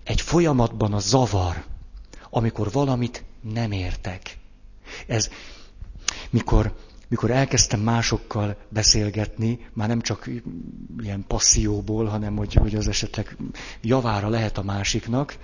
Egy 0.05 0.21
folyamatban 0.21 0.93
a 0.93 0.99
zavar, 0.99 1.65
amikor 2.31 2.73
valamit 2.73 3.25
nem 3.41 3.73
értek. 3.73 4.39
Ez, 5.07 5.31
mikor 6.31 6.75
mikor 7.11 7.31
elkezdtem 7.31 7.81
másokkal 7.81 8.57
beszélgetni, 8.69 9.69
már 9.73 9.89
nem 9.89 10.01
csak 10.01 10.31
ilyen 10.99 11.25
passzióból, 11.27 12.07
hanem 12.07 12.37
hogy, 12.37 12.55
hogy 12.55 12.75
az 12.75 12.89
esetleg 12.89 13.37
javára 13.81 14.29
lehet 14.29 14.59
a 14.59 14.63
másiknak, 14.63 15.37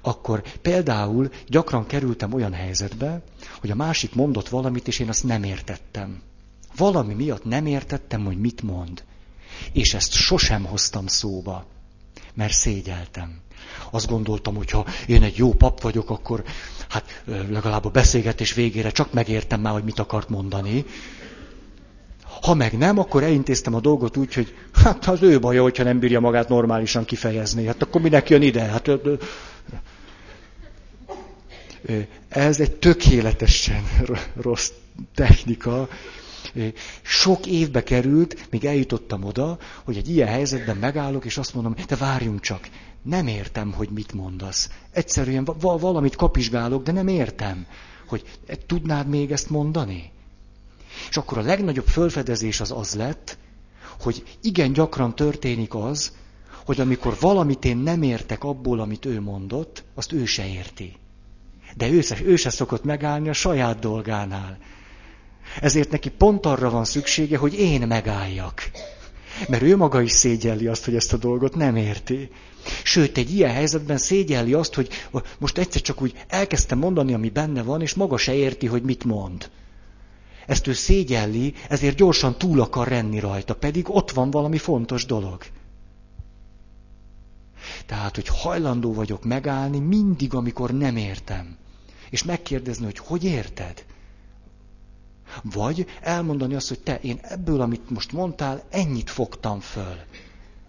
akkor 0.00 0.42
például 0.62 1.30
gyakran 1.48 1.86
kerültem 1.86 2.32
olyan 2.32 2.52
helyzetbe, 2.52 3.22
hogy 3.60 3.70
a 3.70 3.74
másik 3.74 4.14
mondott 4.14 4.48
valamit, 4.48 4.88
és 4.88 4.98
én 4.98 5.08
azt 5.08 5.24
nem 5.24 5.42
értettem. 5.42 6.22
Valami 6.76 7.14
miatt 7.14 7.44
nem 7.44 7.66
értettem, 7.66 8.24
hogy 8.24 8.38
mit 8.38 8.62
mond. 8.62 9.04
És 9.72 9.94
ezt 9.94 10.12
sosem 10.12 10.64
hoztam 10.64 11.06
szóba, 11.06 11.66
mert 12.34 12.52
szégyeltem. 12.52 13.40
Azt 13.90 14.08
gondoltam, 14.08 14.54
hogy 14.54 14.70
ha 14.70 14.86
én 15.06 15.22
egy 15.22 15.36
jó 15.36 15.52
pap 15.52 15.80
vagyok, 15.80 16.10
akkor 16.10 16.42
hát 16.88 17.22
legalább 17.48 17.84
a 17.84 17.88
beszélgetés 17.90 18.54
végére 18.54 18.90
csak 18.90 19.12
megértem 19.12 19.60
már, 19.60 19.72
hogy 19.72 19.84
mit 19.84 19.98
akart 19.98 20.28
mondani. 20.28 20.84
Ha 22.42 22.54
meg 22.54 22.78
nem, 22.78 22.98
akkor 22.98 23.22
elintéztem 23.22 23.74
a 23.74 23.80
dolgot 23.80 24.16
úgy, 24.16 24.34
hogy 24.34 24.54
hát 24.84 25.06
az 25.06 25.22
ő 25.22 25.38
baja, 25.38 25.62
hogyha 25.62 25.84
nem 25.84 25.98
bírja 25.98 26.20
magát 26.20 26.48
normálisan 26.48 27.04
kifejezni. 27.04 27.66
Hát 27.66 27.82
akkor 27.82 28.00
minek 28.00 28.28
jön 28.30 28.42
ide? 28.42 28.62
Hát, 28.62 28.90
ez 32.28 32.60
egy 32.60 32.72
tökéletesen 32.72 33.82
rossz 34.40 34.70
technika. 35.14 35.88
Sok 37.02 37.46
évbe 37.46 37.82
került, 37.82 38.46
míg 38.50 38.64
eljutottam 38.64 39.24
oda, 39.24 39.58
hogy 39.84 39.96
egy 39.96 40.08
ilyen 40.08 40.28
helyzetben 40.28 40.76
megállok, 40.76 41.24
és 41.24 41.38
azt 41.38 41.54
mondom, 41.54 41.74
te 41.74 41.96
várjunk 41.96 42.40
csak, 42.40 42.68
nem 43.02 43.26
értem, 43.26 43.72
hogy 43.72 43.88
mit 43.88 44.12
mondasz. 44.12 44.70
Egyszerűen 44.90 45.48
valamit 45.60 46.16
kapizsgálok, 46.16 46.82
de 46.82 46.92
nem 46.92 47.08
értem, 47.08 47.66
hogy 48.06 48.38
e, 48.46 48.56
tudnád 48.66 49.08
még 49.08 49.32
ezt 49.32 49.50
mondani? 49.50 50.12
És 51.08 51.16
akkor 51.16 51.38
a 51.38 51.42
legnagyobb 51.42 51.86
fölfedezés 51.86 52.60
az 52.60 52.70
az 52.70 52.94
lett, 52.94 53.38
hogy 54.00 54.38
igen 54.42 54.72
gyakran 54.72 55.14
történik 55.14 55.74
az, 55.74 56.12
hogy 56.64 56.80
amikor 56.80 57.16
valamit 57.20 57.64
én 57.64 57.76
nem 57.76 58.02
értek 58.02 58.44
abból, 58.44 58.80
amit 58.80 59.04
ő 59.04 59.20
mondott, 59.20 59.84
azt 59.94 60.12
ő 60.12 60.24
se 60.24 60.48
érti. 60.48 60.96
De 61.76 61.88
ő 61.88 62.00
se, 62.00 62.16
ő 62.24 62.36
se 62.36 62.50
szokott 62.50 62.84
megállni 62.84 63.28
a 63.28 63.32
saját 63.32 63.78
dolgánál. 63.78 64.58
Ezért 65.60 65.90
neki 65.90 66.08
pont 66.08 66.46
arra 66.46 66.70
van 66.70 66.84
szüksége, 66.84 67.36
hogy 67.36 67.54
én 67.54 67.86
megálljak. 67.86 68.70
Mert 69.48 69.62
ő 69.62 69.76
maga 69.76 70.00
is 70.00 70.12
szégyelli 70.12 70.66
azt, 70.66 70.84
hogy 70.84 70.94
ezt 70.94 71.12
a 71.12 71.16
dolgot 71.16 71.54
nem 71.54 71.76
érti. 71.76 72.30
Sőt, 72.82 73.18
egy 73.18 73.34
ilyen 73.34 73.50
helyzetben 73.50 73.98
szégyelli 73.98 74.52
azt, 74.52 74.74
hogy 74.74 74.88
most 75.38 75.58
egyszer 75.58 75.80
csak 75.82 76.02
úgy 76.02 76.14
elkezdtem 76.28 76.78
mondani, 76.78 77.14
ami 77.14 77.28
benne 77.28 77.62
van, 77.62 77.80
és 77.80 77.94
maga 77.94 78.16
se 78.16 78.34
érti, 78.34 78.66
hogy 78.66 78.82
mit 78.82 79.04
mond. 79.04 79.50
Ezt 80.46 80.66
ő 80.66 80.72
szégyelli, 80.72 81.54
ezért 81.68 81.96
gyorsan 81.96 82.38
túl 82.38 82.60
akar 82.60 82.88
renni 82.88 83.18
rajta, 83.20 83.54
pedig 83.54 83.90
ott 83.90 84.10
van 84.10 84.30
valami 84.30 84.58
fontos 84.58 85.06
dolog. 85.06 85.42
Tehát, 87.86 88.14
hogy 88.14 88.28
hajlandó 88.28 88.92
vagyok 88.92 89.24
megállni 89.24 89.78
mindig, 89.78 90.34
amikor 90.34 90.70
nem 90.70 90.96
értem. 90.96 91.56
És 92.10 92.24
megkérdezni, 92.24 92.84
hogy 92.84 92.98
hogy 92.98 93.24
érted? 93.24 93.84
Vagy 95.42 95.86
elmondani 96.00 96.54
azt, 96.54 96.68
hogy 96.68 96.80
te, 96.80 96.98
én 97.00 97.18
ebből, 97.22 97.60
amit 97.60 97.90
most 97.90 98.12
mondtál, 98.12 98.62
ennyit 98.70 99.10
fogtam 99.10 99.60
föl. 99.60 99.96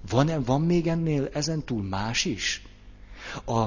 Van, 0.09 0.43
van 0.45 0.61
még 0.61 0.87
ennél 0.87 1.29
ezen 1.33 1.63
túl 1.63 1.83
más 1.83 2.25
is? 2.25 2.63
A, 3.45 3.59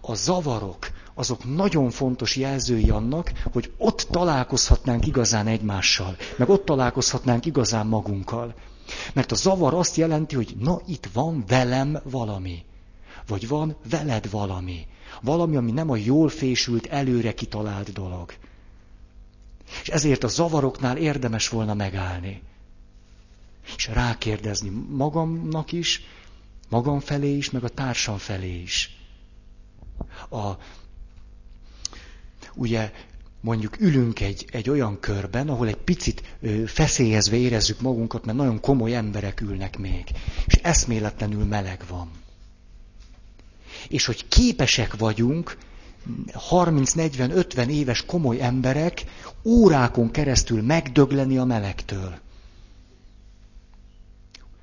a 0.00 0.14
zavarok, 0.14 0.90
azok 1.14 1.54
nagyon 1.54 1.90
fontos 1.90 2.36
jelzői 2.36 2.90
annak, 2.90 3.32
hogy 3.52 3.72
ott 3.78 4.06
találkozhatnánk 4.10 5.06
igazán 5.06 5.46
egymással, 5.46 6.16
meg 6.36 6.48
ott 6.48 6.64
találkozhatnánk 6.64 7.46
igazán 7.46 7.86
magunkkal. 7.86 8.54
Mert 9.12 9.32
a 9.32 9.34
zavar 9.34 9.74
azt 9.74 9.96
jelenti, 9.96 10.34
hogy 10.34 10.54
na 10.58 10.80
itt 10.86 11.08
van 11.12 11.44
velem 11.46 12.00
valami. 12.02 12.64
Vagy 13.26 13.48
van 13.48 13.76
veled 13.90 14.30
valami. 14.30 14.86
Valami, 15.22 15.56
ami 15.56 15.72
nem 15.72 15.90
a 15.90 15.96
jól 15.96 16.28
fésült, 16.28 16.86
előre 16.86 17.34
kitalált 17.34 17.92
dolog. 17.92 18.32
És 19.82 19.88
ezért 19.88 20.24
a 20.24 20.28
zavaroknál 20.28 20.96
érdemes 20.96 21.48
volna 21.48 21.74
megállni. 21.74 22.42
És 23.76 23.86
rákérdezni 23.86 24.68
magamnak 24.88 25.72
is, 25.72 26.02
magam 26.68 27.00
felé 27.00 27.36
is, 27.36 27.50
meg 27.50 27.64
a 27.64 27.68
társam 27.68 28.18
felé 28.18 28.60
is. 28.60 28.96
A, 30.30 30.50
ugye 32.54 32.92
mondjuk 33.40 33.80
ülünk 33.80 34.20
egy, 34.20 34.46
egy 34.50 34.70
olyan 34.70 35.00
körben, 35.00 35.48
ahol 35.48 35.68
egy 35.68 35.76
picit 35.76 36.22
ö, 36.40 36.66
feszélyezve 36.66 37.36
érezzük 37.36 37.80
magunkat, 37.80 38.24
mert 38.24 38.38
nagyon 38.38 38.60
komoly 38.60 38.94
emberek 38.94 39.40
ülnek 39.40 39.78
még, 39.78 40.04
és 40.46 40.54
eszméletlenül 40.54 41.44
meleg 41.44 41.84
van. 41.88 42.10
És 43.88 44.06
hogy 44.06 44.28
képesek 44.28 44.96
vagyunk 44.96 45.56
30-40-50 46.50 47.66
éves 47.66 48.04
komoly 48.04 48.40
emberek 48.40 49.04
órákon 49.44 50.10
keresztül 50.10 50.62
megdögleni 50.62 51.38
a 51.38 51.44
melegtől. 51.44 52.14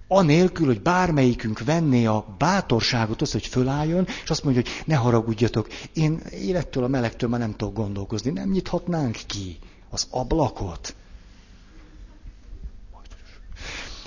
Anélkül, 0.08 0.66
hogy 0.66 0.82
bármelyikünk 0.82 1.60
venné 1.60 2.06
a 2.06 2.26
bátorságot 2.38 3.22
az, 3.22 3.32
hogy 3.32 3.48
fölálljon, 3.48 4.08
és 4.24 4.30
azt 4.30 4.44
mondja, 4.44 4.62
hogy 4.62 4.72
ne 4.86 4.96
haragudjatok, 4.96 5.68
én 5.94 6.22
élettől 6.32 6.84
a 6.84 6.88
melegtől 6.88 7.30
már 7.30 7.39
nem 7.39 7.56
tudok 7.56 7.74
gondolkozni. 7.74 8.32
Nem 8.32 8.50
nyithatnánk 8.50 9.18
ki 9.28 9.58
az 9.89 10.08
ablakot? 10.10 10.96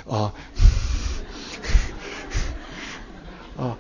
A, 0.05 0.17
a, 3.63 3.79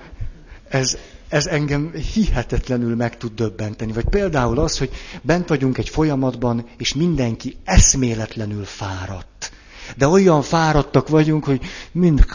ez, 0.68 0.98
ez 1.28 1.46
engem 1.46 1.92
hihetetlenül 2.14 2.96
meg 2.96 3.16
tud 3.16 3.34
döbbenteni. 3.34 3.92
Vagy 3.92 4.04
például 4.04 4.58
az, 4.58 4.78
hogy 4.78 4.90
bent 5.22 5.48
vagyunk 5.48 5.78
egy 5.78 5.88
folyamatban, 5.88 6.66
és 6.78 6.94
mindenki 6.94 7.56
eszméletlenül 7.64 8.64
fáradt. 8.64 9.52
De 9.96 10.08
olyan 10.08 10.42
fáradtak 10.42 11.08
vagyunk, 11.08 11.44
hogy 11.44 11.60
mind 11.92 12.26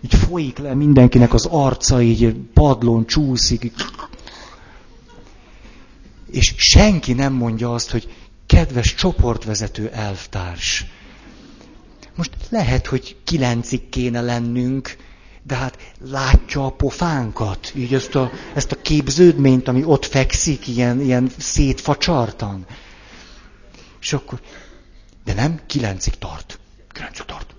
így 0.00 0.14
folyik 0.14 0.58
le 0.58 0.74
mindenkinek 0.74 1.34
az 1.34 1.46
arca, 1.46 2.02
így 2.02 2.34
padlón 2.54 3.06
csúszik. 3.06 3.72
És 6.30 6.54
senki 6.56 7.12
nem 7.12 7.32
mondja 7.32 7.74
azt, 7.74 7.90
hogy 7.90 8.14
kedves 8.46 8.94
csoportvezető 8.94 9.88
elvtárs, 9.88 10.86
most 12.14 12.30
lehet, 12.48 12.86
hogy 12.86 13.16
kilencig 13.24 13.88
kéne 13.88 14.20
lennünk, 14.20 14.96
de 15.42 15.54
hát 15.54 15.78
látja 16.00 16.66
a 16.66 16.70
pofánkat, 16.70 17.72
így 17.74 17.94
ezt 17.94 18.14
a, 18.14 18.30
ezt 18.54 18.72
a 18.72 18.80
képződményt, 18.80 19.68
ami 19.68 19.84
ott 19.84 20.06
fekszik, 20.06 20.68
ilyen, 20.68 21.00
ilyen 21.00 21.30
szétfacsartan. 21.38 22.66
És 24.00 24.12
akkor, 24.12 24.40
de 25.24 25.34
nem, 25.34 25.60
kilencig 25.66 26.14
tart. 26.18 26.58
Kilencig 26.92 27.24
tart. 27.24 27.54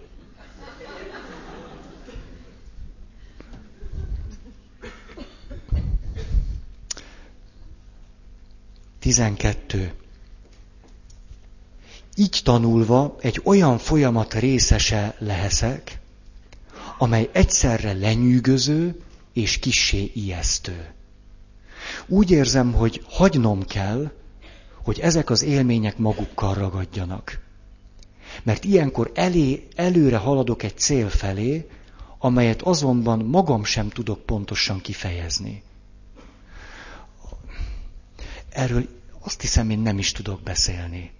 Tizenkettő. 8.99 9.93
Így 12.15 12.41
tanulva 12.43 13.15
egy 13.19 13.41
olyan 13.43 13.77
folyamat 13.77 14.33
részese 14.33 15.15
leheszek, 15.19 16.01
amely 16.97 17.29
egyszerre 17.33 17.93
lenyűgöző 17.93 19.01
és 19.33 19.59
kissé 19.59 20.11
ijesztő. 20.13 20.93
Úgy 22.07 22.31
érzem, 22.31 22.73
hogy 22.73 23.01
hagynom 23.09 23.65
kell, 23.65 24.11
hogy 24.83 24.99
ezek 24.99 25.29
az 25.29 25.43
élmények 25.43 25.97
magukkal 25.97 26.53
ragadjanak. 26.53 27.39
Mert 28.43 28.63
ilyenkor 28.63 29.11
elé, 29.13 29.67
előre 29.75 30.17
haladok 30.17 30.63
egy 30.63 30.77
cél 30.77 31.09
felé, 31.09 31.67
amelyet 32.17 32.61
azonban 32.61 33.19
magam 33.19 33.63
sem 33.63 33.89
tudok 33.89 34.25
pontosan 34.25 34.81
kifejezni. 34.81 35.63
Erről 38.49 38.87
azt 39.19 39.41
hiszem, 39.41 39.69
én 39.69 39.79
nem 39.79 39.97
is 39.97 40.11
tudok 40.11 40.41
beszélni. 40.41 41.11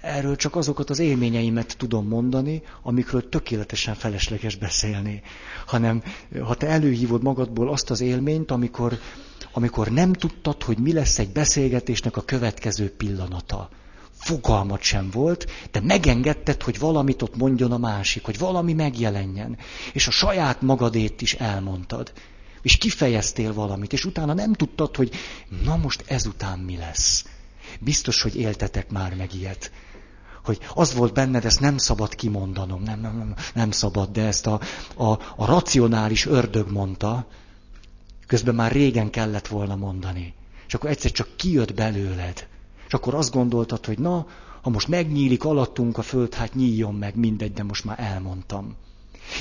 Erről 0.00 0.36
csak 0.36 0.56
azokat 0.56 0.90
az 0.90 0.98
élményeimet 0.98 1.76
tudom 1.78 2.08
mondani, 2.08 2.62
amikről 2.82 3.28
tökéletesen 3.28 3.94
felesleges 3.94 4.56
beszélni. 4.56 5.22
Hanem 5.66 6.02
ha 6.42 6.54
te 6.54 6.66
előhívod 6.66 7.22
magadból 7.22 7.68
azt 7.68 7.90
az 7.90 8.00
élményt, 8.00 8.50
amikor, 8.50 8.98
amikor 9.52 9.88
nem 9.88 10.12
tudtad, 10.12 10.62
hogy 10.62 10.78
mi 10.78 10.92
lesz 10.92 11.18
egy 11.18 11.30
beszélgetésnek 11.30 12.16
a 12.16 12.22
következő 12.22 12.90
pillanata. 12.90 13.68
Fogalmat 14.12 14.82
sem 14.82 15.10
volt, 15.10 15.50
de 15.70 15.80
megengedted, 15.80 16.62
hogy 16.62 16.78
valamit 16.78 17.22
ott 17.22 17.36
mondjon 17.36 17.72
a 17.72 17.78
másik, 17.78 18.24
hogy 18.24 18.38
valami 18.38 18.72
megjelenjen. 18.72 19.58
És 19.92 20.06
a 20.06 20.10
saját 20.10 20.62
magadét 20.62 21.22
is 21.22 21.34
elmondtad. 21.34 22.12
És 22.62 22.76
kifejeztél 22.76 23.52
valamit, 23.52 23.92
és 23.92 24.04
utána 24.04 24.34
nem 24.34 24.52
tudtad, 24.52 24.96
hogy 24.96 25.10
na 25.64 25.76
most 25.76 26.04
ezután 26.06 26.58
mi 26.58 26.76
lesz. 26.76 27.24
Biztos, 27.80 28.22
hogy 28.22 28.36
éltetek 28.36 28.90
már 28.90 29.14
meg 29.14 29.34
ilyet 29.34 29.70
hogy 30.48 30.58
az 30.74 30.94
volt 30.94 31.12
benned, 31.12 31.44
ezt 31.44 31.60
nem 31.60 31.78
szabad 31.78 32.14
kimondanom, 32.14 32.82
nem, 32.82 33.00
nem, 33.00 33.16
nem, 33.16 33.34
nem 33.54 33.70
szabad, 33.70 34.10
de 34.10 34.26
ezt 34.26 34.46
a, 34.46 34.60
a, 34.96 35.10
a 35.36 35.44
racionális 35.46 36.26
ördög 36.26 36.70
mondta, 36.70 37.26
közben 38.26 38.54
már 38.54 38.72
régen 38.72 39.10
kellett 39.10 39.46
volna 39.46 39.76
mondani. 39.76 40.34
És 40.66 40.74
akkor 40.74 40.90
egyszer 40.90 41.10
csak 41.10 41.28
kijött 41.36 41.74
belőled. 41.74 42.46
És 42.86 42.94
akkor 42.94 43.14
azt 43.14 43.32
gondoltad, 43.32 43.86
hogy 43.86 43.98
na, 43.98 44.26
ha 44.62 44.70
most 44.70 44.88
megnyílik 44.88 45.44
alattunk 45.44 45.98
a 45.98 46.02
föld, 46.02 46.34
hát 46.34 46.54
nyíljon 46.54 46.94
meg, 46.94 47.16
mindegy, 47.16 47.52
de 47.52 47.62
most 47.62 47.84
már 47.84 48.00
elmondtam. 48.00 48.76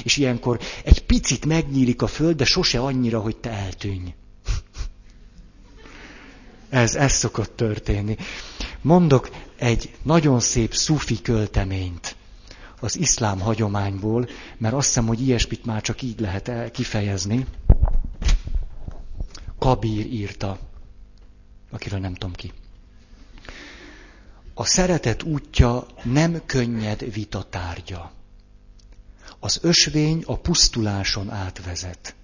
És 0.03 0.17
ilyenkor 0.17 0.59
egy 0.83 1.05
picit 1.05 1.45
megnyílik 1.45 2.01
a 2.01 2.07
föld, 2.07 2.35
de 2.35 2.45
sose 2.45 2.79
annyira, 2.79 3.19
hogy 3.19 3.37
te 3.37 3.49
eltűnj. 3.51 4.13
Ez, 6.69 6.95
ez 6.95 7.11
szokott 7.11 7.55
történni. 7.55 8.17
Mondok 8.81 9.29
egy 9.55 9.95
nagyon 10.03 10.39
szép 10.39 10.73
szufi 10.73 11.21
költeményt 11.21 12.15
az 12.79 12.97
iszlám 12.97 13.39
hagyományból, 13.39 14.27
mert 14.57 14.73
azt 14.73 14.87
hiszem, 14.87 15.07
hogy 15.07 15.21
ilyesmit 15.21 15.65
már 15.65 15.81
csak 15.81 16.01
így 16.01 16.19
lehet 16.19 16.71
kifejezni. 16.71 17.45
Kabír 19.59 20.05
írta, 20.05 20.59
akiről 21.69 21.99
nem 21.99 22.13
tudom 22.13 22.33
ki. 22.33 22.51
A 24.53 24.65
szeretet 24.65 25.23
útja 25.23 25.85
nem 26.03 26.41
könnyed 26.45 27.13
vita 27.13 27.43
tárgya. 27.43 28.11
Az 29.39 29.59
ösvény 29.61 30.23
a 30.25 30.37
pusztuláson 30.37 31.29
átvezet. 31.29 32.15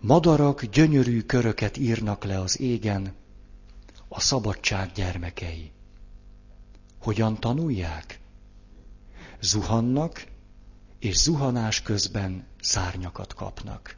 Madarak 0.00 0.64
gyönyörű 0.64 1.20
köröket 1.20 1.76
írnak 1.76 2.24
le 2.24 2.40
az 2.40 2.60
égen, 2.60 3.14
a 4.14 4.20
szabadság 4.20 4.92
gyermekei. 4.92 5.72
Hogyan 7.00 7.40
tanulják? 7.40 8.20
Zuhannak, 9.40 10.26
és 10.98 11.16
zuhanás 11.16 11.82
közben 11.82 12.46
szárnyakat 12.60 13.34
kapnak. 13.34 13.96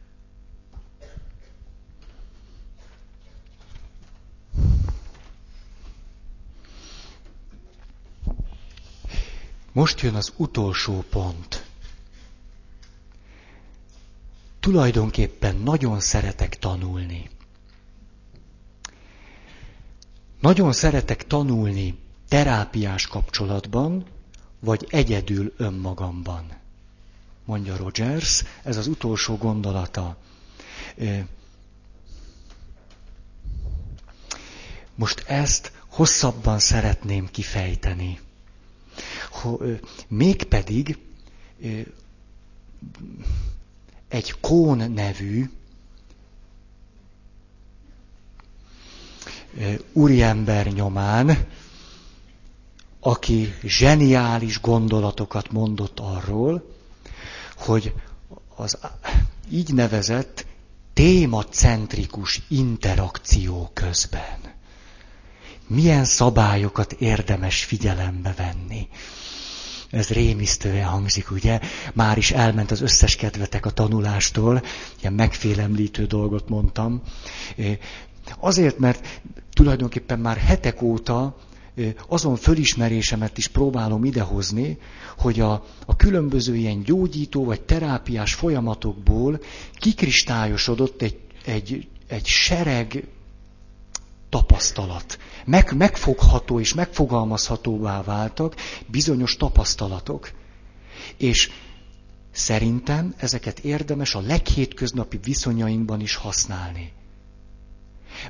Most 9.72 10.00
jön 10.00 10.14
az 10.14 10.32
utolsó 10.36 11.04
pont. 11.10 11.64
Tulajdonképpen 14.60 15.56
nagyon 15.56 16.00
szeretek 16.00 16.58
tanulni. 16.58 17.30
Nagyon 20.44 20.72
szeretek 20.72 21.26
tanulni 21.26 21.98
terápiás 22.28 23.06
kapcsolatban, 23.06 24.04
vagy 24.60 24.86
egyedül 24.90 25.52
önmagamban. 25.56 26.46
Mondja 27.44 27.76
Rogers, 27.76 28.44
ez 28.62 28.76
az 28.76 28.86
utolsó 28.86 29.36
gondolata. 29.36 30.16
Most 34.94 35.24
ezt 35.26 35.72
hosszabban 35.88 36.58
szeretném 36.58 37.28
kifejteni. 37.30 38.20
Mégpedig 40.08 40.98
egy 44.08 44.34
Kón 44.40 44.90
nevű 44.92 45.50
úriember 49.92 50.66
nyomán, 50.66 51.46
aki 53.00 53.54
zseniális 53.62 54.60
gondolatokat 54.60 55.52
mondott 55.52 56.00
arról, 56.00 56.74
hogy 57.56 57.92
az 58.56 58.78
így 59.50 59.74
nevezett 59.74 60.46
témacentrikus 60.92 62.42
interakció 62.48 63.70
közben 63.74 64.52
milyen 65.66 66.04
szabályokat 66.04 66.92
érdemes 66.92 67.64
figyelembe 67.64 68.34
venni. 68.36 68.88
Ez 69.90 70.08
rémisztően 70.08 70.84
hangzik, 70.84 71.30
ugye? 71.30 71.60
Már 71.92 72.18
is 72.18 72.30
elment 72.30 72.70
az 72.70 72.80
összes 72.80 73.16
kedvetek 73.16 73.66
a 73.66 73.70
tanulástól, 73.70 74.62
ilyen 75.00 75.12
megfélemlítő 75.12 76.06
dolgot 76.06 76.48
mondtam. 76.48 77.02
Azért, 78.38 78.78
mert 78.78 79.20
tulajdonképpen 79.52 80.18
már 80.18 80.36
hetek 80.36 80.82
óta 80.82 81.36
azon 82.08 82.36
fölismerésemet 82.36 83.38
is 83.38 83.48
próbálom 83.48 84.04
idehozni, 84.04 84.78
hogy 85.18 85.40
a, 85.40 85.64
a 85.86 85.96
különböző 85.96 86.56
ilyen 86.56 86.82
gyógyító 86.82 87.44
vagy 87.44 87.62
terápiás 87.62 88.34
folyamatokból 88.34 89.40
kikristályosodott 89.78 91.02
egy, 91.02 91.20
egy, 91.44 91.88
egy 92.06 92.26
sereg 92.26 93.08
tapasztalat. 94.28 95.18
Meg, 95.44 95.76
megfogható 95.76 96.60
és 96.60 96.74
megfogalmazhatóvá 96.74 98.02
váltak 98.02 98.54
bizonyos 98.86 99.36
tapasztalatok. 99.36 100.30
És 101.16 101.50
szerintem 102.30 103.14
ezeket 103.16 103.58
érdemes 103.58 104.14
a 104.14 104.20
leghétköznapi 104.20 105.18
viszonyainkban 105.24 106.00
is 106.00 106.14
használni. 106.14 106.92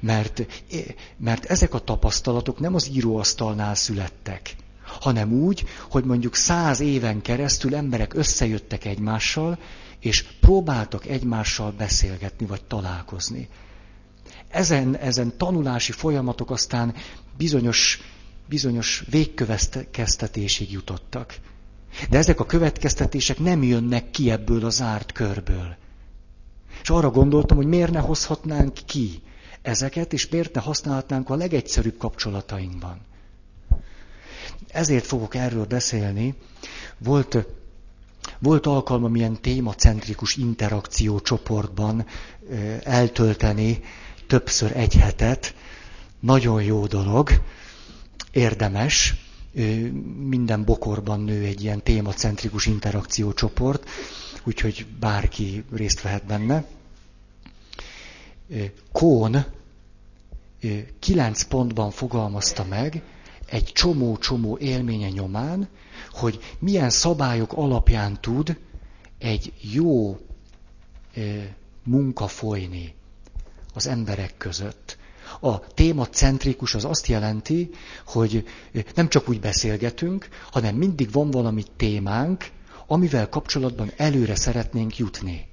Mert, 0.01 0.47
mert 1.17 1.45
ezek 1.45 1.75
a 1.75 1.79
tapasztalatok 1.79 2.59
nem 2.59 2.75
az 2.75 2.89
íróasztalnál 2.89 3.75
születtek, 3.75 4.57
hanem 4.85 5.33
úgy, 5.33 5.65
hogy 5.91 6.05
mondjuk 6.05 6.35
száz 6.35 6.81
éven 6.81 7.23
keresztül 7.23 7.75
emberek 7.75 8.15
összejöttek 8.15 8.85
egymással, 8.85 9.59
és 10.01 10.25
próbáltak 10.41 11.07
egymással 11.07 11.71
beszélgetni 11.71 12.47
vagy 12.47 12.65
találkozni. 12.65 13.49
Ezen, 14.49 14.97
ezen 14.97 15.37
tanulási 15.37 15.93
folyamatok 15.93 16.51
aztán 16.51 16.95
bizonyos, 17.37 18.01
bizonyos 18.49 19.05
végkövetkeztetésig 19.11 20.73
jutottak. 20.73 21.35
De 22.11 22.19
ezek 22.19 22.41
a 22.41 22.47
következtetések 22.47 23.39
nem 23.39 23.63
jönnek 23.63 24.11
ki 24.11 24.31
ebből 24.31 24.65
a 24.65 24.71
zárt 24.71 25.13
körből. 25.13 25.77
És 26.83 26.91
arra 26.91 27.11
gondoltam, 27.11 27.57
hogy 27.57 27.67
miért 27.67 27.93
ne 27.93 28.01
hozhatnánk 28.01 28.79
ki 28.87 29.23
ezeket, 29.65 30.13
és 30.13 30.29
miért 30.29 30.55
ne 30.55 30.61
használhatnánk 30.61 31.31
a 31.31 31.35
legegyszerűbb 31.35 31.97
kapcsolatainkban. 31.97 33.01
ezért 34.69 35.07
fogok 35.07 35.35
erről 35.35 35.65
beszélni. 35.65 36.35
Volt, 36.99 37.47
volt 38.39 38.67
alkalmam 38.67 39.15
ilyen 39.15 39.41
témacentrikus 39.41 40.37
interakció 40.37 41.21
csoportban 41.21 42.07
eltölteni 42.83 43.81
többször 44.27 44.77
egy 44.77 44.95
hetet. 44.95 45.55
Nagyon 46.21 46.63
jó 46.63 46.87
dolog, 46.87 47.31
érdemes. 48.31 49.15
Minden 50.27 50.65
bokorban 50.65 51.21
nő 51.21 51.45
egy 51.45 51.63
ilyen 51.63 51.83
témacentrikus 51.83 52.67
interakció 52.67 53.33
csoport, 53.33 53.89
úgyhogy 54.45 54.87
bárki 55.01 55.65
részt 55.73 56.03
vehet 56.03 56.27
benne. 56.27 56.65
Kón 58.93 59.45
kilenc 60.99 61.43
pontban 61.43 61.91
fogalmazta 61.91 62.65
meg, 62.65 63.03
egy 63.47 63.65
csomó-csomó 63.65 64.59
élménye 64.59 65.09
nyomán, 65.09 65.69
hogy 66.13 66.39
milyen 66.59 66.91
szabályok 66.91 67.53
alapján 67.53 68.21
tud 68.21 68.59
egy 69.19 69.53
jó 69.61 70.19
munka 71.83 72.27
folyni 72.27 72.95
az 73.75 73.87
emberek 73.87 74.37
között. 74.37 74.99
A 75.41 75.59
téma 75.59 76.07
centrikus 76.07 76.75
az 76.75 76.85
azt 76.85 77.07
jelenti, 77.07 77.71
hogy 78.07 78.45
nem 78.95 79.09
csak 79.09 79.29
úgy 79.29 79.41
beszélgetünk, 79.41 80.29
hanem 80.51 80.75
mindig 80.75 81.13
van 81.13 81.31
valami 81.31 81.65
témánk, 81.77 82.51
amivel 82.87 83.29
kapcsolatban 83.29 83.91
előre 83.97 84.35
szeretnénk 84.35 84.97
jutni. 84.97 85.49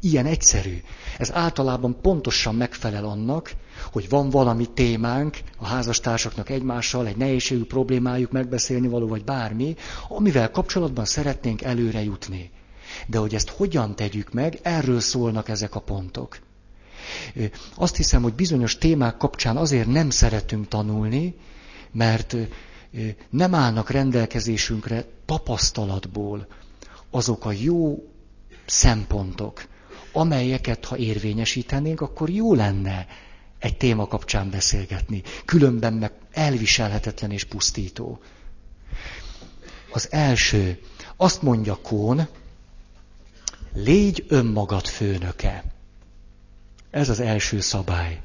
Ilyen 0.00 0.26
egyszerű. 0.26 0.82
Ez 1.18 1.32
általában 1.32 2.00
pontosan 2.00 2.54
megfelel 2.54 3.04
annak, 3.04 3.52
hogy 3.92 4.08
van 4.08 4.30
valami 4.30 4.66
témánk 4.66 5.38
a 5.56 5.66
házastársaknak 5.66 6.48
egymással, 6.50 7.06
egy 7.06 7.16
nehézségű 7.16 7.64
problémájuk 7.64 8.30
megbeszélni 8.32 8.88
való, 8.88 9.06
vagy 9.06 9.24
bármi, 9.24 9.74
amivel 10.08 10.50
kapcsolatban 10.50 11.04
szeretnénk 11.04 11.62
előre 11.62 12.02
jutni. 12.02 12.50
De 13.06 13.18
hogy 13.18 13.34
ezt 13.34 13.48
hogyan 13.48 13.96
tegyük 13.96 14.32
meg, 14.32 14.58
erről 14.62 15.00
szólnak 15.00 15.48
ezek 15.48 15.74
a 15.74 15.80
pontok. 15.80 16.38
Azt 17.74 17.96
hiszem, 17.96 18.22
hogy 18.22 18.34
bizonyos 18.34 18.78
témák 18.78 19.16
kapcsán 19.16 19.56
azért 19.56 19.86
nem 19.86 20.10
szeretünk 20.10 20.68
tanulni, 20.68 21.34
mert 21.92 22.36
nem 23.30 23.54
állnak 23.54 23.90
rendelkezésünkre 23.90 25.04
tapasztalatból 25.26 26.46
azok 27.10 27.44
a 27.44 27.52
jó 27.52 28.08
szempontok, 28.66 29.66
amelyeket, 30.12 30.84
ha 30.84 30.96
érvényesítenénk, 30.96 32.00
akkor 32.00 32.30
jó 32.30 32.54
lenne 32.54 33.06
egy 33.58 33.76
téma 33.76 34.06
kapcsán 34.06 34.50
beszélgetni. 34.50 35.22
Különben 35.44 35.92
meg 35.92 36.12
elviselhetetlen 36.32 37.30
és 37.30 37.44
pusztító. 37.44 38.20
Az 39.92 40.08
első, 40.10 40.80
azt 41.16 41.42
mondja 41.42 41.74
Kón, 41.74 42.28
légy 43.72 44.24
önmagad 44.28 44.86
főnöke. 44.86 45.64
Ez 46.90 47.08
az 47.08 47.20
első 47.20 47.60
szabály. 47.60 48.20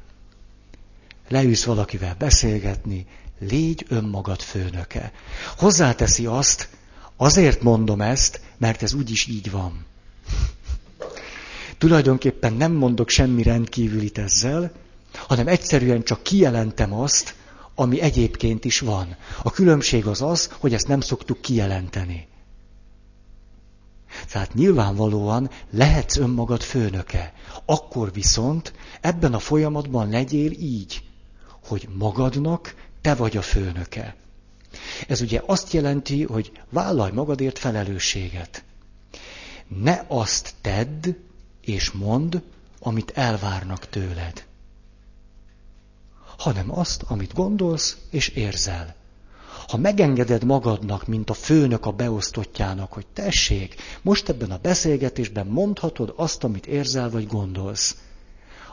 Leülsz 1.28 1.64
valakivel 1.64 2.16
beszélgetni, 2.16 3.08
légy 3.40 3.86
önmagad 3.90 4.42
főnöke. 4.42 5.12
Hozzáteszi 5.58 6.26
azt, 6.26 6.70
azért 7.18 7.62
mondom 7.62 8.02
ezt, 8.02 8.42
mert 8.58 8.84
ez 8.84 8.94
úgyis 8.94 9.28
így 9.28 9.52
van. 9.52 9.86
Tulajdonképpen 11.84 12.54
nem 12.54 12.72
mondok 12.72 13.10
semmi 13.10 13.44
rendkívülit 13.44 14.18
ezzel, 14.18 14.72
hanem 15.14 15.48
egyszerűen 15.48 16.04
csak 16.04 16.24
kijelentem 16.24 16.94
azt, 16.94 17.36
ami 17.76 18.02
egyébként 18.02 18.66
is 18.66 18.80
van. 18.80 19.16
A 19.44 19.52
különbség 19.52 20.08
az 20.08 20.22
az, 20.22 20.52
hogy 20.60 20.74
ezt 20.74 20.88
nem 20.88 21.00
szoktuk 21.00 21.42
kijelenteni. 21.42 22.28
Tehát 24.32 24.54
nyilvánvalóan 24.54 25.50
lehetsz 25.72 26.18
önmagad 26.18 26.62
főnöke. 26.62 27.34
Akkor 27.66 28.12
viszont 28.12 28.74
ebben 29.02 29.34
a 29.34 29.40
folyamatban 29.40 30.10
legyél 30.10 30.52
így, 30.52 31.04
hogy 31.64 31.88
magadnak 31.98 32.76
te 33.02 33.16
vagy 33.16 33.38
a 33.38 33.42
főnöke. 33.42 34.16
Ez 35.08 35.22
ugye 35.22 35.42
azt 35.46 35.74
jelenti, 35.74 36.24
hogy 36.24 36.52
vállalj 36.70 37.12
magadért 37.12 37.60
felelősséget. 37.60 38.64
Ne 39.68 40.06
azt 40.08 40.54
tedd 40.62 41.08
és 41.66 41.91
mondd, 41.91 42.36
amit 42.80 43.11
elvárnak 43.11 43.89
tőled, 43.89 44.45
hanem 46.38 46.80
azt, 46.80 47.03
amit 47.07 47.34
gondolsz 47.34 47.97
és 48.09 48.28
érzel. 48.28 48.95
Ha 49.68 49.78
megengeded 49.78 50.43
magadnak, 50.43 51.07
mint 51.07 51.30
a 51.30 51.34
főnök 51.34 51.86
a 51.86 51.91
beosztottjának, 51.91 52.93
hogy 52.93 53.05
tessék, 53.14 53.76
most 54.01 54.30
ebben 54.30 54.51
a 54.51 54.57
beszélgetésben 54.61 55.47
mondhatod 55.47 56.14
azt, 56.16 56.43
amit 56.43 56.66
érzel 56.66 57.09
vagy 57.09 57.28
gondolsz, 57.28 57.97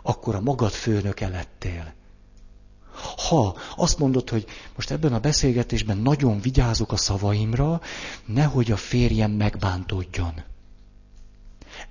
akkor 0.03 0.35
a 0.35 0.41
magad 0.41 0.71
főnöke 0.71 1.29
lettél. 1.29 1.95
Ha 3.29 3.57
azt 3.77 3.99
mondod, 3.99 4.31
hogy 4.31 4.47
most 4.77 4.91
ebben 4.91 5.13
a 5.13 5.19
beszélgetésben 5.19 5.99
nagyon 5.99 6.41
vigyázok 6.41 6.93
a 6.93 6.97
szavaimra, 6.97 7.81
nehogy 8.27 8.71
a 8.71 8.77
férjem 8.77 9.31
megbántódjon. 9.31 10.43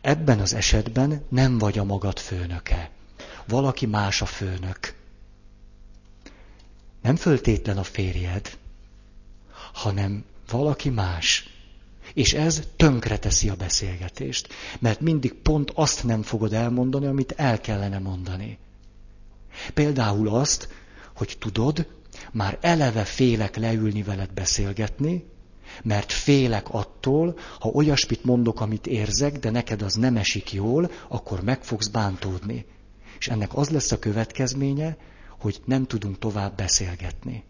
Ebben 0.02 0.40
az 0.40 0.54
esetben 0.54 1.26
nem 1.30 1.58
vagy 1.58 1.78
a 1.78 1.84
magad 1.84 2.20
főnöke. 2.20 2.92
Valaki 3.48 3.86
más 3.86 4.22
a 4.22 4.26
főnök. 4.26 4.96
Nem 7.02 7.16
föltétlen 7.16 7.78
a 7.78 7.84
férjed, 7.84 8.58
hanem 9.74 10.26
valaki 10.50 10.90
más. 10.90 11.50
És 12.14 12.34
ez 12.34 12.64
tönkre 12.76 13.18
teszi 13.18 13.50
a 13.50 13.56
beszélgetést, 13.56 14.48
mert 14.80 15.00
mindig 15.00 15.34
pont 15.34 15.72
azt 15.76 16.04
nem 16.04 16.24
fogod 16.24 16.54
elmondani, 16.54 17.06
amit 17.06 17.32
el 17.32 17.62
kellene 17.62 18.00
mondani. 18.00 18.58
Például 19.74 20.28
azt, 20.28 20.68
hogy 21.16 21.36
tudod, 21.40 21.88
már 22.32 22.58
eleve 22.62 23.04
félek 23.04 23.56
leülni 23.56 24.04
veled 24.04 24.32
beszélgetni, 24.34 25.26
mert 25.84 26.12
félek 26.12 26.70
attól, 26.70 27.38
ha 27.60 27.70
olyasmit 27.70 28.24
mondok, 28.24 28.62
amit 28.62 28.88
érzek, 28.88 29.40
de 29.40 29.50
neked 29.50 29.82
az 29.82 29.94
nem 29.94 30.18
esik 30.18 30.54
jól, 30.54 30.92
akkor 31.08 31.42
meg 31.44 31.64
fogsz 31.64 31.88
bántódni. 31.88 32.66
És 33.20 33.28
ennek 33.28 33.56
az 33.56 33.70
lesz 33.70 33.92
a 33.92 34.00
következménye, 34.00 34.98
hogy 35.40 35.62
nem 35.66 35.86
tudunk 35.86 36.20
tovább 36.20 36.56
beszélgetni. 36.56 37.44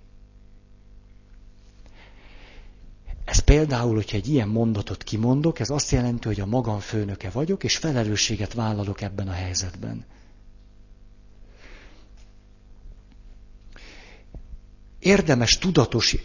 Ez 3.29 3.39
például, 3.39 3.95
hogyha 3.95 4.17
egy 4.17 4.27
ilyen 4.27 4.47
mondatot 4.47 5.03
kimondok, 5.03 5.59
ez 5.59 5.69
azt 5.69 5.91
jelenti, 5.91 6.27
hogy 6.27 6.39
a 6.39 6.45
magam 6.45 6.79
főnöke 6.79 7.29
vagyok, 7.29 7.63
és 7.63 7.77
felelősséget 7.77 8.53
vállalok 8.53 9.01
ebben 9.01 9.27
a 9.27 9.31
helyzetben. 9.31 10.05
Érdemes 14.99 15.57
tudatos, 15.57 16.15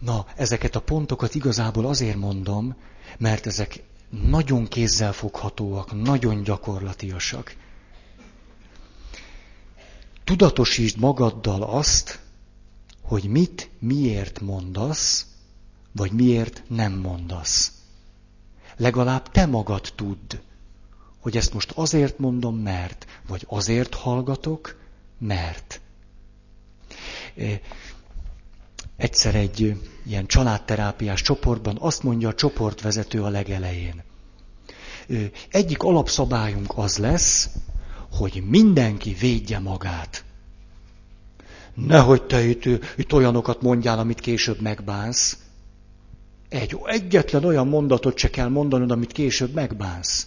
Na, 0.00 0.26
ezeket 0.36 0.76
a 0.76 0.80
pontokat 0.80 1.34
igazából 1.34 1.86
azért 1.86 2.16
mondom, 2.16 2.76
mert 3.18 3.46
ezek 3.46 3.82
nagyon 4.10 4.68
kézzelfoghatóak, 4.68 6.02
nagyon 6.02 6.42
gyakorlatiasak. 6.42 7.56
Tudatosítsd 10.24 10.98
magaddal 10.98 11.62
azt, 11.62 12.20
hogy 13.02 13.24
mit, 13.24 13.70
miért 13.78 14.40
mondasz, 14.40 15.26
vagy 15.92 16.12
miért 16.12 16.62
nem 16.68 16.92
mondasz. 16.92 17.72
Legalább 18.76 19.30
te 19.30 19.46
magad 19.46 19.92
tudd, 19.94 20.34
hogy 21.20 21.36
ezt 21.36 21.52
most 21.52 21.70
azért 21.70 22.18
mondom, 22.18 22.56
mert, 22.56 23.06
vagy 23.26 23.44
azért 23.48 23.94
hallgatok, 23.94 24.78
mert 25.18 25.80
egyszer 28.96 29.34
egy 29.34 29.76
ilyen 30.06 30.26
családterápiás 30.26 31.22
csoportban 31.22 31.76
azt 31.80 32.02
mondja 32.02 32.28
a 32.28 32.34
csoportvezető 32.34 33.22
a 33.22 33.28
legelején. 33.28 34.02
Egyik 35.50 35.82
alapszabályunk 35.82 36.72
az 36.76 36.98
lesz, 36.98 37.48
hogy 38.12 38.42
mindenki 38.46 39.16
védje 39.20 39.58
magát. 39.58 40.24
Nehogy 41.74 42.22
te 42.22 42.44
itt, 42.44 42.64
itt 42.96 43.12
olyanokat 43.12 43.62
mondjál, 43.62 43.98
amit 43.98 44.20
később 44.20 44.60
megbánsz. 44.60 45.38
Egy, 46.48 46.76
egyetlen 46.84 47.44
olyan 47.44 47.68
mondatot 47.68 48.18
se 48.18 48.30
kell 48.30 48.48
mondanod, 48.48 48.90
amit 48.90 49.12
később 49.12 49.54
megbánsz. 49.54 50.26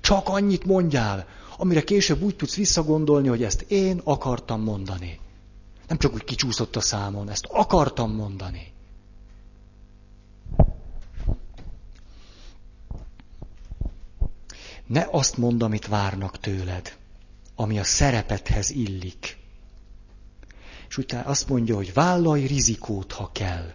Csak 0.00 0.28
annyit 0.28 0.64
mondjál, 0.64 1.26
amire 1.56 1.82
később 1.82 2.22
úgy 2.22 2.36
tudsz 2.36 2.56
visszagondolni, 2.56 3.28
hogy 3.28 3.42
ezt 3.42 3.64
én 3.68 4.00
akartam 4.04 4.62
mondani. 4.62 5.18
Nem 5.88 5.98
csak 5.98 6.14
úgy 6.14 6.24
kicsúszott 6.24 6.76
a 6.76 6.80
számon, 6.80 7.30
ezt 7.30 7.44
akartam 7.44 8.14
mondani. 8.14 8.72
Ne 14.86 15.06
azt 15.10 15.36
mondd, 15.36 15.62
amit 15.62 15.86
várnak 15.86 16.38
tőled, 16.40 16.98
ami 17.54 17.78
a 17.78 17.84
szerepethez 17.84 18.70
illik. 18.70 19.38
És 20.88 20.96
utána 20.96 21.28
azt 21.28 21.48
mondja, 21.48 21.74
hogy 21.74 21.92
vállalj 21.92 22.46
rizikót, 22.46 23.12
ha 23.12 23.30
kell. 23.32 23.74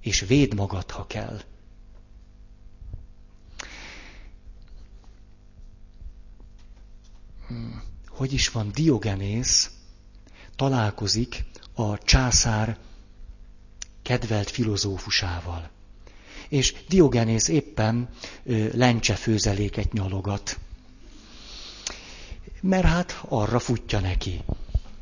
és 0.00 0.20
véd 0.20 0.54
magad, 0.54 0.90
ha 0.90 1.06
kell. 1.06 1.40
Hmm. 7.46 7.82
Hogy 8.08 8.32
is 8.32 8.48
van, 8.48 8.70
Diogenész 8.72 9.70
találkozik 10.56 11.44
a 11.74 11.98
császár 11.98 12.76
kedvelt 14.02 14.50
filozófusával. 14.50 15.70
És 16.48 16.74
Diogenész 16.88 17.48
éppen 17.48 18.08
lencse 18.72 19.14
főzeléket 19.14 19.92
nyalogat. 19.92 20.58
Mert 22.60 22.84
hát 22.84 23.20
arra 23.28 23.58
futja 23.58 24.00
neki. 24.00 24.40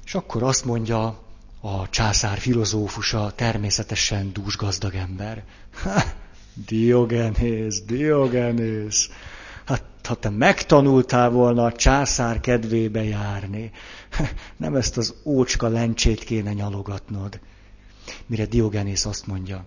És 0.05 0.15
akkor 0.15 0.43
azt 0.43 0.65
mondja 0.65 1.23
a 1.61 1.89
császár 1.89 2.39
filozófusa, 2.39 3.33
természetesen 3.35 4.33
dús 4.33 4.57
gazdag 4.57 4.95
ember. 4.95 5.45
Ha, 5.83 6.03
Diogenész, 6.69 7.81
Diogenész, 7.81 9.11
hát 9.71 10.07
ha 10.07 10.14
te 10.14 10.31
megtanultál 10.31 11.31
volna 11.31 11.64
a 11.64 11.73
császár 11.73 12.41
kedvébe 12.41 13.05
járni, 13.05 13.71
nem 14.57 14.75
ezt 14.75 14.97
az 14.97 15.14
ócska 15.25 15.68
lencsét 15.68 16.25
kéne 16.25 16.53
nyalogatnod. 16.53 17.41
Mire 18.27 18.47
Diogenész 18.47 19.05
azt 19.05 19.27
mondja, 19.27 19.66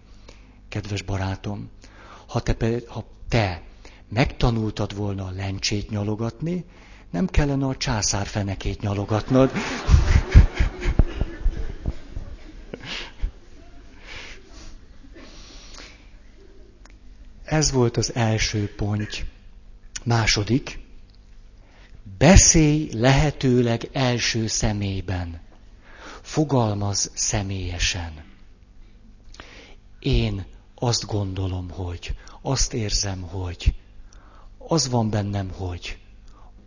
kedves 0.70 1.02
barátom, 1.02 1.70
ha 2.28 2.40
te, 2.40 2.56
ha 2.88 3.06
te 3.30 3.62
megtanultad 4.10 4.96
volna 4.96 5.26
a 5.26 5.32
lencsét 5.32 5.90
nyalogatni, 5.90 6.66
nem 7.10 7.28
kellene 7.28 7.66
a 7.66 7.76
császár 7.76 8.26
fenekét 8.26 8.82
nyalogatnod. 8.82 9.52
Ez 17.44 17.72
volt 17.72 17.98
az 17.98 18.16
első 18.16 18.74
pont. 18.76 19.26
Második, 20.04 20.80
beszélj 22.18 22.90
lehetőleg 22.94 23.90
első 23.92 24.48
személyben. 24.48 25.42
Fogalmaz 26.22 27.12
személyesen. 27.14 28.24
Én 30.00 30.46
azt 30.76 31.06
gondolom, 31.06 31.70
hogy, 31.70 32.16
azt 32.42 32.74
érzem, 32.74 33.22
hogy, 33.22 33.74
az 34.58 34.90
van 34.90 35.10
bennem, 35.10 35.52
hogy, 35.52 35.98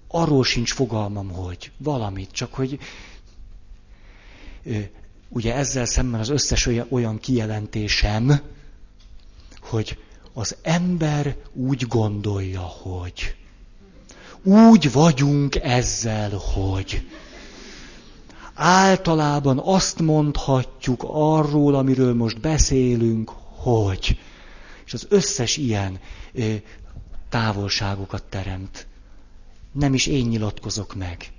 arról 0.09 0.45
sincs 0.45 0.72
fogalmam, 0.72 1.30
hogy 1.30 1.72
valamit, 1.76 2.30
csak 2.30 2.55
hogy 2.55 2.78
ugye 5.28 5.55
ezzel 5.55 5.84
szemben 5.87 6.20
az 6.20 6.28
összes 6.28 6.66
olyan, 6.66 6.87
olyan 6.91 7.18
kijelentésem, 7.18 8.41
hogy 9.61 9.99
az 10.39 10.57
ember 10.62 11.37
úgy 11.53 11.87
gondolja, 11.87 12.61
hogy 12.61 13.34
úgy 14.43 14.93
vagyunk 14.93 15.55
ezzel, 15.55 16.30
hogy 16.55 17.07
általában 18.55 19.59
azt 19.59 20.01
mondhatjuk 20.01 21.05
arról, 21.09 21.74
amiről 21.74 22.14
most 22.14 22.41
beszélünk, 22.41 23.30
hogy. 23.55 24.18
És 24.87 24.93
az 24.95 25.07
összes 25.09 25.57
ilyen 25.57 25.99
távolságokat 27.28 28.24
teremt. 28.24 28.87
Nem 29.72 29.95
is 29.95 30.07
én 30.07 30.26
nyilatkozok 30.26 30.95
meg. 30.95 31.32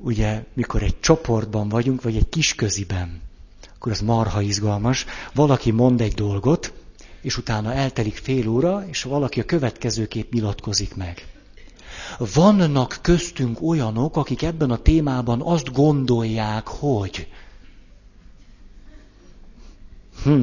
Ugye, 0.00 0.44
mikor 0.54 0.82
egy 0.82 1.00
csoportban 1.00 1.68
vagyunk, 1.68 2.02
vagy 2.02 2.16
egy 2.16 2.28
kisköziben, 2.28 3.20
akkor 3.74 3.92
az 3.92 4.00
marha 4.00 4.40
izgalmas. 4.40 5.06
Valaki 5.34 5.70
mond 5.70 6.00
egy 6.00 6.14
dolgot, 6.14 6.72
és 7.20 7.36
utána 7.36 7.72
eltelik 7.72 8.16
fél 8.16 8.48
óra, 8.48 8.84
és 8.88 9.02
valaki 9.02 9.40
a 9.40 9.44
következőképp 9.44 10.32
nyilatkozik 10.32 10.96
meg. 10.96 11.26
Vannak 12.34 12.98
köztünk 13.02 13.62
olyanok, 13.62 14.16
akik 14.16 14.42
ebben 14.42 14.70
a 14.70 14.82
témában 14.82 15.42
azt 15.42 15.72
gondolják, 15.72 16.66
hogy. 16.66 17.28
Hm. 20.22 20.42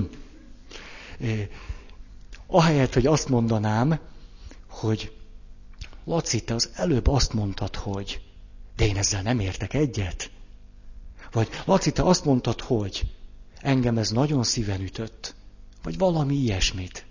Ahelyett, 2.47 2.93
hogy 2.93 3.05
azt 3.05 3.29
mondanám, 3.29 3.99
hogy 4.69 5.11
Laci, 6.05 6.43
te 6.43 6.53
az 6.53 6.69
előbb 6.73 7.07
azt 7.07 7.33
mondtad, 7.33 7.75
hogy, 7.75 8.21
de 8.75 8.85
én 8.85 8.97
ezzel 8.97 9.21
nem 9.21 9.39
értek 9.39 9.73
egyet. 9.73 10.29
Vagy 11.31 11.49
Laci, 11.65 11.91
te 11.91 12.03
azt 12.03 12.25
mondtad, 12.25 12.61
hogy 12.61 13.05
engem 13.61 13.97
ez 13.97 14.09
nagyon 14.09 14.43
szíven 14.43 14.81
ütött. 14.81 15.35
Vagy 15.83 15.97
valami 15.97 16.35
ilyesmit. 16.35 17.05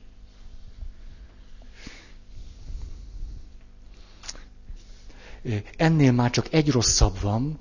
Ennél 5.76 6.12
már 6.12 6.30
csak 6.30 6.52
egy 6.52 6.70
rosszabb 6.70 7.20
van, 7.20 7.58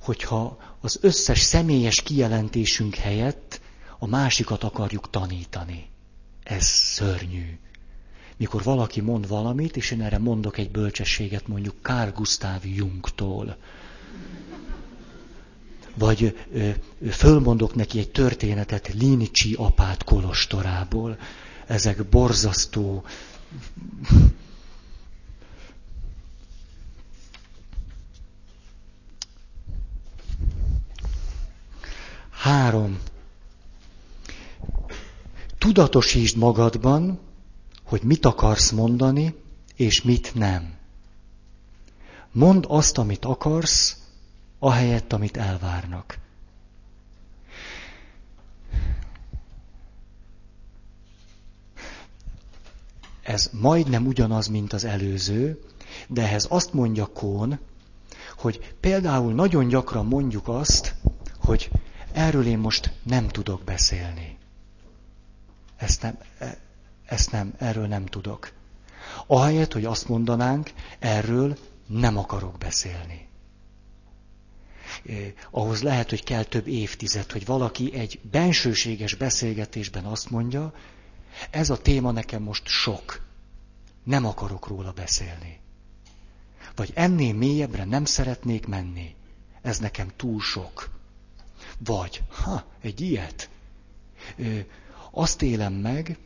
hogyha 0.00 0.58
az 0.80 0.98
összes 1.00 1.40
személyes 1.40 2.02
kijelentésünk 2.02 2.94
helyett 2.94 3.60
a 3.98 4.06
másikat 4.06 4.64
akarjuk 4.64 5.10
tanítani. 5.10 5.88
Ez 6.42 6.64
szörnyű. 6.64 7.58
Mikor 8.40 8.62
valaki 8.62 9.00
mond 9.00 9.28
valamit, 9.28 9.76
és 9.76 9.90
én 9.90 10.02
erre 10.02 10.18
mondok 10.18 10.58
egy 10.58 10.70
bölcsességet 10.70 11.48
mondjuk 11.48 11.74
Carl 11.82 12.10
Gustav 12.10 12.66
Jungtól, 12.66 13.56
vagy 15.94 16.38
ö, 16.52 16.70
fölmondok 17.10 17.74
neki 17.74 17.98
egy 17.98 18.10
történetet 18.10 18.92
Linicsi 18.92 19.54
apát 19.54 20.04
kolostorából. 20.04 21.18
Ezek 21.66 22.04
borzasztó 22.04 23.04
Három. 32.30 33.00
Tudatosítsd 35.58 36.36
magadban, 36.36 37.18
hogy 37.90 38.02
mit 38.02 38.24
akarsz 38.24 38.70
mondani, 38.70 39.34
és 39.76 40.02
mit 40.02 40.34
nem. 40.34 40.74
Mondd 42.32 42.64
azt, 42.68 42.98
amit 42.98 43.24
akarsz, 43.24 43.96
ahelyett, 44.58 45.12
amit 45.12 45.36
elvárnak. 45.36 46.18
Ez 53.22 53.50
majdnem 53.52 54.06
ugyanaz, 54.06 54.46
mint 54.46 54.72
az 54.72 54.84
előző, 54.84 55.60
de 56.08 56.22
ehhez 56.22 56.46
azt 56.48 56.72
mondja 56.72 57.06
Kón, 57.06 57.58
hogy 58.36 58.74
például 58.80 59.34
nagyon 59.34 59.68
gyakran 59.68 60.06
mondjuk 60.06 60.48
azt, 60.48 60.94
hogy 61.40 61.70
erről 62.12 62.46
én 62.46 62.58
most 62.58 62.92
nem 63.02 63.28
tudok 63.28 63.62
beszélni. 63.64 64.38
Ezt 65.76 66.02
nem, 66.02 66.18
ezt 67.10 67.32
nem, 67.32 67.54
erről 67.58 67.86
nem 67.86 68.06
tudok. 68.06 68.52
Ahelyett, 69.26 69.72
hogy 69.72 69.84
azt 69.84 70.08
mondanánk, 70.08 70.70
erről 70.98 71.58
nem 71.86 72.18
akarok 72.18 72.58
beszélni. 72.58 73.28
Eh, 75.06 75.32
ahhoz 75.50 75.82
lehet, 75.82 76.08
hogy 76.10 76.24
kell 76.24 76.42
több 76.44 76.66
évtized, 76.66 77.32
hogy 77.32 77.46
valaki 77.46 77.94
egy 77.94 78.20
bensőséges 78.30 79.14
beszélgetésben 79.14 80.04
azt 80.04 80.30
mondja, 80.30 80.74
ez 81.50 81.70
a 81.70 81.78
téma 81.78 82.10
nekem 82.10 82.42
most 82.42 82.66
sok, 82.66 83.22
nem 84.04 84.26
akarok 84.26 84.66
róla 84.66 84.92
beszélni. 84.92 85.60
Vagy 86.74 86.90
ennél 86.94 87.34
mélyebbre 87.34 87.84
nem 87.84 88.04
szeretnék 88.04 88.66
menni, 88.66 89.14
ez 89.62 89.78
nekem 89.78 90.10
túl 90.16 90.40
sok. 90.40 90.90
Vagy, 91.78 92.22
ha, 92.28 92.64
egy 92.80 93.00
ilyet. 93.00 93.48
Ö, 94.36 94.58
azt 95.10 95.42
élem 95.42 95.72
meg, 95.72 96.18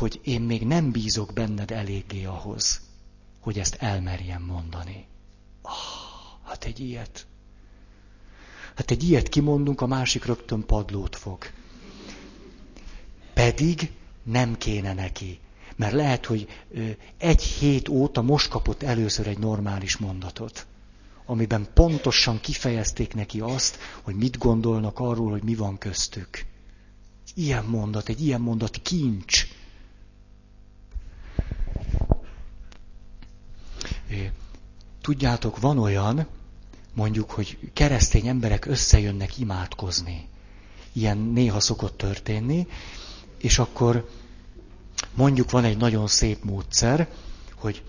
hogy 0.00 0.20
én 0.22 0.40
még 0.40 0.66
nem 0.66 0.90
bízok 0.90 1.32
benned 1.32 1.70
eléggé 1.70 2.24
ahhoz, 2.24 2.80
hogy 3.40 3.58
ezt 3.58 3.74
elmerjem 3.74 4.42
mondani. 4.42 5.06
Ah, 5.62 5.72
hát 6.44 6.64
egy 6.64 6.80
ilyet. 6.80 7.26
Hát 8.74 8.90
egy 8.90 9.08
ilyet 9.08 9.28
kimondunk, 9.28 9.80
a 9.80 9.86
másik 9.86 10.24
rögtön 10.24 10.66
padlót 10.66 11.16
fog. 11.16 11.44
Pedig 13.34 13.92
nem 14.22 14.56
kéne 14.58 14.94
neki. 14.94 15.40
Mert 15.76 15.92
lehet, 15.92 16.26
hogy 16.26 16.48
egy 17.18 17.42
hét 17.42 17.88
óta 17.88 18.22
most 18.22 18.48
kapott 18.48 18.82
először 18.82 19.26
egy 19.26 19.38
normális 19.38 19.96
mondatot, 19.96 20.66
amiben 21.26 21.66
pontosan 21.74 22.40
kifejezték 22.40 23.14
neki 23.14 23.40
azt, 23.40 23.78
hogy 24.02 24.14
mit 24.14 24.38
gondolnak 24.38 24.98
arról, 24.98 25.30
hogy 25.30 25.42
mi 25.42 25.54
van 25.54 25.78
köztük. 25.78 26.46
Ilyen 27.34 27.64
mondat, 27.64 28.08
egy 28.08 28.24
ilyen 28.24 28.40
mondat 28.40 28.76
kincs. 28.82 29.46
Tudjátok, 35.00 35.60
van 35.60 35.78
olyan, 35.78 36.26
mondjuk, 36.94 37.30
hogy 37.30 37.58
keresztény 37.72 38.26
emberek 38.26 38.66
összejönnek 38.66 39.38
imádkozni. 39.38 40.28
Ilyen 40.92 41.18
néha 41.18 41.60
szokott 41.60 41.96
történni, 41.96 42.66
és 43.38 43.58
akkor 43.58 44.10
mondjuk 45.14 45.50
van 45.50 45.64
egy 45.64 45.76
nagyon 45.76 46.06
szép 46.06 46.44
módszer, 46.44 47.08
hogy 47.54 47.82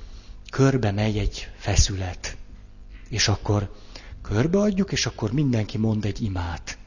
körbe 0.52 0.92
megy 0.92 1.18
egy 1.18 1.50
feszület, 1.58 2.38
és 3.10 3.28
akkor 3.28 3.76
körbeadjuk, 4.22 4.92
és 4.92 5.06
akkor 5.06 5.32
mindenki 5.32 5.78
mond 5.78 6.06
egy 6.06 6.22
imát. 6.22 6.78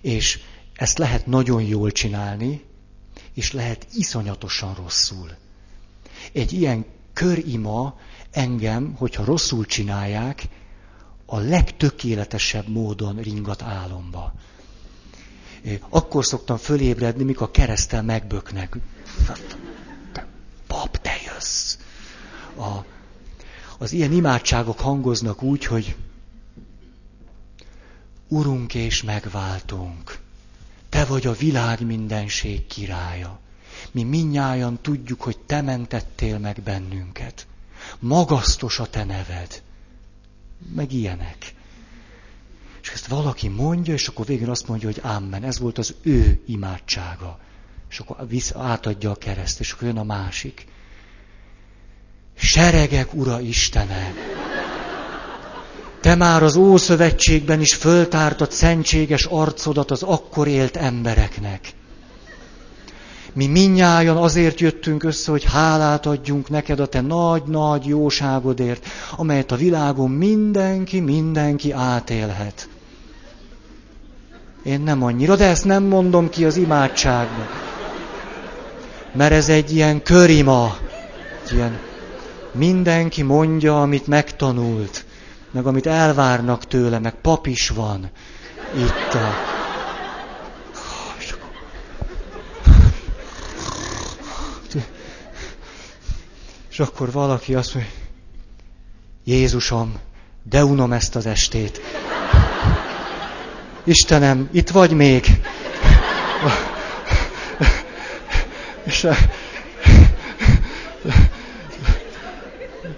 És 0.00 0.40
ezt 0.74 0.98
lehet 0.98 1.26
nagyon 1.26 1.62
jól 1.62 1.90
csinálni, 1.90 2.64
és 3.34 3.52
lehet 3.52 3.86
iszonyatosan 3.94 4.74
rosszul. 4.74 5.36
Egy 6.32 6.52
ilyen 6.52 6.84
körima 7.18 7.96
engem, 8.30 8.94
hogyha 8.98 9.24
rosszul 9.24 9.64
csinálják, 9.66 10.48
a 11.26 11.38
legtökéletesebb 11.38 12.68
módon 12.68 13.16
ringat 13.16 13.62
álomba. 13.62 14.32
Akkor 15.88 16.24
szoktam 16.24 16.56
fölébredni, 16.56 17.24
mikor 17.24 17.46
a 17.46 17.50
keresztel 17.50 18.02
megböknek. 18.02 18.76
Pap, 20.66 20.96
te 20.96 21.12
jössz! 21.24 21.76
A, 22.56 22.84
az 23.78 23.92
ilyen 23.92 24.12
imádságok 24.12 24.80
hangoznak 24.80 25.42
úgy, 25.42 25.64
hogy 25.64 25.96
Urunk 28.28 28.74
és 28.74 29.02
megváltunk, 29.02 30.18
Te 30.88 31.04
vagy 31.04 31.26
a 31.26 31.32
világ 31.32 31.86
mindenség 31.86 32.66
királya. 32.66 33.40
Mi 33.92 34.02
minnyáján 34.02 34.78
tudjuk, 34.82 35.20
hogy 35.20 35.38
Te 35.38 35.60
mentettél 35.60 36.38
meg 36.38 36.60
bennünket. 36.64 37.46
Magasztos 37.98 38.78
a 38.78 38.86
Te 38.86 39.04
neved. 39.04 39.62
Meg 40.74 40.92
ilyenek. 40.92 41.54
És 42.82 42.90
ezt 42.90 43.06
valaki 43.06 43.48
mondja, 43.48 43.94
és 43.94 44.08
akkor 44.08 44.26
végén 44.26 44.48
azt 44.48 44.68
mondja, 44.68 44.88
hogy 44.88 45.00
Amen. 45.02 45.44
Ez 45.44 45.58
volt 45.58 45.78
az 45.78 45.94
ő 46.02 46.42
imádsága. 46.46 47.38
És 47.90 47.98
akkor 47.98 48.28
vissza, 48.28 48.62
átadja 48.62 49.10
a 49.10 49.14
kereszt, 49.14 49.60
és 49.60 49.72
akkor 49.72 49.86
jön 49.86 49.98
a 49.98 50.04
másik. 50.04 50.66
Seregek, 52.34 53.14
Ura 53.14 53.40
Istene! 53.40 54.12
Te 56.00 56.14
már 56.14 56.42
az 56.42 56.56
Ószövetségben 56.56 57.60
is 57.60 57.74
föltártad 57.74 58.52
szentséges 58.52 59.24
arcodat 59.24 59.90
az 59.90 60.02
akkor 60.02 60.48
élt 60.48 60.76
embereknek. 60.76 61.72
Mi 63.38 63.46
minnyáján 63.46 64.16
azért 64.16 64.60
jöttünk 64.60 65.02
össze, 65.02 65.30
hogy 65.30 65.44
hálát 65.44 66.06
adjunk 66.06 66.48
neked 66.48 66.80
a 66.80 66.86
te 66.86 67.00
nagy-nagy 67.00 67.86
jóságodért, 67.86 68.86
amelyet 69.16 69.52
a 69.52 69.56
világon 69.56 70.10
mindenki, 70.10 71.00
mindenki 71.00 71.72
átélhet. 71.72 72.68
Én 74.62 74.80
nem 74.80 75.02
annyira, 75.02 75.36
de 75.36 75.44
ezt 75.44 75.64
nem 75.64 75.82
mondom 75.82 76.28
ki 76.28 76.44
az 76.44 76.56
imádságban. 76.56 77.46
Mert 79.12 79.32
ez 79.32 79.48
egy 79.48 79.74
ilyen 79.74 80.02
körima, 80.02 80.76
ilyen 81.50 81.78
mindenki 82.52 83.22
mondja, 83.22 83.82
amit 83.82 84.06
megtanult, 84.06 85.04
meg 85.50 85.66
amit 85.66 85.86
elvárnak 85.86 86.64
tőle, 86.64 86.98
meg 86.98 87.14
pap 87.14 87.46
is 87.46 87.68
van 87.68 88.10
itt 88.76 89.14
a... 89.14 89.56
És 96.78 96.84
akkor 96.84 97.12
valaki 97.12 97.54
azt 97.54 97.74
mondja, 97.74 97.92
Jézusom, 99.24 99.94
de 100.50 100.64
unom 100.64 100.92
ezt 100.92 101.16
az 101.16 101.26
estét. 101.26 101.80
Istenem, 103.84 104.48
itt 104.52 104.70
vagy 104.70 104.92
még? 104.92 105.40
És, 108.84 109.06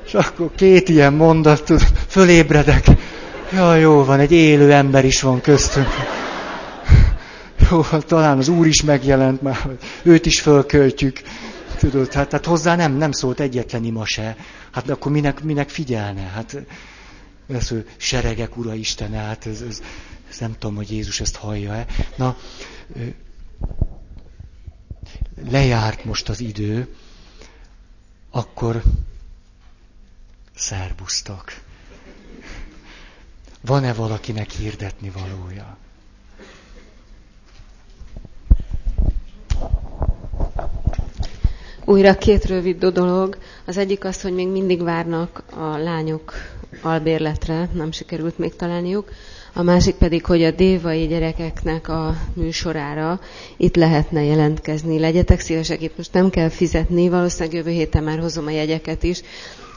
és 0.07 0.15
akkor 0.15 0.51
két 0.57 0.89
ilyen 0.89 1.13
mondat, 1.13 1.65
tud, 1.65 1.83
fölébredek. 2.09 2.87
Ja, 3.53 3.75
jó 3.75 4.05
van, 4.05 4.21
egy 4.21 4.33
élő 4.33 4.73
ember 4.73 5.05
is 5.05 5.21
van 5.23 5.41
köztünk. 5.41 5.89
Jó, 7.71 7.83
talán 7.83 8.39
az 8.39 8.49
Úr 8.49 8.67
is 8.67 8.83
megjelent 8.83 9.43
már, 9.43 9.69
őt 10.03 10.27
is 10.27 10.41
fölköltjük. 10.41 11.21
Tudod, 11.81 12.13
hát, 12.13 12.33
hát 12.33 12.47
hozzá 12.47 12.77
nem, 12.77 12.93
nem 12.93 13.13
szólt 13.13 13.41
egyetlen 13.41 13.85
ima 13.85 14.05
se. 14.05 14.37
Hát 14.71 14.89
akkor 14.89 15.13
minek, 15.13 15.43
minek 15.43 15.69
figyelne? 15.69 16.21
Hát 16.21 16.57
ez, 17.49 17.75
seregek, 17.97 18.57
Ura 18.57 18.75
Isten, 18.75 19.13
hát 19.13 19.47
ez, 19.47 19.61
ez, 19.61 19.83
ez 20.31 20.39
nem 20.39 20.53
tudom, 20.59 20.77
hogy 20.77 20.91
Jézus 20.91 21.21
ezt 21.21 21.37
hallja-e. 21.37 21.87
Na, 22.17 22.37
lejárt 25.51 26.05
most 26.05 26.29
az 26.29 26.41
idő, 26.41 26.95
akkor 28.31 28.83
szerbusztok. 30.55 31.53
Van-e 33.61 33.93
valakinek 33.93 34.51
hirdetni 34.51 35.11
valója? 35.11 35.77
Újra 41.91 42.15
két 42.15 42.45
rövid 42.45 42.85
dolog. 42.85 43.37
Az 43.67 43.77
egyik 43.77 44.05
az, 44.05 44.23
hogy 44.23 44.33
még 44.35 44.49
mindig 44.49 44.83
várnak 44.83 45.43
a 45.57 45.77
lányok 45.77 46.33
albérletre, 46.83 47.69
nem 47.73 47.93
sikerült 47.93 48.39
még 48.39 48.57
találniuk. 48.57 49.11
A 49.53 49.63
másik 49.63 49.95
pedig, 49.95 50.25
hogy 50.25 50.43
a 50.43 50.51
dévai 50.51 51.07
gyerekeknek 51.07 51.89
a 51.89 52.17
műsorára 52.35 53.21
itt 53.57 53.77
lehetne 53.77 54.23
jelentkezni. 54.25 54.99
Legyetek 54.99 55.41
szívesek, 55.41 55.83
itt 55.83 55.97
most 55.97 56.13
nem 56.13 56.31
kell 56.31 56.49
fizetni, 56.49 57.09
valószínűleg 57.09 57.55
jövő 57.55 57.71
héten 57.71 58.03
már 58.03 58.19
hozom 58.19 58.47
a 58.47 58.51
jegyeket 58.51 59.03
is. 59.03 59.21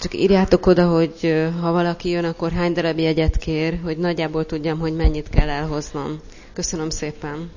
Csak 0.01 0.13
írjátok 0.13 0.65
oda, 0.65 0.87
hogy 0.87 1.49
ha 1.61 1.71
valaki 1.71 2.09
jön, 2.09 2.25
akkor 2.25 2.51
hány 2.51 2.73
darab 2.73 2.99
jegyet 2.99 3.37
kér, 3.37 3.79
hogy 3.83 3.97
nagyjából 3.97 4.45
tudjam, 4.45 4.79
hogy 4.79 4.95
mennyit 4.95 5.29
kell 5.29 5.49
elhoznom. 5.49 6.19
Köszönöm 6.53 6.89
szépen. 6.89 7.51